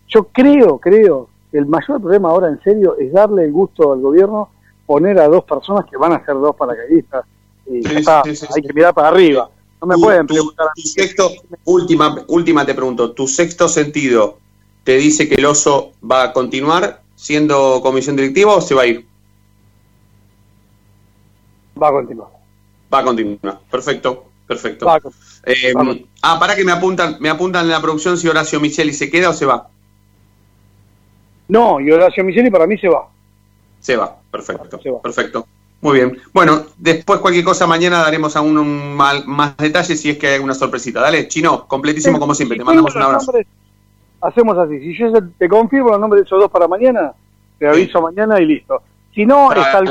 Yo 0.09 0.25
creo, 0.25 0.79
creo, 0.79 1.29
que 1.51 1.59
el 1.59 1.67
mayor 1.67 2.01
problema 2.01 2.31
ahora 2.31 2.49
en 2.49 2.61
serio 2.63 2.97
es 2.99 3.13
darle 3.13 3.45
el 3.45 3.53
gusto 3.53 3.93
al 3.93 4.01
gobierno 4.01 4.51
poner 4.87 5.19
a 5.19 5.29
dos 5.29 5.45
personas 5.45 5.85
que 5.85 5.97
van 5.97 6.13
a 6.13 6.25
ser 6.25 6.35
dos 6.35 6.57
paracaidistas. 6.57 7.25
Y 7.67 7.87
está, 7.97 8.23
hay 8.23 8.63
que 8.63 8.73
mirar 8.73 8.95
para 8.95 9.09
arriba. 9.09 9.51
No 9.81 9.87
me 9.87 9.95
Tu- 9.95 10.01
pueden 10.01 10.27
preguntar 10.27 10.69
tu 10.75 10.81
sexto, 10.83 11.31
última, 11.65 12.25
última 12.29 12.65
te 12.67 12.75
pregunto, 12.75 13.13
¿tu 13.13 13.29
sexto 13.29 13.69
sentido 13.69 14.39
te 14.83 14.97
dice 14.97 15.29
que 15.29 15.35
el 15.37 15.45
oso 15.45 15.93
va 16.11 16.25
a 16.25 16.33
continuar 16.33 17.03
siendo 17.15 17.81
comisión 17.83 18.17
directiva 18.17 18.55
o 18.55 18.61
se 18.61 18.75
va 18.75 18.83
a 18.83 18.87
ir? 18.87 19.07
Va 21.81 21.89
a 21.89 21.93
continuar. 21.93 22.29
Va 22.93 23.01
a 23.01 23.05
continuar. 23.05 23.61
Perfecto, 23.71 24.25
perfecto. 24.47 24.87
Va 24.87 24.99
Eh, 25.45 25.73
va 25.75 25.95
ah, 26.23 26.39
para 26.39 26.57
que 26.57 26.65
me 26.65 26.73
apuntan, 26.73 27.17
me 27.21 27.29
apuntan 27.29 27.65
en 27.65 27.71
la 27.71 27.81
producción 27.81 28.17
si 28.19 28.29
Horacio 28.29 28.61
Micheli 28.61 28.93
se 28.93 29.11
queda 29.11 29.31
o 29.31 29.33
se 29.33 29.47
va. 29.47 29.69
No, 31.49 31.81
y 31.81 31.91
Horacio 31.91 32.25
Micheli 32.25 32.51
para 32.51 32.67
mí 32.67 32.77
se 32.79 32.89
va. 32.89 33.09
Se 33.81 33.97
va, 33.97 34.17
perfecto. 34.31 34.79
Perfecto. 35.03 35.47
Muy 35.81 35.95
bien. 35.99 36.19
Bueno, 36.33 36.65
después 36.77 37.21
cualquier 37.21 37.45
cosa 37.45 37.67
mañana 37.67 37.99
daremos 37.99 38.35
aún 38.37 38.59
un 38.59 38.97
mal- 38.97 39.25
más 39.27 39.57
detalles 39.57 40.01
si 40.01 40.11
es 40.11 40.19
que 40.19 40.27
hay 40.27 40.35
alguna 40.35 40.55
sorpresita. 40.55 41.01
Dale, 41.01 41.29
Chino, 41.29 41.67
completísimo 41.69 42.19
como 42.19 42.35
siempre. 42.35 42.59
Te 42.59 42.65
mandamos 42.65 42.95
un 42.97 43.03
abrazo. 43.03 43.27
nombres, 43.33 43.47
hacemos 44.21 44.59
así. 44.59 44.81
Si 44.81 44.99
yo 44.99 45.13
te 45.39 45.49
confirmo 45.49 45.91
los 45.91 46.01
nombres 46.01 46.23
de 46.23 46.27
esos 46.27 46.41
dos 46.41 46.51
para 46.51 46.67
mañana, 46.67 47.13
te 47.59 47.69
aviso 47.69 48.03
mañana 48.03 48.41
y 48.41 48.47
listo. 48.47 48.83
Si 49.15 49.25
no, 49.25 49.53
está 49.53 49.83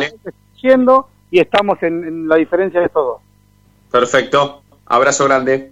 diciendo 0.54 1.08
y 1.32 1.40
estamos 1.40 1.82
en, 1.82 2.04
en 2.04 2.28
la 2.28 2.36
diferencia 2.36 2.80
de 2.80 2.86
estos 2.88 3.06
dos. 3.06 3.22
Perfecto. 3.92 4.62
Abrazo 4.86 5.26
grande. 5.26 5.72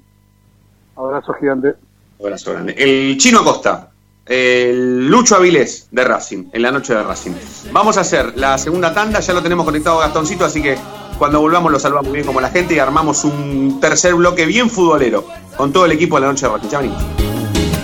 Abrazo 0.95 1.33
gigante. 1.33 1.75
Abrazo 2.19 2.53
grande. 2.53 2.75
El 2.77 3.17
Chino 3.17 3.39
Acosta, 3.39 3.89
el 4.25 5.07
Lucho 5.07 5.35
Avilés 5.35 5.87
de 5.91 6.03
Racing, 6.03 6.45
en 6.51 6.61
la 6.61 6.71
noche 6.71 6.93
de 6.93 7.03
Racing. 7.03 7.33
Vamos 7.71 7.97
a 7.97 8.01
hacer 8.01 8.37
la 8.37 8.57
segunda 8.57 8.93
tanda, 8.93 9.19
ya 9.19 9.33
lo 9.33 9.41
tenemos 9.41 9.65
conectado 9.65 10.01
a 10.01 10.05
Gastoncito, 10.05 10.45
así 10.45 10.61
que 10.61 10.77
cuando 11.17 11.39
volvamos 11.39 11.71
lo 11.71 11.79
salvamos 11.79 12.11
bien 12.11 12.25
como 12.25 12.41
la 12.41 12.49
gente 12.49 12.73
y 12.73 12.79
armamos 12.79 13.23
un 13.23 13.79
tercer 13.79 14.15
bloque 14.15 14.45
bien 14.45 14.69
futbolero 14.69 15.25
con 15.55 15.71
todo 15.71 15.85
el 15.85 15.91
equipo 15.91 16.15
de 16.15 16.21
la 16.21 16.27
noche 16.27 16.45
de 16.45 16.53
Racing. 16.53 16.69
Ya 16.69 16.79
venimos. 16.79 17.03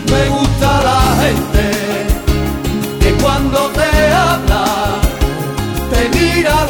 Me 0.10 0.30
gusta 0.30 0.84
la 0.84 1.02
gente 1.22 1.72
que 3.00 3.24
cuando 3.24 3.70
te 3.70 4.08
habla 4.08 4.66
te 5.92 6.10
mira 6.18 6.66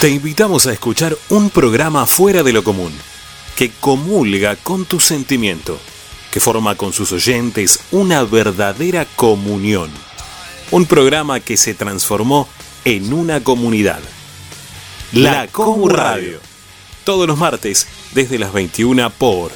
Te 0.01 0.09
invitamos 0.09 0.67
a 0.67 0.73
escuchar 0.73 1.17
un 1.29 1.49
programa 1.49 2.05
fuera 2.05 2.43
de 2.43 2.51
lo 2.51 2.61
común, 2.63 2.91
que 3.55 3.71
comulga 3.79 4.57
con 4.57 4.83
tu 4.85 4.99
sentimiento, 4.99 5.79
que 6.31 6.41
forma 6.41 6.75
con 6.75 6.91
sus 6.91 7.13
oyentes 7.13 7.79
una 7.91 8.23
verdadera 8.23 9.05
comunión. 9.15 9.89
Un 10.71 10.87
programa 10.87 11.39
que 11.39 11.55
se 11.55 11.73
transformó 11.73 12.49
en 12.83 13.13
una 13.13 13.41
comunidad. 13.43 14.01
La 15.13 15.47
Comu 15.47 15.87
Radio. 15.87 16.50
Todos 17.03 17.27
los 17.27 17.37
martes 17.37 17.87
desde 18.13 18.37
las 18.37 18.53
21 18.53 19.09
por 19.11 19.51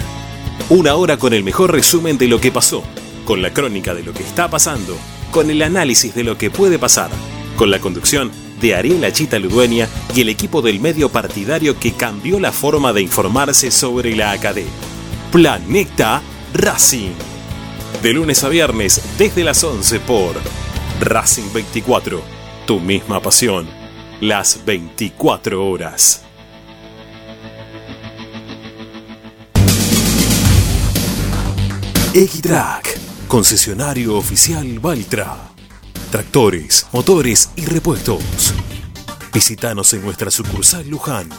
Una 0.70 0.96
hora 0.96 1.18
con 1.18 1.34
el 1.34 1.44
mejor 1.44 1.72
resumen 1.72 2.18
de 2.18 2.28
lo 2.28 2.40
que 2.42 2.52
pasó, 2.52 2.84
con 3.26 3.42
la 3.42 3.54
crónica 3.54 3.94
de 3.94 4.04
lo 4.04 4.14
que 4.14 4.24
está 4.24 4.50
pasando, 4.50 4.98
con 5.32 5.50
el 5.50 5.62
análisis 5.62 6.14
de 6.14 6.24
lo 6.24 6.38
que 6.38 6.50
puede 6.50 6.80
pasar, 6.80 7.10
con 7.56 7.72
la 7.72 7.80
conducción 7.80 8.32
de 8.62 8.76
Ariel 8.76 9.12
Chita 9.14 9.40
Ludueña 9.40 9.88
y 10.16 10.22
el 10.22 10.30
equipo 10.30 10.62
del 10.62 10.80
medio 10.80 11.10
partidario 11.10 11.80
que 11.80 11.94
cambió 11.94 12.40
la 12.40 12.52
forma 12.52 12.94
de 12.94 13.02
informarse 13.02 13.72
sobre 13.72 14.16
la 14.16 14.32
academia. 14.32 14.72
Planeta 15.32 16.22
Racing. 16.54 17.12
De 18.02 18.14
lunes 18.14 18.44
a 18.44 18.50
viernes 18.50 19.02
desde 19.18 19.44
las 19.44 19.64
11 19.64 20.00
por 20.02 20.36
Racing 21.02 21.52
24. 21.54 22.22
Tu 22.66 22.80
misma 22.80 23.22
pasión. 23.22 23.77
Las 24.22 24.66
24 24.66 25.64
horas. 25.64 26.24
Equitrack, 32.16 32.98
concesionario 33.28 34.18
oficial 34.18 34.80
Valtra. 34.80 35.38
Tractores, 36.10 36.88
motores 36.92 37.52
y 37.56 37.66
repuestos. 37.66 38.56
Visítanos 39.32 39.94
en 39.94 40.02
nuestra 40.02 40.32
sucursal 40.32 40.90
Luján, 40.90 41.30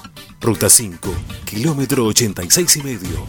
Ruta 0.40 0.70
5, 0.70 1.12
kilómetro 1.46 2.04
86 2.04 2.76
y 2.76 2.82
medio. 2.84 3.26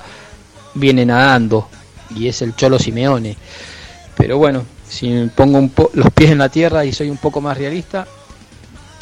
viene 0.73 1.05
nadando 1.05 1.69
y 2.15 2.27
es 2.27 2.41
el 2.41 2.55
Cholo 2.55 2.79
Simeone. 2.79 3.37
Pero 4.17 4.39
bueno, 4.39 4.63
si 4.87 5.29
pongo 5.35 5.59
un 5.59 5.69
po- 5.69 5.91
los 5.93 6.09
pies 6.11 6.31
en 6.31 6.39
la 6.39 6.49
tierra 6.49 6.85
y 6.85 6.91
soy 6.91 7.09
un 7.11 7.17
poco 7.17 7.39
más 7.39 7.55
realista, 7.57 8.07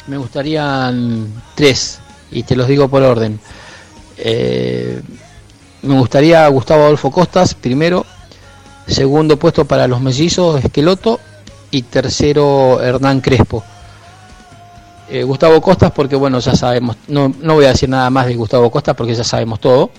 me 0.06 0.16
gustarían 0.16 1.32
tres, 1.54 2.00
y 2.30 2.42
te 2.42 2.56
los 2.56 2.68
digo 2.68 2.88
por 2.88 3.02
orden. 3.02 3.38
Eh, 4.16 5.00
me 5.82 5.98
gustaría 5.98 6.46
Gustavo 6.48 6.84
Adolfo 6.84 7.10
Costas, 7.10 7.54
primero. 7.54 8.04
Segundo 8.86 9.38
puesto 9.38 9.64
para 9.64 9.86
los 9.86 10.00
mellizos, 10.00 10.62
Esqueloto. 10.64 11.20
Y 11.70 11.82
tercero, 11.82 12.80
Hernán 12.80 13.20
Crespo. 13.20 13.64
Eh, 15.08 15.22
Gustavo 15.22 15.60
Costas, 15.60 15.92
porque 15.92 16.16
bueno, 16.16 16.38
ya 16.38 16.54
sabemos, 16.54 16.96
no, 17.08 17.34
no 17.40 17.54
voy 17.54 17.66
a 17.66 17.68
decir 17.68 17.88
nada 17.88 18.08
más 18.10 18.26
de 18.26 18.36
Gustavo 18.36 18.70
Costas 18.70 18.94
porque 18.96 19.14
ya 19.14 19.24
sabemos 19.24 19.60
todo. 19.60 19.90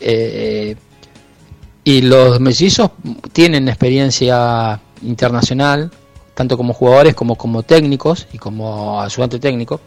Eh, 0.00 0.76
y 1.84 2.00
los 2.00 2.40
mellizos 2.40 2.90
tienen 3.32 3.68
experiencia 3.68 4.80
internacional, 5.02 5.90
tanto 6.34 6.56
como 6.56 6.74
jugadores 6.74 7.14
como 7.14 7.36
como 7.36 7.62
técnicos 7.62 8.26
y 8.32 8.38
como 8.38 9.00
ayudante 9.00 9.38
técnico. 9.38 9.80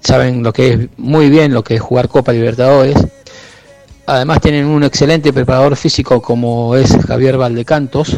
Saben 0.00 0.42
lo 0.42 0.52
que 0.52 0.72
es 0.72 0.88
muy 0.96 1.28
bien 1.28 1.52
lo 1.52 1.62
que 1.62 1.76
es 1.76 1.80
jugar 1.80 2.08
Copa 2.08 2.32
Libertadores. 2.32 2.96
Además 4.06 4.40
tienen 4.40 4.66
un 4.66 4.84
excelente 4.84 5.32
preparador 5.32 5.76
físico 5.76 6.22
como 6.22 6.74
es 6.76 6.96
Javier 7.06 7.36
Valdecantos. 7.36 8.16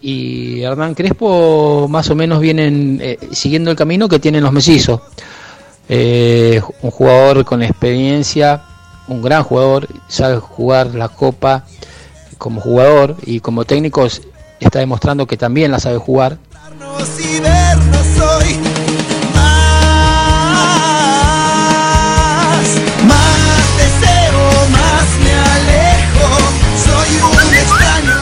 Y 0.00 0.62
Hernán 0.62 0.94
Crespo 0.94 1.86
más 1.88 2.10
o 2.10 2.16
menos 2.16 2.40
vienen 2.40 2.98
eh, 3.00 3.18
siguiendo 3.30 3.70
el 3.70 3.76
camino 3.76 4.08
que 4.08 4.18
tienen 4.18 4.42
los 4.42 4.52
mellizos. 4.52 5.00
Eh, 5.88 6.60
un 6.82 6.90
jugador 6.90 7.44
con 7.44 7.62
experiencia, 7.62 8.62
un 9.06 9.22
gran 9.22 9.44
jugador, 9.44 9.86
sabe 10.08 10.38
jugar 10.38 10.94
la 10.94 11.08
copa 11.08 11.64
como 12.38 12.60
jugador 12.60 13.16
y 13.24 13.38
como 13.38 13.64
técnico 13.64 14.08
está 14.64 14.78
demostrando 14.78 15.26
que 15.26 15.36
también 15.36 15.70
la 15.70 15.78
sabe 15.80 15.98
jugar. 15.98 16.38
y 17.18 17.40
vernos 17.40 18.06
hoy 18.20 18.56
más, 19.34 19.88
más 23.06 23.76
deseo, 23.76 24.68
más 24.70 25.06
me 25.24 25.32
alejo, 25.54 26.28
soy 26.84 27.10
un 27.20 27.54
extraño. 27.54 28.16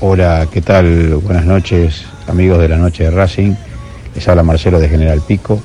Hola, 0.00 0.48
¿qué 0.52 0.62
tal? 0.62 1.14
Buenas 1.16 1.44
noches, 1.44 2.04
amigos 2.26 2.58
de 2.60 2.68
la 2.68 2.76
noche 2.76 3.04
de 3.04 3.10
Racing. 3.10 3.54
Les 4.14 4.26
habla 4.26 4.42
Marcelo 4.42 4.80
de 4.80 4.88
General 4.88 5.20
Pico. 5.20 5.60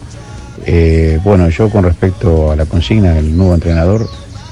Eh, 0.65 1.19
bueno, 1.24 1.49
yo 1.49 1.69
con 1.69 1.84
respecto 1.84 2.51
a 2.51 2.55
la 2.55 2.65
consigna 2.65 3.13
del 3.13 3.36
nuevo 3.36 3.53
entrenador, 3.53 4.07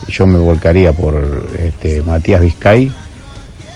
yo 0.07 0.25
me 0.25 0.39
volcaría 0.39 0.91
por 0.93 1.47
este, 1.59 2.01
Matías 2.01 2.41
Vizcay 2.41 2.91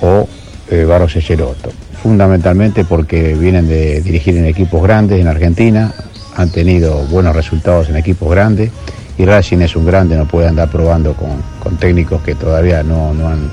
o 0.01 0.27
eh, 0.69 0.83
Barros 0.83 1.15
Echeloto. 1.15 1.71
Fundamentalmente 2.01 2.85
porque 2.85 3.33
vienen 3.33 3.67
de 3.67 4.01
dirigir 4.01 4.37
en 4.37 4.45
equipos 4.45 4.81
grandes 4.83 5.19
en 5.19 5.27
Argentina, 5.27 5.93
han 6.35 6.51
tenido 6.51 7.05
buenos 7.07 7.35
resultados 7.35 7.89
en 7.89 7.95
equipos 7.95 8.29
grandes 8.29 8.71
y 9.17 9.25
Racing 9.25 9.59
es 9.59 9.75
un 9.75 9.85
grande, 9.85 10.17
no 10.17 10.27
puede 10.27 10.47
andar 10.47 10.69
probando 10.69 11.13
con, 11.13 11.41
con 11.59 11.77
técnicos 11.77 12.21
que 12.21 12.35
todavía 12.35 12.83
no, 12.83 13.13
no 13.13 13.29
han, 13.29 13.49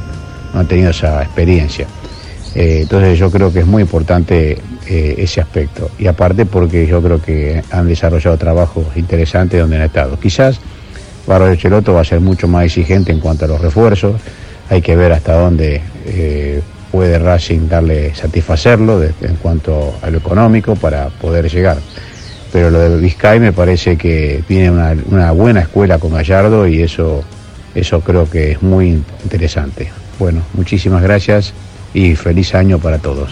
no 0.52 0.60
han 0.60 0.66
tenido 0.66 0.90
esa 0.90 1.22
experiencia. 1.22 1.86
Eh, 2.54 2.80
entonces 2.82 3.18
yo 3.18 3.30
creo 3.30 3.52
que 3.52 3.60
es 3.60 3.66
muy 3.66 3.82
importante 3.82 4.58
eh, 4.88 5.14
ese 5.18 5.40
aspecto. 5.40 5.90
Y 5.98 6.06
aparte 6.06 6.44
porque 6.46 6.86
yo 6.86 7.00
creo 7.00 7.22
que 7.22 7.62
han 7.70 7.88
desarrollado 7.88 8.36
trabajos 8.36 8.86
interesantes 8.96 9.60
donde 9.60 9.76
han 9.76 9.82
estado. 9.82 10.18
Quizás 10.18 10.58
Barro 11.26 11.46
de 11.46 11.56
Cheloto 11.56 11.94
va 11.94 12.00
a 12.00 12.04
ser 12.04 12.20
mucho 12.20 12.48
más 12.48 12.64
exigente 12.64 13.12
en 13.12 13.20
cuanto 13.20 13.44
a 13.44 13.48
los 13.48 13.60
refuerzos. 13.60 14.20
Hay 14.68 14.82
que 14.82 14.96
ver 14.96 15.12
hasta 15.12 15.34
dónde 15.34 15.80
puede 16.92 17.18
Racing 17.18 17.68
darle 17.68 18.14
satisfacerlo 18.14 19.02
en 19.02 19.36
cuanto 19.40 19.96
a 20.02 20.10
lo 20.10 20.18
económico 20.18 20.76
para 20.76 21.08
poder 21.08 21.50
llegar. 21.50 21.78
Pero 22.52 22.70
lo 22.70 22.78
de 22.78 22.98
Vizcay 22.98 23.40
me 23.40 23.52
parece 23.52 23.96
que 23.96 24.44
tiene 24.46 24.70
una, 24.70 24.94
una 25.06 25.32
buena 25.32 25.60
escuela 25.60 25.98
con 25.98 26.12
Gallardo 26.12 26.68
y 26.68 26.82
eso, 26.82 27.24
eso 27.74 28.02
creo 28.02 28.28
que 28.28 28.52
es 28.52 28.62
muy 28.62 29.02
interesante. 29.24 29.90
Bueno, 30.18 30.42
muchísimas 30.52 31.02
gracias 31.02 31.54
y 31.94 32.14
feliz 32.14 32.54
año 32.54 32.78
para 32.78 32.98
todos. 32.98 33.30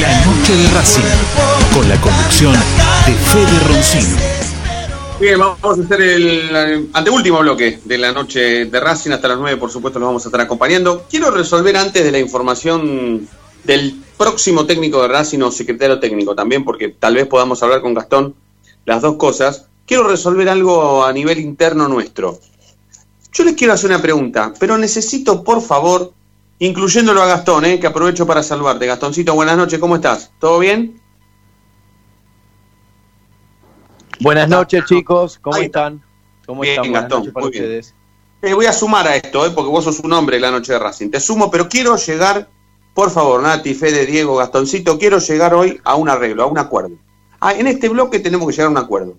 La 0.00 0.24
noche 0.24 0.56
de 0.56 0.68
Racing, 0.70 1.02
con 1.74 1.88
la 1.88 1.96
conducción 1.96 2.52
de 2.52 3.12
Fede 3.12 3.58
Roncino. 3.68 4.37
Bien, 5.20 5.36
vamos 5.36 5.80
a 5.80 5.82
hacer 5.82 6.00
el 6.00 6.88
anteúltimo 6.92 7.40
bloque 7.40 7.80
de 7.84 7.98
la 7.98 8.12
noche 8.12 8.66
de 8.66 8.80
Racing. 8.80 9.10
Hasta 9.10 9.26
las 9.26 9.38
9, 9.38 9.56
por 9.56 9.68
supuesto, 9.68 9.98
los 9.98 10.06
vamos 10.06 10.24
a 10.24 10.28
estar 10.28 10.40
acompañando. 10.40 11.06
Quiero 11.10 11.32
resolver 11.32 11.76
antes 11.76 12.04
de 12.04 12.12
la 12.12 12.20
información 12.20 13.28
del 13.64 14.00
próximo 14.16 14.64
técnico 14.64 15.02
de 15.02 15.08
Racing 15.08 15.40
o 15.40 15.50
secretario 15.50 15.98
técnico 15.98 16.36
también, 16.36 16.64
porque 16.64 16.90
tal 16.90 17.16
vez 17.16 17.26
podamos 17.26 17.60
hablar 17.64 17.80
con 17.80 17.94
Gastón 17.94 18.36
las 18.84 19.02
dos 19.02 19.16
cosas, 19.16 19.66
quiero 19.86 20.06
resolver 20.06 20.48
algo 20.48 21.04
a 21.04 21.12
nivel 21.12 21.40
interno 21.40 21.88
nuestro. 21.88 22.38
Yo 23.32 23.42
les 23.42 23.54
quiero 23.54 23.72
hacer 23.72 23.90
una 23.90 24.00
pregunta, 24.00 24.52
pero 24.60 24.78
necesito, 24.78 25.42
por 25.42 25.60
favor, 25.60 26.12
incluyéndolo 26.60 27.22
a 27.22 27.26
Gastón, 27.26 27.64
eh, 27.64 27.80
que 27.80 27.88
aprovecho 27.88 28.24
para 28.24 28.44
saludarte. 28.44 28.86
Gastoncito, 28.86 29.34
buenas 29.34 29.56
noches, 29.56 29.80
¿cómo 29.80 29.96
estás? 29.96 30.30
¿Todo 30.38 30.60
bien? 30.60 31.00
Buenas 34.20 34.48
noches, 34.48 34.84
chicos, 34.86 35.38
¿cómo 35.40 35.56
están? 35.56 36.02
¿Cómo 36.44 36.62
Bien, 36.62 36.74
están? 36.74 36.90
Buenas 36.90 37.02
Gastón, 37.02 37.18
noches 37.20 37.32
para 37.34 37.46
muy 37.46 37.52
bien. 37.52 37.82
Te 38.40 38.54
voy 38.54 38.66
a 38.66 38.72
sumar 38.72 39.06
a 39.06 39.16
esto, 39.16 39.46
eh, 39.46 39.50
porque 39.54 39.70
vos 39.70 39.84
sos 39.84 40.00
un 40.00 40.12
hombre 40.12 40.36
de 40.36 40.40
la 40.40 40.50
noche 40.50 40.72
de 40.72 40.78
Racing. 40.78 41.10
Te 41.10 41.20
sumo, 41.20 41.50
pero 41.50 41.68
quiero 41.68 41.96
llegar, 41.96 42.48
por 42.94 43.10
favor, 43.10 43.42
Nati, 43.42 43.74
Fede, 43.74 44.06
Diego, 44.06 44.36
Gastoncito, 44.36 44.98
quiero 44.98 45.18
llegar 45.18 45.54
hoy 45.54 45.80
a 45.84 45.94
un 45.94 46.08
arreglo, 46.08 46.42
a 46.42 46.46
un 46.46 46.58
acuerdo. 46.58 46.96
Ah, 47.40 47.54
en 47.54 47.68
este 47.68 47.88
bloque 47.88 48.18
tenemos 48.18 48.46
que 48.48 48.52
llegar 48.52 48.66
a 48.66 48.70
un 48.70 48.76
acuerdo. 48.78 49.16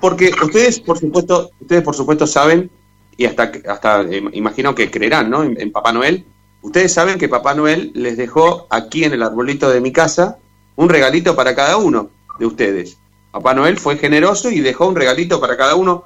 Porque 0.00 0.30
ustedes, 0.42 0.80
por 0.80 0.98
supuesto, 0.98 1.50
ustedes 1.60 1.82
por 1.82 1.94
supuesto 1.94 2.26
saben, 2.26 2.70
y 3.16 3.24
hasta, 3.24 3.50
hasta 3.68 4.02
eh, 4.02 4.22
imagino 4.32 4.74
que 4.74 4.90
creerán, 4.90 5.30
¿no? 5.30 5.42
En, 5.42 5.58
en 5.58 5.72
Papá 5.72 5.92
Noel. 5.92 6.26
Ustedes 6.60 6.92
saben 6.92 7.18
que 7.18 7.28
Papá 7.28 7.54
Noel 7.54 7.92
les 7.94 8.18
dejó 8.18 8.66
aquí 8.68 9.04
en 9.04 9.14
el 9.14 9.22
arbolito 9.22 9.70
de 9.70 9.80
mi 9.80 9.92
casa 9.92 10.38
un 10.74 10.90
regalito 10.90 11.34
para 11.34 11.54
cada 11.54 11.78
uno 11.78 12.10
de 12.38 12.46
ustedes. 12.46 12.98
Papá 13.36 13.52
Noel 13.52 13.76
fue 13.78 13.98
generoso 13.98 14.50
y 14.50 14.60
dejó 14.60 14.86
un 14.86 14.96
regalito 14.96 15.38
para 15.38 15.58
cada 15.58 15.74
uno. 15.74 16.04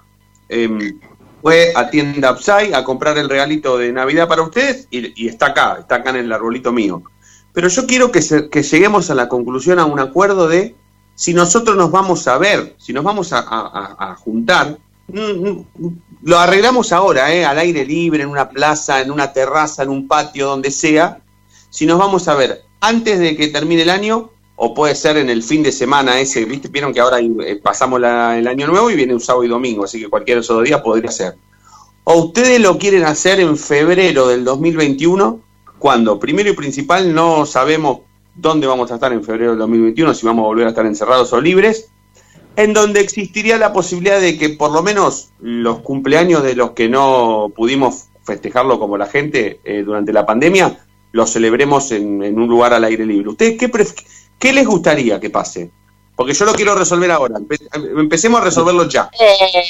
Em, 0.48 0.98
fue 1.40 1.72
a 1.76 1.88
tienda 1.88 2.32
Upside 2.32 2.74
a 2.74 2.82
comprar 2.82 3.16
el 3.18 3.28
regalito 3.28 3.78
de 3.78 3.92
Navidad 3.92 4.26
para 4.26 4.42
ustedes 4.42 4.88
y, 4.90 5.28
está 5.28 5.46
acá, 5.46 5.76
está 5.78 5.94
acá 5.96 6.10
en 6.10 6.16
el 6.16 6.32
arbolito 6.32 6.72
mío. 6.72 7.04
Pero 7.52 7.68
yo 7.68 7.86
quiero 7.86 8.10
que, 8.10 8.20
lleguemos 8.20 9.10
a 9.10 9.14
la 9.14 9.28
conclusión, 9.28 9.78
a 9.78 9.84
un 9.84 10.00
acuerdo 10.00 10.48
de 10.48 10.74
si 11.14 11.32
nosotros 11.32 11.76
nos 11.76 11.92
vamos 11.92 12.26
a 12.26 12.36
ver, 12.36 12.74
si 12.78 12.92
nos 12.92 13.04
vamos 13.04 13.32
a 13.32 14.16
juntar, 14.24 14.76
mm, 15.06 15.20
mm, 15.20 16.00
lo 16.22 16.36
arreglamos 16.36 16.90
ahora, 16.90 17.32
¿eh? 17.32 17.44
al 17.44 17.60
aire 17.60 17.84
libre, 17.84 18.24
en 18.24 18.28
una 18.28 18.48
plaza, 18.48 19.00
en 19.00 19.12
una 19.12 19.32
terraza, 19.32 19.84
en 19.84 19.90
un 19.90 20.08
patio, 20.08 20.48
donde 20.48 20.72
sea, 20.72 21.20
si 21.70 21.86
nos 21.86 22.00
vamos 22.00 22.26
a 22.26 22.34
ver 22.34 22.64
antes 22.80 23.20
de 23.20 23.36
que 23.36 23.46
termine 23.46 23.82
el 23.82 23.90
año 23.90 24.32
o 24.62 24.74
puede 24.74 24.94
ser 24.94 25.16
en 25.16 25.30
el 25.30 25.42
fin 25.42 25.62
de 25.62 25.72
semana 25.72 26.20
ese, 26.20 26.44
¿viste? 26.44 26.68
Vieron 26.68 26.92
que 26.92 27.00
ahora 27.00 27.18
eh, 27.18 27.58
pasamos 27.62 27.98
el 27.98 28.46
año 28.46 28.66
nuevo 28.66 28.90
y 28.90 28.94
viene 28.94 29.14
un 29.14 29.20
sábado 29.20 29.42
y 29.42 29.48
domingo, 29.48 29.84
así 29.84 29.98
que 29.98 30.32
esos 30.32 30.54
dos 30.54 30.64
días 30.64 30.82
podría 30.82 31.10
ser. 31.10 31.34
O 32.04 32.24
ustedes 32.24 32.60
lo 32.60 32.76
quieren 32.76 33.04
hacer 33.04 33.40
en 33.40 33.56
febrero 33.56 34.28
del 34.28 34.44
2021, 34.44 35.40
cuando 35.78 36.20
primero 36.20 36.50
y 36.50 36.52
principal 36.52 37.14
no 37.14 37.46
sabemos 37.46 38.00
dónde 38.34 38.66
vamos 38.66 38.90
a 38.90 38.96
estar 38.96 39.14
en 39.14 39.24
febrero 39.24 39.52
del 39.52 39.60
2021, 39.60 40.12
si 40.12 40.26
vamos 40.26 40.42
a 40.42 40.48
volver 40.48 40.66
a 40.66 40.70
estar 40.70 40.84
encerrados 40.84 41.32
o 41.32 41.40
libres, 41.40 41.88
en 42.56 42.74
donde 42.74 43.00
existiría 43.00 43.56
la 43.56 43.72
posibilidad 43.72 44.20
de 44.20 44.36
que 44.36 44.50
por 44.50 44.72
lo 44.72 44.82
menos 44.82 45.30
los 45.40 45.78
cumpleaños 45.78 46.42
de 46.42 46.54
los 46.54 46.72
que 46.72 46.90
no 46.90 47.50
pudimos 47.56 48.08
festejarlo 48.24 48.78
como 48.78 48.98
la 48.98 49.06
gente 49.06 49.58
eh, 49.64 49.82
durante 49.82 50.12
la 50.12 50.26
pandemia, 50.26 50.84
los 51.12 51.32
celebremos 51.32 51.92
en, 51.92 52.22
en 52.22 52.38
un 52.38 52.46
lugar 52.46 52.74
al 52.74 52.84
aire 52.84 53.06
libre. 53.06 53.30
¿Ustedes 53.30 53.56
qué, 53.58 53.70
qué 54.40 54.52
les 54.52 54.66
gustaría 54.66 55.20
que 55.20 55.30
pase? 55.30 55.70
Porque 56.16 56.34
yo 56.34 56.44
lo 56.44 56.52
quiero 56.54 56.74
resolver 56.74 57.10
ahora. 57.12 57.36
Empe- 57.36 57.68
empecemos 58.00 58.40
a 58.40 58.44
resolverlo 58.44 58.88
ya. 58.88 59.08
Eh, 59.18 59.62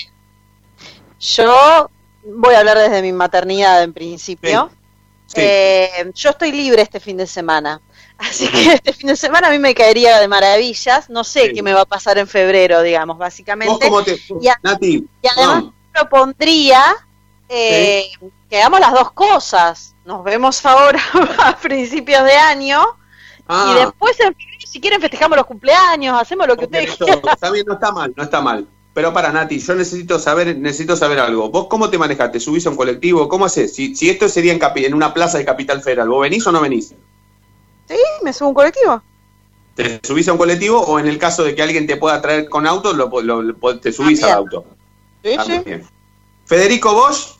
yo 1.18 1.90
voy 2.24 2.54
a 2.54 2.60
hablar 2.60 2.78
desde 2.78 3.02
mi 3.02 3.12
maternidad 3.12 3.82
en 3.82 3.92
principio. 3.92 4.70
Sí. 5.26 5.36
Eh, 5.42 6.10
yo 6.14 6.30
estoy 6.30 6.50
libre 6.52 6.82
este 6.82 6.98
fin 7.00 7.16
de 7.16 7.26
semana. 7.26 7.80
Así 8.18 8.48
que 8.48 8.72
este 8.74 8.92
fin 8.92 9.06
de 9.08 9.16
semana 9.16 9.48
a 9.48 9.50
mí 9.50 9.58
me 9.58 9.74
caería 9.74 10.18
de 10.18 10.28
maravillas. 10.28 11.08
No 11.08 11.24
sé 11.24 11.52
qué 11.52 11.62
me 11.62 11.72
va 11.72 11.82
a 11.82 11.86
pasar 11.86 12.18
en 12.18 12.26
febrero, 12.26 12.82
digamos, 12.82 13.16
básicamente. 13.16 13.72
¿Vos 13.72 13.80
cómo 13.84 14.02
te, 14.02 14.18
Y, 14.40 14.48
a- 14.48 14.58
Nati, 14.62 15.06
y 15.22 15.26
además 15.28 15.64
no, 15.64 15.74
propondría 15.92 16.82
eh, 17.48 18.10
que 18.48 18.58
hagamos 18.60 18.80
las 18.80 18.92
dos 18.92 19.12
cosas. 19.12 19.94
Nos 20.04 20.24
vemos 20.24 20.64
ahora 20.66 21.00
a 21.38 21.56
principios 21.56 22.24
de 22.24 22.32
año 22.36 22.82
Ah. 23.52 23.72
y 23.74 23.84
después 23.84 24.18
en 24.20 24.32
si 24.70 24.80
quieren 24.80 25.00
festejamos 25.00 25.36
los 25.36 25.46
cumpleaños, 25.46 26.16
hacemos 26.20 26.46
lo 26.46 26.56
que 26.56 26.64
ustedes 26.66 26.96
quieran. 26.96 27.20
está 27.32 27.50
bien, 27.50 27.64
no 27.66 27.74
está 27.74 27.90
mal, 27.90 28.12
no 28.16 28.22
está 28.22 28.40
mal. 28.40 28.68
Pero 28.94 29.12
para 29.12 29.32
Nati, 29.32 29.58
yo 29.58 29.74
necesito 29.74 30.18
saber, 30.18 30.56
necesito 30.58 30.94
saber 30.96 31.18
algo. 31.18 31.50
¿Vos 31.50 31.66
cómo 31.68 31.90
te 31.90 31.98
manejás? 31.98 32.30
¿Te 32.30 32.38
subís 32.38 32.66
a 32.66 32.70
un 32.70 32.76
colectivo? 32.76 33.28
¿Cómo 33.28 33.46
haces? 33.46 33.74
Si, 33.74 33.96
si 33.96 34.08
esto 34.10 34.28
sería 34.28 34.52
en, 34.52 34.60
capi- 34.60 34.84
en 34.84 34.94
una 34.94 35.12
plaza 35.12 35.38
de 35.38 35.44
Capital 35.44 35.82
Federal, 35.82 36.08
¿vos 36.08 36.22
venís 36.22 36.46
o 36.46 36.52
no 36.52 36.60
venís? 36.60 36.94
Sí, 37.88 37.96
me 38.22 38.32
subo 38.32 38.46
a 38.46 38.48
un 38.50 38.54
colectivo. 38.54 39.02
¿Te 39.74 40.00
subís 40.04 40.28
a 40.28 40.32
un 40.32 40.38
colectivo 40.38 40.80
o 40.80 40.98
en 41.00 41.08
el 41.08 41.18
caso 41.18 41.42
de 41.42 41.54
que 41.56 41.62
alguien 41.62 41.86
te 41.88 41.96
pueda 41.96 42.20
traer 42.22 42.48
con 42.48 42.64
auto, 42.66 42.92
lo, 42.92 43.08
lo- 43.22 43.42
lo- 43.42 43.80
te 43.80 43.90
subís 43.92 44.22
al 44.22 44.30
auto? 44.30 44.64
Sí, 45.24 45.30
Ah, 45.36 45.44
sí. 45.44 45.62
Federico, 46.44 46.94
vos, 46.94 47.38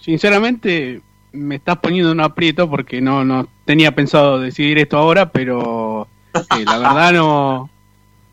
Sinceramente, 0.00 1.02
me 1.32 1.56
estás 1.56 1.78
poniendo 1.78 2.10
en 2.12 2.18
un 2.20 2.24
aprieto 2.24 2.68
porque 2.68 3.00
no, 3.00 3.24
no 3.24 3.46
tenía 3.64 3.94
pensado 3.94 4.40
decidir 4.40 4.78
esto 4.78 4.96
ahora, 4.98 5.30
pero 5.30 6.06
eh, 6.34 6.64
la 6.66 6.78
verdad 6.78 7.12
no, 7.12 7.70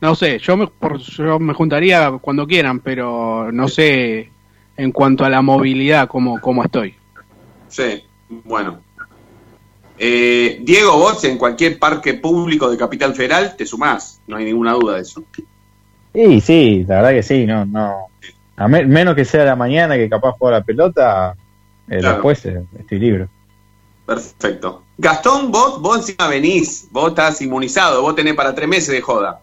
no 0.01 0.15
sé. 0.15 0.39
Yo 0.39 0.57
me, 0.57 0.67
por- 0.67 0.99
yo 0.99 1.39
me 1.39 1.53
juntaría 1.53 2.11
cuando 2.21 2.47
quieran, 2.47 2.79
pero 2.79 3.51
no 3.51 3.67
sé 3.67 4.29
en 4.77 4.91
cuanto 4.91 5.23
a 5.25 5.29
la 5.29 5.41
movilidad 5.41 6.07
cómo, 6.07 6.39
cómo 6.41 6.63
estoy. 6.63 6.95
Sí, 7.67 8.03
bueno. 8.29 8.79
Eh, 9.97 10.59
Diego, 10.61 10.97
vos 10.97 11.23
en 11.23 11.37
cualquier 11.37 11.77
parque 11.77 12.15
público 12.15 12.69
de 12.69 12.77
Capital 12.77 13.13
Federal 13.13 13.55
te 13.55 13.65
sumás, 13.65 14.19
no 14.27 14.37
hay 14.37 14.45
ninguna 14.45 14.73
duda 14.73 14.95
de 14.95 15.01
eso. 15.01 15.23
Sí, 16.13 16.41
sí, 16.41 16.85
la 16.87 16.95
verdad 16.97 17.11
que 17.11 17.23
sí, 17.23 17.45
no, 17.45 17.65
no. 17.65 18.07
A 18.55 18.67
me- 18.67 18.85
menos 18.85 19.15
que 19.15 19.25
sea 19.25 19.45
la 19.45 19.55
mañana 19.55 19.95
que 19.95 20.09
capaz 20.09 20.33
juega 20.37 20.59
la 20.59 20.63
pelota, 20.63 21.35
eh, 21.89 21.99
Claro. 21.99 22.15
después 22.15 22.45
eh, 22.45 22.63
estoy 22.79 22.99
libre. 22.99 23.27
Perfecto. 24.05 24.83
Gastón, 24.97 25.51
vos, 25.51 25.81
vos 25.81 25.97
encima 25.97 26.27
venís, 26.27 26.87
vos 26.91 27.09
estás 27.09 27.41
inmunizado, 27.41 28.01
vos 28.01 28.15
tenés 28.15 28.35
para 28.35 28.53
tres 28.53 28.67
meses 28.67 28.89
de 28.89 29.01
joda. 29.01 29.41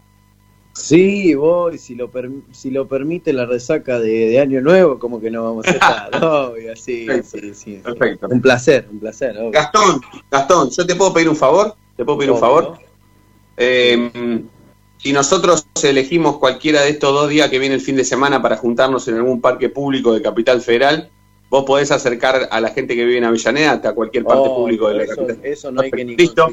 Sí, 0.73 1.35
voy, 1.35 1.79
si 1.79 1.95
lo, 1.95 2.11
per- 2.11 2.31
si 2.53 2.71
lo 2.71 2.87
permite 2.87 3.33
la 3.33 3.45
resaca 3.45 3.99
de, 3.99 4.29
de 4.31 4.41
Año 4.41 4.61
Nuevo, 4.61 4.99
como 4.99 5.21
que 5.21 5.31
no 5.31 5.43
vamos 5.43 5.67
a 5.67 5.71
estar, 5.71 6.11
obvio, 6.25 6.77
sí, 6.77 7.07
sí, 7.25 7.55
sí. 7.55 7.81
Perfecto. 7.83 8.29
Un 8.31 8.41
placer, 8.41 8.87
un 8.91 9.01
placer, 9.01 9.37
obvio. 9.37 9.51
Gastón, 9.51 10.01
Gastón, 10.31 10.71
¿yo 10.71 10.87
te 10.87 10.95
puedo 10.95 11.13
pedir 11.13 11.29
un 11.29 11.37
favor? 11.37 11.75
¿Te 11.97 12.05
puedo 12.05 12.19
pedir 12.19 12.31
un 12.31 12.39
favor? 12.39 12.79
Eh, 13.57 14.43
si 14.99 15.13
nosotros 15.13 15.67
elegimos 15.83 16.39
cualquiera 16.39 16.83
de 16.83 16.91
estos 16.91 17.13
dos 17.13 17.29
días 17.29 17.51
que 17.51 17.59
viene 17.59 17.75
el 17.75 17.81
fin 17.81 17.97
de 17.97 18.05
semana 18.05 18.41
para 18.41 18.57
juntarnos 18.57 19.09
en 19.09 19.17
algún 19.17 19.41
parque 19.41 19.69
público 19.71 20.13
de 20.13 20.23
Capital 20.23 20.61
Federal, 20.63 21.11
vos 21.51 21.65
podés 21.65 21.91
acercar 21.91 22.49
a 22.51 22.61
la 22.61 22.71
gente 22.71 22.95
que 22.97 23.05
vive 23.05 23.19
en 23.19 23.25
Avellaneda 23.25 23.73
hasta 23.73 23.93
cualquier 23.93 24.25
parte 24.25 24.49
Oh, 24.49 24.57
público 24.57 24.89
de 24.89 24.95
la 24.95 25.03
eso, 25.05 25.17
capital. 25.17 25.41
eso 25.45 25.71
no 25.73 25.83
hay 25.83 25.91
que 25.91 26.05
ni 26.05 26.17
Listo. 26.17 26.49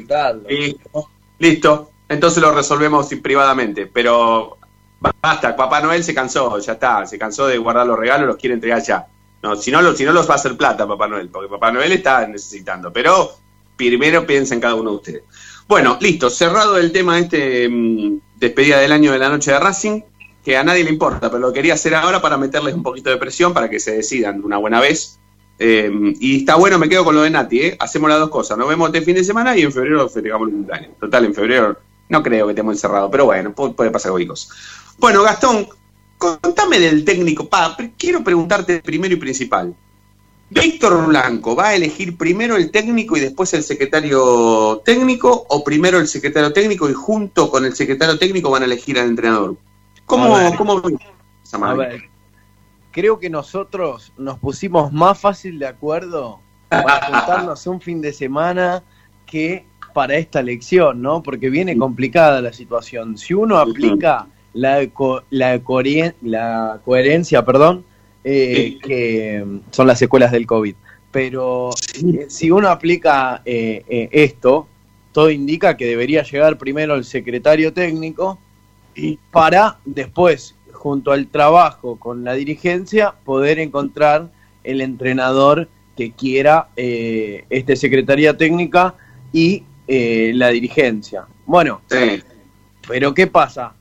Listo. 0.48 1.08
Listo. 1.38 1.90
Entonces 2.08 2.42
lo 2.42 2.52
resolvemos 2.52 3.08
privadamente. 3.22 3.86
Pero 3.86 4.58
basta, 5.22 5.54
Papá 5.54 5.80
Noel 5.80 6.02
se 6.02 6.14
cansó, 6.14 6.58
ya 6.58 6.72
está. 6.72 7.06
Se 7.06 7.18
cansó 7.18 7.46
de 7.46 7.58
guardar 7.58 7.86
los 7.86 7.98
regalos, 7.98 8.26
los 8.26 8.36
quiere 8.36 8.54
entregar 8.54 8.82
ya. 8.82 9.06
No, 9.42 9.54
si 9.54 9.70
no, 9.70 9.94
si 9.94 10.04
no 10.04 10.12
los 10.12 10.28
va 10.28 10.32
a 10.32 10.36
hacer 10.36 10.56
plata 10.56 10.86
Papá 10.86 11.06
Noel, 11.06 11.28
porque 11.28 11.48
Papá 11.48 11.70
Noel 11.70 11.92
está 11.92 12.26
necesitando. 12.26 12.92
Pero 12.92 13.30
primero 13.76 14.26
piensa 14.26 14.54
en 14.54 14.60
cada 14.60 14.74
uno 14.74 14.90
de 14.90 14.96
ustedes. 14.96 15.22
Bueno, 15.68 15.96
listo. 16.00 16.28
Cerrado 16.28 16.76
el 16.76 16.90
tema 16.90 17.18
este 17.20 17.68
mm, 17.68 18.18
despedida 18.36 18.78
del 18.78 18.90
año 18.90 19.12
de 19.12 19.18
la 19.18 19.28
noche 19.28 19.52
de 19.52 19.60
Racing, 19.60 20.00
que 20.48 20.56
a 20.56 20.64
nadie 20.64 20.82
le 20.82 20.88
importa, 20.88 21.28
pero 21.30 21.40
lo 21.40 21.52
quería 21.52 21.74
hacer 21.74 21.94
ahora 21.94 22.22
para 22.22 22.38
meterles 22.38 22.72
un 22.74 22.82
poquito 22.82 23.10
de 23.10 23.18
presión 23.18 23.52
para 23.52 23.68
que 23.68 23.78
se 23.78 23.94
decidan 23.96 24.40
de 24.40 24.46
una 24.46 24.56
buena 24.56 24.80
vez. 24.80 25.18
Eh, 25.58 25.90
y 26.20 26.38
está 26.38 26.54
bueno, 26.54 26.78
me 26.78 26.88
quedo 26.88 27.04
con 27.04 27.14
lo 27.14 27.20
de 27.20 27.28
Nati, 27.28 27.60
¿eh? 27.60 27.76
Hacemos 27.78 28.08
las 28.08 28.18
dos 28.18 28.30
cosas. 28.30 28.56
Nos 28.56 28.66
vemos 28.66 28.88
este 28.88 29.02
fin 29.02 29.14
de 29.14 29.24
semana 29.24 29.54
y 29.54 29.60
en 29.60 29.70
febrero 29.72 30.08
festejamos 30.08 30.48
el 30.48 30.54
cumpleaños. 30.54 30.92
Total, 30.98 31.26
en 31.26 31.34
febrero 31.34 31.78
no 32.08 32.22
creo 32.22 32.46
que 32.46 32.52
estemos 32.52 32.72
encerrados, 32.74 33.10
pero 33.10 33.26
bueno, 33.26 33.54
pu- 33.54 33.74
puede 33.74 33.90
pasar 33.90 34.10
cualquier 34.10 34.30
cosa. 34.30 34.54
Bueno, 34.96 35.22
Gastón, 35.22 35.68
contame 36.16 36.78
del 36.80 37.04
técnico. 37.04 37.46
Quiero 37.98 38.24
preguntarte 38.24 38.80
primero 38.80 39.12
y 39.12 39.18
principal. 39.18 39.74
¿Víctor 40.48 41.08
Blanco 41.08 41.54
va 41.54 41.68
a 41.68 41.74
elegir 41.74 42.16
primero 42.16 42.56
el 42.56 42.70
técnico 42.70 43.18
y 43.18 43.20
después 43.20 43.52
el 43.52 43.62
secretario 43.62 44.80
técnico 44.82 45.44
o 45.50 45.62
primero 45.62 45.98
el 45.98 46.08
secretario 46.08 46.54
técnico 46.54 46.88
y 46.88 46.94
junto 46.94 47.50
con 47.50 47.66
el 47.66 47.74
secretario 47.74 48.18
técnico 48.18 48.48
van 48.48 48.62
a 48.62 48.64
elegir 48.64 48.98
al 48.98 49.08
entrenador? 49.08 49.56
¿Cómo, 50.08 50.24
A 50.34 50.40
ver. 50.40 50.56
cómo 50.56 50.80
A 51.62 51.74
ver, 51.74 52.02
creo 52.90 53.18
que 53.18 53.30
nosotros 53.30 54.12
nos 54.18 54.38
pusimos 54.38 54.92
más 54.92 55.18
fácil 55.20 55.58
de 55.58 55.66
acuerdo 55.66 56.40
para 56.68 57.00
juntarnos 57.06 57.66
un 57.66 57.80
fin 57.80 58.00
de 58.00 58.12
semana 58.12 58.82
que 59.26 59.64
para 59.94 60.16
esta 60.16 60.40
elección, 60.40 61.00
¿no? 61.02 61.22
Porque 61.22 61.50
viene 61.50 61.76
complicada 61.76 62.40
la 62.40 62.52
situación. 62.52 63.16
Si 63.18 63.34
uno 63.34 63.58
aplica 63.58 64.26
la, 64.54 64.86
co- 64.88 65.22
la, 65.30 65.60
la 66.22 66.80
coherencia, 66.84 67.44
perdón, 67.44 67.84
eh, 68.24 68.78
que 68.82 69.44
son 69.70 69.86
las 69.86 69.98
secuelas 69.98 70.32
del 70.32 70.46
COVID. 70.46 70.74
pero 71.10 71.70
eh, 72.04 72.26
si 72.28 72.50
uno 72.50 72.68
aplica 72.68 73.42
eh, 73.44 73.82
eh, 73.88 74.08
esto, 74.12 74.66
todo 75.12 75.30
indica 75.30 75.76
que 75.76 75.86
debería 75.86 76.22
llegar 76.22 76.58
primero 76.58 76.94
el 76.94 77.04
secretario 77.04 77.72
técnico 77.72 78.38
para 79.30 79.78
después, 79.84 80.54
junto 80.72 81.12
al 81.12 81.26
trabajo 81.28 81.96
con 81.96 82.24
la 82.24 82.34
dirigencia, 82.34 83.14
poder 83.24 83.58
encontrar 83.58 84.30
el 84.64 84.80
entrenador 84.80 85.68
que 85.96 86.12
quiera 86.12 86.68
eh, 86.76 87.44
este 87.50 87.74
secretaría 87.76 88.36
técnica 88.36 88.94
y 89.32 89.64
eh, 89.86 90.32
la 90.34 90.48
dirigencia. 90.48 91.26
Bueno, 91.46 91.80
pero 92.86 93.14
¿qué 93.14 93.26
pasa? 93.26 93.72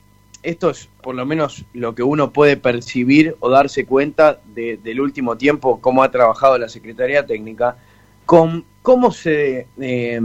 Esto 0.43 0.69
es 0.69 0.89
por 1.01 1.15
lo 1.15 1.25
menos 1.25 1.65
lo 1.73 1.93
que 1.95 2.03
uno 2.03 2.31
puede 2.31 2.57
percibir 2.57 3.35
o 3.39 3.49
darse 3.49 3.85
cuenta 3.85 4.39
de- 4.55 4.77
del 4.77 4.99
último 5.01 5.35
tiempo, 5.37 5.79
cómo 5.81 6.03
ha 6.03 6.11
trabajado 6.11 6.57
la 6.57 6.69
Secretaría 6.69 7.25
Técnica, 7.25 7.75
con 8.25 8.63
cómo 8.81 9.11
se 9.11 9.67
eh, 9.79 10.21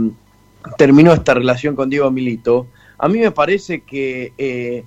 terminó 0.77 1.13
esta 1.13 1.33
relación 1.33 1.75
con 1.75 1.89
Diego 1.89 2.09
Milito. 2.11 2.67
A 3.03 3.09
mí 3.09 3.19
me 3.19 3.31
parece 3.31 3.81
que 3.81 4.31
eh, 4.37 4.85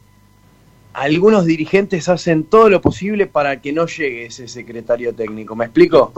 algunos 0.94 1.44
dirigentes 1.44 2.08
hacen 2.08 2.44
todo 2.44 2.70
lo 2.70 2.80
posible 2.80 3.26
para 3.26 3.60
que 3.60 3.74
no 3.74 3.84
llegue 3.84 4.24
ese 4.24 4.48
secretario 4.48 5.14
técnico. 5.14 5.54
¿Me 5.54 5.66
explico? 5.66 6.14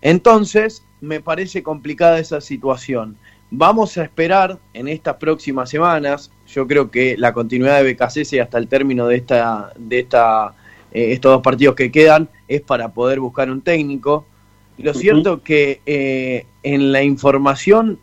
Entonces, 0.00 0.84
me 1.00 1.18
parece 1.18 1.64
complicada 1.64 2.20
esa 2.20 2.40
situación. 2.40 3.16
Vamos 3.50 3.98
a 3.98 4.04
esperar 4.04 4.60
en 4.72 4.86
estas 4.86 5.16
próximas 5.16 5.68
semanas. 5.68 6.30
Yo 6.46 6.68
creo 6.68 6.92
que 6.92 7.16
la 7.18 7.32
continuidad 7.32 7.82
de 7.82 7.92
BKC 7.92 8.40
hasta 8.40 8.58
el 8.58 8.68
término 8.68 9.08
de 9.08 9.16
esta, 9.16 9.72
de 9.76 9.98
esta, 9.98 10.54
eh, 10.92 11.10
estos 11.10 11.32
dos 11.32 11.42
partidos 11.42 11.74
que 11.74 11.90
quedan 11.90 12.28
es 12.46 12.60
para 12.60 12.90
poder 12.90 13.18
buscar 13.18 13.50
un 13.50 13.62
técnico. 13.62 14.24
Lo 14.78 14.94
cierto 14.94 15.42
que 15.42 15.80
eh, 15.86 16.46
en 16.62 16.92
la 16.92 17.02
información 17.02 17.98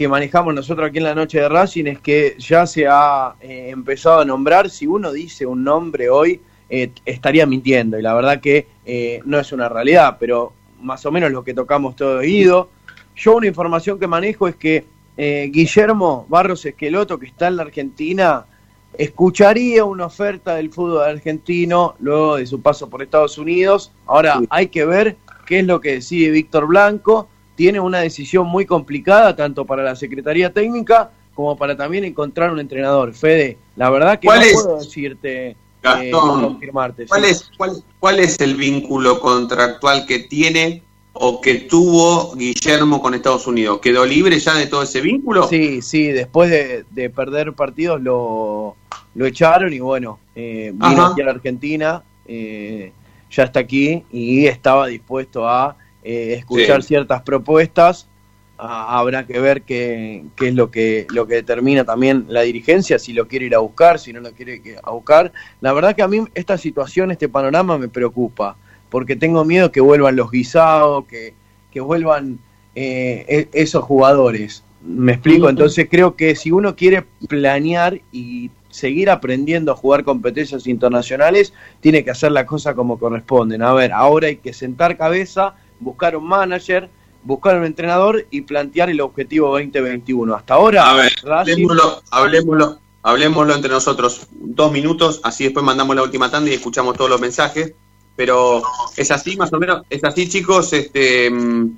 que 0.00 0.08
manejamos 0.08 0.54
nosotros 0.54 0.88
aquí 0.88 0.96
en 0.96 1.04
la 1.04 1.14
noche 1.14 1.40
de 1.40 1.46
Racing 1.46 1.84
es 1.84 1.98
que 1.98 2.34
ya 2.38 2.66
se 2.66 2.86
ha 2.88 3.34
eh, 3.38 3.68
empezado 3.68 4.20
a 4.20 4.24
nombrar. 4.24 4.70
Si 4.70 4.86
uno 4.86 5.12
dice 5.12 5.44
un 5.44 5.62
nombre 5.62 6.08
hoy, 6.08 6.40
eh, 6.70 6.90
estaría 7.04 7.44
mintiendo. 7.44 7.98
Y 7.98 8.02
la 8.02 8.14
verdad 8.14 8.40
que 8.40 8.66
eh, 8.86 9.20
no 9.26 9.38
es 9.38 9.52
una 9.52 9.68
realidad, 9.68 10.16
pero 10.18 10.54
más 10.80 11.04
o 11.04 11.12
menos 11.12 11.30
lo 11.30 11.44
que 11.44 11.52
tocamos 11.52 11.96
todo 11.96 12.20
oído. 12.20 12.70
Yo 13.14 13.36
una 13.36 13.46
información 13.46 13.98
que 13.98 14.06
manejo 14.06 14.48
es 14.48 14.56
que 14.56 14.86
eh, 15.18 15.50
Guillermo 15.52 16.24
Barros 16.30 16.64
Esqueloto, 16.64 17.18
que 17.18 17.26
está 17.26 17.48
en 17.48 17.56
la 17.56 17.64
Argentina, 17.64 18.46
escucharía 18.94 19.84
una 19.84 20.06
oferta 20.06 20.54
del 20.54 20.72
fútbol 20.72 21.02
argentino 21.02 21.96
luego 21.98 22.36
de 22.36 22.46
su 22.46 22.62
paso 22.62 22.88
por 22.88 23.02
Estados 23.02 23.36
Unidos. 23.36 23.92
Ahora 24.06 24.40
hay 24.48 24.68
que 24.68 24.86
ver 24.86 25.18
qué 25.44 25.58
es 25.58 25.66
lo 25.66 25.78
que 25.78 25.92
decide 25.92 26.30
Víctor 26.30 26.66
Blanco. 26.68 27.28
Tiene 27.60 27.78
una 27.78 27.98
decisión 27.98 28.46
muy 28.46 28.64
complicada 28.64 29.36
tanto 29.36 29.66
para 29.66 29.82
la 29.82 29.94
Secretaría 29.94 30.50
Técnica 30.50 31.10
como 31.34 31.58
para 31.58 31.76
también 31.76 32.04
encontrar 32.06 32.50
un 32.50 32.58
entrenador. 32.58 33.12
Fede, 33.12 33.58
la 33.76 33.90
verdad 33.90 34.18
que 34.18 34.28
no 34.28 34.34
puedo 34.54 34.78
decirte, 34.78 35.48
eh, 35.48 35.56
Gastón, 35.82 36.40
confirmarte. 36.40 37.04
¿Cuál 37.04 37.24
sí. 37.26 37.30
es, 37.32 37.50
cuál, 37.58 37.84
cuál 37.98 38.18
es 38.20 38.40
el 38.40 38.54
vínculo 38.54 39.20
contractual 39.20 40.06
que 40.06 40.20
tiene 40.20 40.82
o 41.12 41.42
que 41.42 41.56
tuvo 41.56 42.34
Guillermo 42.34 43.02
con 43.02 43.12
Estados 43.12 43.46
Unidos? 43.46 43.80
¿Quedó 43.82 44.06
libre 44.06 44.38
ya 44.38 44.54
de 44.54 44.66
todo 44.66 44.82
ese 44.82 45.02
vínculo? 45.02 45.46
Sí, 45.46 45.82
sí, 45.82 46.06
después 46.06 46.48
de, 46.48 46.86
de 46.88 47.10
perder 47.10 47.52
partidos 47.52 48.00
lo, 48.00 48.74
lo 49.14 49.26
echaron 49.26 49.70
y 49.74 49.80
bueno, 49.80 50.18
eh, 50.34 50.70
vino 50.72 50.86
Ajá. 50.86 51.08
aquí 51.08 51.20
a 51.20 51.24
la 51.26 51.32
Argentina, 51.32 52.02
eh, 52.24 52.90
ya 53.30 53.42
está 53.42 53.60
aquí 53.60 54.02
y 54.10 54.46
estaba 54.46 54.86
dispuesto 54.86 55.46
a 55.46 55.76
eh, 56.02 56.34
escuchar 56.38 56.82
Sí. 56.82 56.88
ciertas 56.88 57.22
propuestas. 57.22 58.06
Ah, 58.62 58.98
habrá 58.98 59.26
que 59.26 59.40
ver 59.40 59.62
qué, 59.62 60.24
qué 60.36 60.48
es 60.48 60.54
lo 60.54 60.70
que, 60.70 61.06
lo 61.14 61.26
que 61.26 61.36
determina 61.36 61.84
también 61.84 62.26
la 62.28 62.42
dirigencia, 62.42 62.98
si 62.98 63.14
lo 63.14 63.26
quiere 63.26 63.46
ir 63.46 63.54
a 63.54 63.58
buscar, 63.60 63.98
si 63.98 64.12
no 64.12 64.20
lo 64.20 64.32
quiere 64.32 64.56
ir 64.62 64.76
a 64.82 64.90
buscar. 64.90 65.32
La 65.62 65.72
verdad 65.72 65.96
que 65.96 66.02
a 66.02 66.08
mí 66.08 66.24
esta 66.34 66.58
situación, 66.58 67.10
este 67.10 67.26
panorama 67.28 67.78
me 67.78 67.88
preocupa, 67.88 68.56
porque 68.90 69.16
tengo 69.16 69.46
miedo 69.46 69.72
que 69.72 69.80
vuelvan 69.80 70.16
los 70.16 70.30
guisados, 70.30 71.06
que, 71.06 71.32
que 71.72 71.80
vuelvan 71.80 72.38
eh, 72.74 73.24
e- 73.28 73.48
esos 73.54 73.82
jugadores. 73.82 74.62
¿Me 74.82 75.12
explico? 75.12 75.48
Entonces 75.48 75.86
creo 75.90 76.14
que 76.16 76.34
si 76.36 76.50
uno 76.50 76.76
quiere 76.76 77.04
planear 77.28 77.98
y 78.12 78.50
seguir 78.68 79.08
aprendiendo 79.08 79.72
a 79.72 79.76
jugar 79.76 80.04
competencias 80.04 80.66
internacionales, 80.66 81.54
tiene 81.80 82.04
que 82.04 82.10
hacer 82.10 82.32
la 82.32 82.44
cosa 82.44 82.74
como 82.74 82.98
corresponden. 82.98 83.62
A 83.62 83.72
ver, 83.72 83.90
ahora 83.92 84.28
hay 84.28 84.36
que 84.36 84.52
sentar 84.52 84.96
cabeza, 84.98 85.54
buscar 85.80 86.16
un 86.16 86.26
manager, 86.28 86.88
buscar 87.24 87.58
un 87.58 87.64
entrenador 87.64 88.26
y 88.30 88.42
plantear 88.42 88.90
el 88.90 89.00
objetivo 89.00 89.48
2021. 89.48 90.34
Hasta 90.34 90.54
ahora, 90.54 90.88
A 90.88 90.94
ver, 90.94 91.12
Racing- 91.22 91.52
hablemoslo, 91.52 92.02
hablemoslo, 92.10 92.78
hablemoslo 93.02 93.54
entre 93.54 93.70
nosotros 93.70 94.26
dos 94.30 94.70
minutos, 94.72 95.20
así 95.24 95.44
después 95.44 95.64
mandamos 95.64 95.96
la 95.96 96.02
última 96.02 96.30
tanda 96.30 96.50
y 96.50 96.54
escuchamos 96.54 96.96
todos 96.96 97.10
los 97.10 97.20
mensajes. 97.20 97.72
Pero 98.16 98.62
es 98.96 99.10
así, 99.10 99.36
más 99.36 99.52
o 99.52 99.58
menos, 99.58 99.82
es 99.88 100.04
así, 100.04 100.28
chicos. 100.28 100.72
Este, 100.74 101.30
mm, 101.30 101.70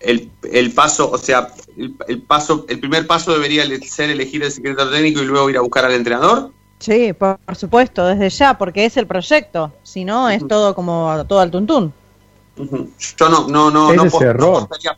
el, 0.00 0.30
el 0.52 0.72
paso, 0.72 1.10
o 1.10 1.18
sea, 1.18 1.48
el, 1.76 1.94
el 2.08 2.22
paso, 2.22 2.66
el 2.68 2.80
primer 2.80 3.06
paso 3.06 3.32
debería 3.32 3.64
ser 3.82 4.10
elegir 4.10 4.42
el 4.42 4.50
secretario 4.50 4.90
técnico 4.90 5.22
y 5.22 5.26
luego 5.26 5.48
ir 5.48 5.56
a 5.58 5.60
buscar 5.60 5.84
al 5.84 5.92
entrenador. 5.92 6.50
Sí, 6.80 7.12
por, 7.12 7.38
por 7.38 7.56
supuesto, 7.56 8.04
desde 8.04 8.28
ya, 8.30 8.58
porque 8.58 8.84
es 8.84 8.96
el 8.96 9.06
proyecto. 9.06 9.72
Si 9.82 10.04
no, 10.04 10.28
es 10.28 10.46
todo 10.46 10.74
como 10.74 11.24
todo 11.28 11.40
al 11.40 11.50
tuntún. 11.50 11.92
Yo 12.56 13.28
no, 13.28 13.48
no, 13.48 13.70
no, 13.70 13.92
no, 13.92 13.94
no 13.94 14.02
apostaría, 14.02 14.96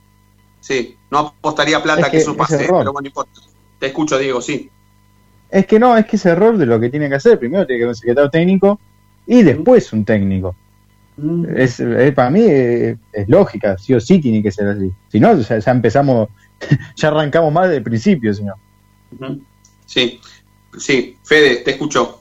sí, 0.60 0.96
no 1.10 1.18
apostaría 1.18 1.82
plata 1.82 2.00
Es 2.02 2.06
que, 2.06 2.12
que 2.12 2.16
eso 2.18 2.30
es 2.32 2.36
pase, 2.36 2.56
pero 2.58 2.72
bueno, 2.74 2.92
no 3.00 3.06
importa. 3.06 3.40
Te 3.78 3.86
escucho, 3.86 4.18
Diego, 4.18 4.40
sí. 4.40 4.70
Es 5.50 5.66
que 5.66 5.78
no, 5.78 5.96
es 5.96 6.06
que 6.06 6.16
es 6.16 6.26
error 6.26 6.56
de 6.56 6.66
lo 6.66 6.78
que 6.78 6.90
tiene 6.90 7.08
que 7.08 7.16
hacer. 7.16 7.38
Primero 7.38 7.66
tiene 7.66 7.78
que 7.78 7.84
haber 7.84 7.92
un 7.92 7.96
secretario 7.96 8.30
técnico 8.30 8.78
y 9.26 9.42
después 9.42 9.92
un 9.92 10.04
técnico. 10.04 10.54
Es, 11.56 11.80
es- 11.80 12.14
para 12.14 12.30
mí 12.30 12.42
es, 12.46 12.96
lógica, 13.26 13.76
sí 13.76 13.92
o 13.94 14.00
sí 14.00 14.20
tiene 14.20 14.42
que 14.42 14.52
ser 14.52 14.68
así. 14.68 14.90
Si 15.10 15.18
no, 15.18 15.36
ya, 15.40 15.58
ya 15.58 15.70
empezamos, 15.72 16.28
ya 16.96 17.08
arrancamos 17.08 17.52
más 17.52 17.68
del 17.70 17.82
principio, 17.82 18.32
señor. 18.32 18.56
Ujú. 19.18 19.40
Sí, 19.86 20.20
sí, 20.78 21.16
Fede, 21.24 21.56
te 21.56 21.72
escucho. 21.72 22.17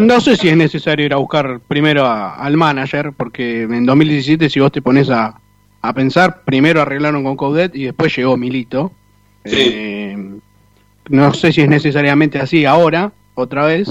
No 0.00 0.20
sé 0.20 0.36
si 0.36 0.48
es 0.48 0.56
necesario 0.56 1.06
ir 1.06 1.12
a 1.12 1.16
buscar 1.18 1.60
primero 1.66 2.04
a- 2.06 2.34
al 2.34 2.56
manager, 2.56 3.12
porque 3.16 3.62
en 3.62 3.84
2017, 3.86 4.48
si 4.48 4.60
vos 4.60 4.72
te 4.72 4.82
pones 4.82 5.10
a, 5.10 5.40
a 5.82 5.92
pensar, 5.92 6.42
primero 6.44 6.80
arreglaron 6.82 7.24
con 7.24 7.36
Coudet 7.36 7.74
y 7.74 7.84
después 7.84 8.14
llegó 8.16 8.36
Milito. 8.36 8.92
Eh, 9.44 10.16
no 11.10 11.32
sé 11.34 11.52
si 11.52 11.62
es 11.62 11.68
necesariamente 11.68 12.38
así 12.38 12.64
ahora, 12.64 13.12
otra 13.34 13.64
vez, 13.66 13.90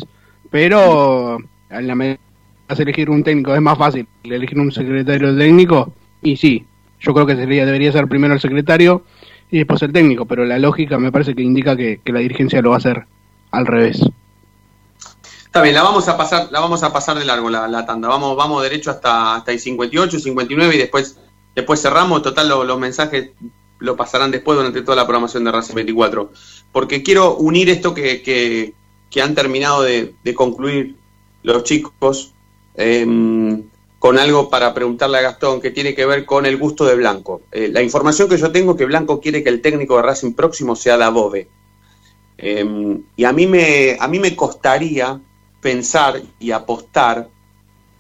pero 0.51 1.37
en 1.69 1.87
la 1.87 1.95
medida 1.95 2.15
que 2.15 2.21
vas 2.69 2.79
a 2.79 2.83
elegir 2.83 3.09
un 3.09 3.23
técnico 3.23 3.55
es 3.55 3.61
más 3.61 3.77
fácil 3.77 4.07
elegir 4.23 4.59
un 4.59 4.71
secretario 4.71 5.35
técnico, 5.35 5.93
y 6.21 6.37
sí, 6.37 6.65
yo 6.99 7.13
creo 7.13 7.25
que 7.25 7.35
sería, 7.35 7.65
debería 7.65 7.91
ser 7.91 8.07
primero 8.07 8.33
el 8.33 8.39
secretario 8.39 9.03
y 9.49 9.57
después 9.59 9.81
el 9.81 9.93
técnico, 9.93 10.25
pero 10.25 10.45
la 10.45 10.59
lógica 10.59 10.99
me 10.99 11.11
parece 11.11 11.33
que 11.33 11.41
indica 11.41 11.75
que, 11.75 11.99
que 12.03 12.11
la 12.11 12.19
dirigencia 12.19 12.61
lo 12.61 12.69
va 12.71 12.75
a 12.75 12.79
hacer 12.79 13.05
al 13.51 13.65
revés. 13.65 14.01
Está 15.57 15.63
bien, 15.63 15.73
la 15.73 15.81
vamos 15.81 16.07
a 16.07 16.15
pasar, 16.15 16.49
la 16.51 16.59
vamos 16.59 16.83
a 16.83 16.93
pasar 16.93 17.17
de 17.17 17.25
largo 17.25 17.49
la, 17.49 17.83
tanda. 17.83 18.07
Vamos, 18.07 18.37
vamos 18.37 18.61
derecho 18.61 18.91
hasta, 18.91 19.37
hasta 19.37 19.51
el 19.51 19.59
58, 19.59 20.19
59 20.19 20.75
y 20.75 20.77
después, 20.77 21.17
después 21.55 21.81
cerramos. 21.81 22.21
Total, 22.21 22.47
lo- 22.47 22.63
los 22.63 22.77
mensajes 22.77 23.31
lo 23.79 23.95
pasarán 23.95 24.29
después 24.29 24.55
durante 24.55 24.83
toda 24.83 24.97
la 24.97 25.05
programación 25.07 25.43
de 25.45 25.51
Racing 25.51 25.73
24. 25.73 26.31
Porque 26.71 27.01
quiero 27.01 27.37
unir 27.37 27.71
esto 27.71 27.95
que, 27.95 28.21
que, 28.21 28.75
que 29.09 29.21
han 29.23 29.33
terminado 29.33 29.81
de, 29.81 30.13
de 30.23 30.35
concluir 30.35 30.95
los 31.41 31.63
chicos 31.63 32.35
em, 32.75 33.63
con 33.97 34.19
algo 34.19 34.51
para 34.51 34.75
preguntarle 34.75 35.17
a 35.17 35.21
Gastón 35.21 35.59
que 35.59 35.71
tiene 35.71 35.95
que 35.95 36.05
ver 36.05 36.27
con 36.27 36.45
el 36.45 36.57
gusto 36.57 36.85
de 36.85 36.97
Blanco. 36.97 37.41
Eh, 37.51 37.69
la 37.73 37.81
información 37.81 38.29
que 38.29 38.37
yo 38.37 38.51
tengo 38.51 38.73
es 38.73 38.77
que 38.77 38.85
Blanco 38.85 39.19
quiere 39.19 39.41
que 39.43 39.49
el 39.49 39.63
técnico 39.63 39.95
de 39.97 40.03
Racing 40.03 40.33
próximo 40.33 40.75
sea 40.75 40.97
Dabove. 40.97 41.47
Eh, 42.37 42.99
y 43.15 43.23
a 43.23 43.33
mí 43.33 43.47
me 43.47 43.97
a 43.99 44.07
mí 44.07 44.19
me 44.19 44.35
costaría 44.35 45.19
pensar 45.61 46.21
y 46.39 46.51
apostar 46.51 47.29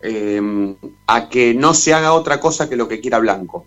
eh, 0.01 0.75
a 1.07 1.29
que 1.29 1.53
no 1.53 1.73
se 1.73 1.93
haga 1.93 2.13
otra 2.13 2.39
cosa 2.39 2.69
que 2.69 2.75
lo 2.75 2.87
que 2.87 2.99
quiera 2.99 3.19
Blanco. 3.19 3.65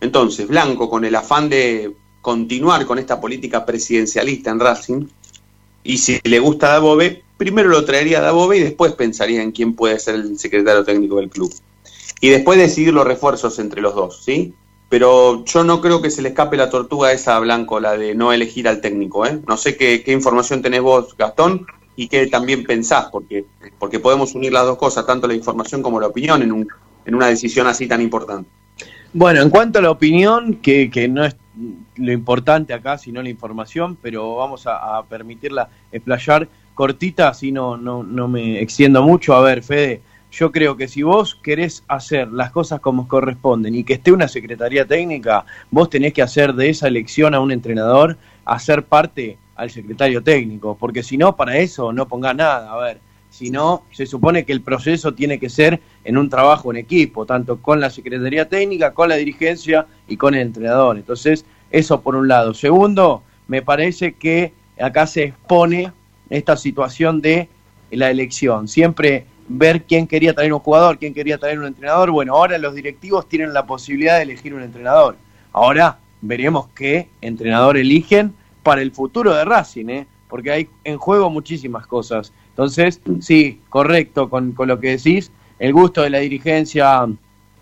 Entonces, 0.00 0.48
Blanco, 0.48 0.88
con 0.88 1.04
el 1.04 1.14
afán 1.14 1.48
de 1.48 1.94
continuar 2.20 2.86
con 2.86 2.98
esta 2.98 3.20
política 3.20 3.66
presidencialista 3.66 4.50
en 4.50 4.60
Racing, 4.60 5.06
y 5.84 5.98
si 5.98 6.20
le 6.22 6.38
gusta 6.38 6.68
a 6.68 6.72
Dabove, 6.74 7.24
primero 7.36 7.68
lo 7.68 7.84
traería 7.84 8.18
a 8.18 8.22
Dabove 8.22 8.58
y 8.58 8.62
después 8.62 8.92
pensaría 8.92 9.42
en 9.42 9.50
quién 9.50 9.74
puede 9.74 9.98
ser 9.98 10.14
el 10.14 10.38
secretario 10.38 10.84
técnico 10.84 11.16
del 11.16 11.28
club. 11.28 11.52
Y 12.20 12.28
después 12.28 12.58
decidir 12.58 12.94
los 12.94 13.06
refuerzos 13.06 13.58
entre 13.58 13.82
los 13.82 13.94
dos, 13.94 14.22
¿sí? 14.24 14.54
Pero 14.88 15.44
yo 15.44 15.64
no 15.64 15.80
creo 15.80 16.00
que 16.00 16.10
se 16.10 16.22
le 16.22 16.28
escape 16.28 16.56
la 16.56 16.70
tortuga 16.70 17.12
esa 17.12 17.36
a 17.36 17.40
Blanco, 17.40 17.80
la 17.80 17.96
de 17.96 18.14
no 18.14 18.32
elegir 18.32 18.68
al 18.68 18.80
técnico, 18.80 19.26
¿eh? 19.26 19.40
No 19.48 19.56
sé 19.56 19.76
qué, 19.76 20.04
qué 20.04 20.12
información 20.12 20.62
tenés 20.62 20.82
vos, 20.82 21.16
Gastón, 21.16 21.66
y 21.96 22.08
qué 22.08 22.26
también 22.26 22.64
pensás, 22.64 23.06
porque, 23.10 23.44
porque 23.78 24.00
podemos 24.00 24.34
unir 24.34 24.52
las 24.52 24.64
dos 24.64 24.78
cosas, 24.78 25.06
tanto 25.06 25.26
la 25.26 25.34
información 25.34 25.82
como 25.82 26.00
la 26.00 26.06
opinión, 26.06 26.42
en 26.42 26.52
un, 26.52 26.68
en 27.04 27.14
una 27.14 27.26
decisión 27.26 27.66
así 27.66 27.86
tan 27.86 28.00
importante. 28.00 28.48
Bueno, 29.12 29.42
en 29.42 29.50
cuanto 29.50 29.78
a 29.78 29.82
la 29.82 29.90
opinión, 29.90 30.54
que, 30.54 30.90
que 30.90 31.06
no 31.06 31.24
es 31.24 31.36
lo 31.96 32.12
importante 32.12 32.72
acá, 32.72 32.96
sino 32.96 33.22
la 33.22 33.28
información, 33.28 33.98
pero 34.00 34.36
vamos 34.36 34.66
a, 34.66 35.02
permitirla 35.08 35.68
explayar 35.90 36.48
cortita, 36.74 37.28
así 37.28 37.52
no, 37.52 37.76
no, 37.76 38.02
no 38.02 38.28
me 38.28 38.60
extiendo 38.60 39.02
mucho. 39.02 39.34
A 39.34 39.42
ver, 39.42 39.62
Fede, 39.62 40.00
yo 40.30 40.50
creo 40.50 40.76
que 40.78 40.88
si 40.88 41.02
vos 41.02 41.34
querés 41.34 41.84
hacer 41.88 42.32
las 42.32 42.50
cosas 42.52 42.80
como 42.80 43.06
corresponden 43.06 43.74
y 43.74 43.84
que 43.84 43.94
esté 43.94 44.12
una 44.12 44.28
secretaría 44.28 44.86
técnica, 44.86 45.44
vos 45.70 45.90
tenés 45.90 46.14
que 46.14 46.22
hacer 46.22 46.54
de 46.54 46.70
esa 46.70 46.88
elección 46.88 47.34
a 47.34 47.40
un 47.40 47.52
entrenador, 47.52 48.16
hacer 48.46 48.84
parte 48.84 49.36
al 49.56 49.70
secretario 49.70 50.22
técnico, 50.22 50.76
porque 50.78 51.02
si 51.02 51.16
no, 51.16 51.36
para 51.36 51.56
eso 51.58 51.92
no 51.92 52.08
ponga 52.08 52.34
nada. 52.34 52.72
A 52.72 52.76
ver, 52.78 53.00
si 53.30 53.50
no, 53.50 53.84
se 53.92 54.06
supone 54.06 54.44
que 54.44 54.52
el 54.52 54.60
proceso 54.60 55.14
tiene 55.14 55.38
que 55.38 55.48
ser 55.48 55.80
en 56.04 56.18
un 56.18 56.28
trabajo 56.28 56.70
en 56.70 56.76
equipo, 56.76 57.24
tanto 57.24 57.60
con 57.60 57.80
la 57.80 57.90
Secretaría 57.90 58.48
Técnica, 58.48 58.92
con 58.92 59.08
la 59.08 59.16
dirigencia 59.16 59.86
y 60.06 60.16
con 60.16 60.34
el 60.34 60.42
entrenador. 60.42 60.96
Entonces, 60.96 61.44
eso 61.70 62.02
por 62.02 62.14
un 62.14 62.28
lado. 62.28 62.54
Segundo, 62.54 63.22
me 63.48 63.62
parece 63.62 64.14
que 64.14 64.52
acá 64.78 65.06
se 65.06 65.24
expone 65.24 65.92
esta 66.28 66.56
situación 66.56 67.20
de 67.20 67.48
la 67.90 68.10
elección. 68.10 68.68
Siempre 68.68 69.26
ver 69.48 69.82
quién 69.84 70.06
quería 70.06 70.34
traer 70.34 70.52
un 70.52 70.60
jugador, 70.60 70.98
quién 70.98 71.14
quería 71.14 71.38
traer 71.38 71.58
un 71.58 71.66
entrenador. 71.66 72.10
Bueno, 72.10 72.34
ahora 72.34 72.58
los 72.58 72.74
directivos 72.74 73.28
tienen 73.28 73.52
la 73.52 73.66
posibilidad 73.66 74.16
de 74.16 74.24
elegir 74.24 74.54
un 74.54 74.62
entrenador. 74.62 75.16
Ahora 75.52 75.98
veremos 76.20 76.68
qué 76.74 77.08
entrenador 77.20 77.76
eligen 77.76 78.34
para 78.62 78.82
el 78.82 78.92
futuro 78.92 79.34
de 79.34 79.44
Racing, 79.44 79.88
¿eh? 79.88 80.06
porque 80.28 80.50
hay 80.50 80.68
en 80.84 80.98
juego 80.98 81.30
muchísimas 81.30 81.86
cosas. 81.86 82.32
Entonces, 82.50 83.00
sí, 83.20 83.60
correcto 83.68 84.30
con, 84.30 84.52
con 84.52 84.68
lo 84.68 84.80
que 84.80 84.96
decís. 84.96 85.30
El 85.58 85.72
gusto 85.72 86.02
de 86.02 86.10
la 86.10 86.18
dirigencia 86.18 87.06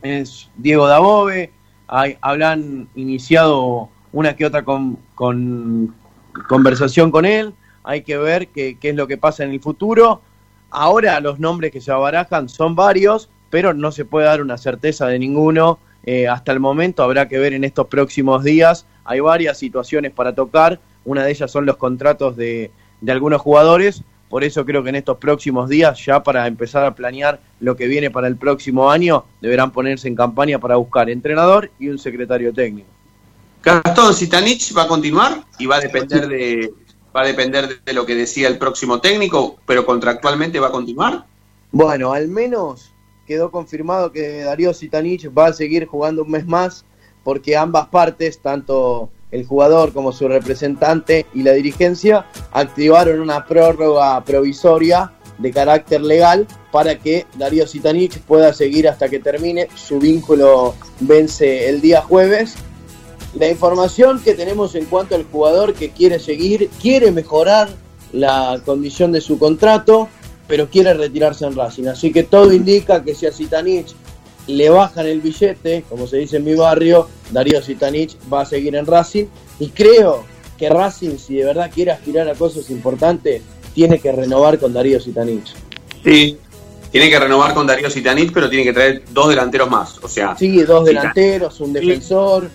es 0.03 0.48
Diego 0.57 0.86
Dabove. 0.86 1.53
Hay, 1.88 2.16
habrán 2.20 2.88
iniciado 2.94 3.88
una 4.12 4.36
que 4.36 4.46
otra 4.46 4.64
con 4.64 4.98
conversación 6.48 7.11
con 7.11 7.24
él. 7.24 7.55
Hay 7.82 8.03
que 8.03 8.16
ver 8.16 8.48
qué, 8.48 8.78
qué 8.78 8.90
es 8.90 8.96
lo 8.96 9.07
que 9.07 9.18
pasa 9.18 9.44
en 9.44 9.51
el 9.51 9.61
futuro. 9.61 10.20
Ahora 10.70 11.18
los 11.20 11.40
nombres 11.40 11.72
que 11.72 11.80
se 11.80 11.90
abarajan 11.90 12.48
son 12.48 12.76
varios, 12.76 13.28
pero 13.51 13.74
no 13.74 13.90
se 13.90 14.05
puede 14.05 14.26
dar 14.26 14.40
una 14.40 14.57
certeza 14.57 15.07
de 15.07 15.18
ninguno. 15.18 15.78
Eh, 16.05 16.28
hasta 16.28 16.53
el 16.53 16.61
momento 16.61 17.03
habrá 17.03 17.28
que 17.28 17.38
ver 17.38 17.53
en 17.53 17.64
estos 17.64 17.88
próximos 17.88 18.44
días. 18.44 18.86
Hay 19.05 19.20
varias 19.20 19.59
situaciones 19.59 20.12
para 20.12 20.34
tocar. 20.34 20.80
Una 21.05 21.24
de 21.24 21.30
ellas 21.30 21.51
son 21.51 21.66
los 21.66 21.76
contratos 21.76 22.36
de, 22.36 22.70
de 23.01 23.12
algunos 23.12 23.40
jugadores. 23.40 24.03
Por 24.28 24.44
eso 24.44 24.64
creo 24.64 24.82
que 24.82 24.90
en 24.90 24.96
estos 24.96 25.18
próximos 25.18 25.68
días, 25.68 26.05
ya 26.05 26.22
para 26.22 26.46
empezar 26.46 26.84
a 26.84 26.94
planear 26.94 27.40
lo 27.59 27.76
que 27.76 27.88
viene 27.88 28.11
para 28.11 28.28
el 28.28 28.36
próximo 28.36 28.90
año, 28.90 29.24
deberán 29.40 29.72
ponerse 29.72 30.07
en 30.07 30.14
campaña 30.14 30.59
para 30.59 30.76
buscar 30.76 31.11
entrenador 31.11 31.70
y 31.80 31.88
un 31.88 31.98
secretario 31.98 32.53
técnico. 32.53 32.88
Gastón 33.62 34.14
Sitanich 34.14 34.74
va 34.76 34.84
a 34.84 34.88
continuar 34.88 35.44
y 35.59 35.66
va 35.66 35.76
a 35.76 35.80
depender 35.80 36.28
de 36.28 36.72
va 37.14 37.22
a 37.22 37.26
depender 37.26 37.82
de 37.84 37.92
lo 37.92 38.07
que 38.07 38.14
decía 38.14 38.48
el 38.48 38.59
próximo 38.59 39.01
técnico, 39.01 39.59
pero 39.66 39.84
contractualmente 39.84 40.61
va 40.61 40.68
a 40.68 40.72
continuar. 40.72 41.26
Bueno, 41.72 42.12
al 42.12 42.28
menos 42.28 42.92
quedó 43.26 43.51
confirmado 43.51 44.12
que 44.12 44.42
Darío 44.42 44.72
Sitanich 44.72 45.28
va 45.36 45.46
a 45.46 45.53
seguir 45.53 45.86
jugando 45.86 46.22
un 46.22 46.30
mes 46.30 46.46
más, 46.46 46.84
porque 47.22 47.57
ambas 47.57 47.88
partes, 47.88 48.40
tanto 48.40 49.11
el 49.30 49.46
jugador 49.46 49.92
como 49.92 50.12
su 50.12 50.28
representante 50.28 51.26
y 51.34 51.42
la 51.42 51.52
dirigencia, 51.52 52.26
activaron 52.52 53.20
una 53.20 53.46
prórroga 53.46 54.22
provisoria 54.24 55.12
de 55.38 55.50
carácter 55.50 56.02
legal 56.02 56.46
para 56.70 56.98
que 56.98 57.26
Darío 57.38 57.66
Sitanich 57.66 58.18
pueda 58.20 58.52
seguir 58.52 58.88
hasta 58.88 59.08
que 59.08 59.18
termine. 59.18 59.68
Su 59.74 59.98
vínculo 59.98 60.74
vence 61.00 61.68
el 61.68 61.80
día 61.80 62.02
jueves 62.02 62.56
la 63.34 63.48
información 63.48 64.20
que 64.20 64.34
tenemos 64.34 64.74
en 64.74 64.86
cuanto 64.86 65.14
al 65.14 65.24
jugador 65.24 65.74
que 65.74 65.90
quiere 65.90 66.18
seguir, 66.18 66.68
quiere 66.80 67.12
mejorar 67.12 67.68
la 68.12 68.60
condición 68.64 69.12
de 69.12 69.20
su 69.20 69.38
contrato, 69.38 70.08
pero 70.48 70.68
quiere 70.68 70.94
retirarse 70.94 71.46
en 71.46 71.54
Racing. 71.54 71.86
Así 71.86 72.12
que 72.12 72.24
todo 72.24 72.52
indica 72.52 73.04
que 73.04 73.14
si 73.14 73.26
a 73.26 73.32
Sitanich 73.32 73.94
le 74.47 74.70
bajan 74.70 75.07
el 75.07 75.20
billete, 75.20 75.84
como 75.88 76.07
se 76.07 76.18
dice 76.18 76.38
en 76.38 76.45
mi 76.45 76.55
barrio, 76.55 77.09
Darío 77.30 77.62
Sitanich 77.62 78.16
va 78.32 78.43
a 78.43 78.47
seguir 78.47 78.74
en 78.76 78.86
Racing. 78.86 79.26
Y 79.59 79.68
creo 79.68 80.24
que 80.59 80.68
Racing, 80.68 81.16
si 81.16 81.36
de 81.36 81.45
verdad 81.45 81.70
quiere 81.72 81.93
aspirar 81.93 82.28
a 82.28 82.34
cosas 82.34 82.70
importantes, 82.70 83.43
tiene 83.74 83.99
que 83.99 84.12
renovar 84.12 84.59
con 84.59 84.72
Darío 84.72 85.01
Sitanich. 85.01 85.55
Sí, 86.03 86.38
tiene 86.91 87.09
que 87.09 87.18
renovar 87.18 87.55
con 87.55 87.66
Darío 87.66 87.88
Sitanich, 87.91 88.32
pero 88.32 88.49
tiene 88.49 88.64
que 88.64 88.72
traer 88.72 89.05
dos 89.11 89.28
delanteros 89.28 89.70
más. 89.70 89.99
O 90.03 90.09
sea, 90.09 90.36
sí, 90.36 90.62
dos 90.62 90.84
delanteros, 90.84 91.61
un 91.61 91.72
defensor. 91.72 92.51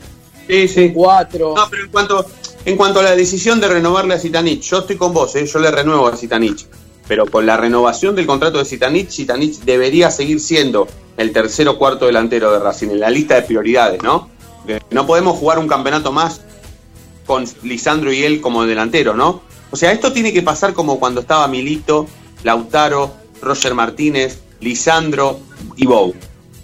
Sí, 0.47 0.67
sí. 0.67 0.91
Cuatro. 0.93 1.53
No, 1.55 1.67
pero 1.69 1.85
en 1.85 1.89
cuanto, 1.89 2.25
en 2.65 2.77
cuanto 2.77 2.99
a 2.99 3.03
la 3.03 3.15
decisión 3.15 3.59
de 3.59 3.67
renovarle 3.67 4.13
a 4.13 4.19
Sitanich, 4.19 4.61
yo 4.61 4.79
estoy 4.79 4.97
con 4.97 5.13
vos, 5.13 5.35
¿eh? 5.35 5.45
yo 5.45 5.59
le 5.59 5.71
renuevo 5.71 6.07
a 6.07 6.15
Sitanich. 6.15 6.67
Pero 7.07 7.25
con 7.25 7.45
la 7.45 7.57
renovación 7.57 8.15
del 8.15 8.25
contrato 8.25 8.57
de 8.57 8.65
Sitanich, 8.65 9.09
Sitanich 9.09 9.59
debería 9.59 10.09
seguir 10.09 10.39
siendo 10.39 10.87
el 11.17 11.31
tercer 11.31 11.67
o 11.67 11.77
cuarto 11.77 12.05
delantero 12.05 12.51
de 12.51 12.59
Racing 12.59 12.89
en 12.89 12.99
la 12.99 13.09
lista 13.09 13.35
de 13.35 13.43
prioridades, 13.43 14.01
¿no? 14.01 14.29
No 14.89 15.05
podemos 15.05 15.37
jugar 15.37 15.59
un 15.59 15.67
campeonato 15.67 16.11
más 16.11 16.41
con 17.25 17.45
Lisandro 17.63 18.11
y 18.11 18.23
él 18.23 18.41
como 18.41 18.65
delantero, 18.65 19.13
¿no? 19.13 19.41
O 19.71 19.75
sea, 19.75 19.91
esto 19.91 20.11
tiene 20.11 20.33
que 20.33 20.41
pasar 20.41 20.73
como 20.73 20.99
cuando 20.99 21.21
estaba 21.21 21.47
Milito, 21.47 22.07
Lautaro, 22.43 23.13
Roger 23.41 23.73
Martínez, 23.73 24.41
Lisandro 24.59 25.39
y 25.75 25.85
Bou 25.85 26.13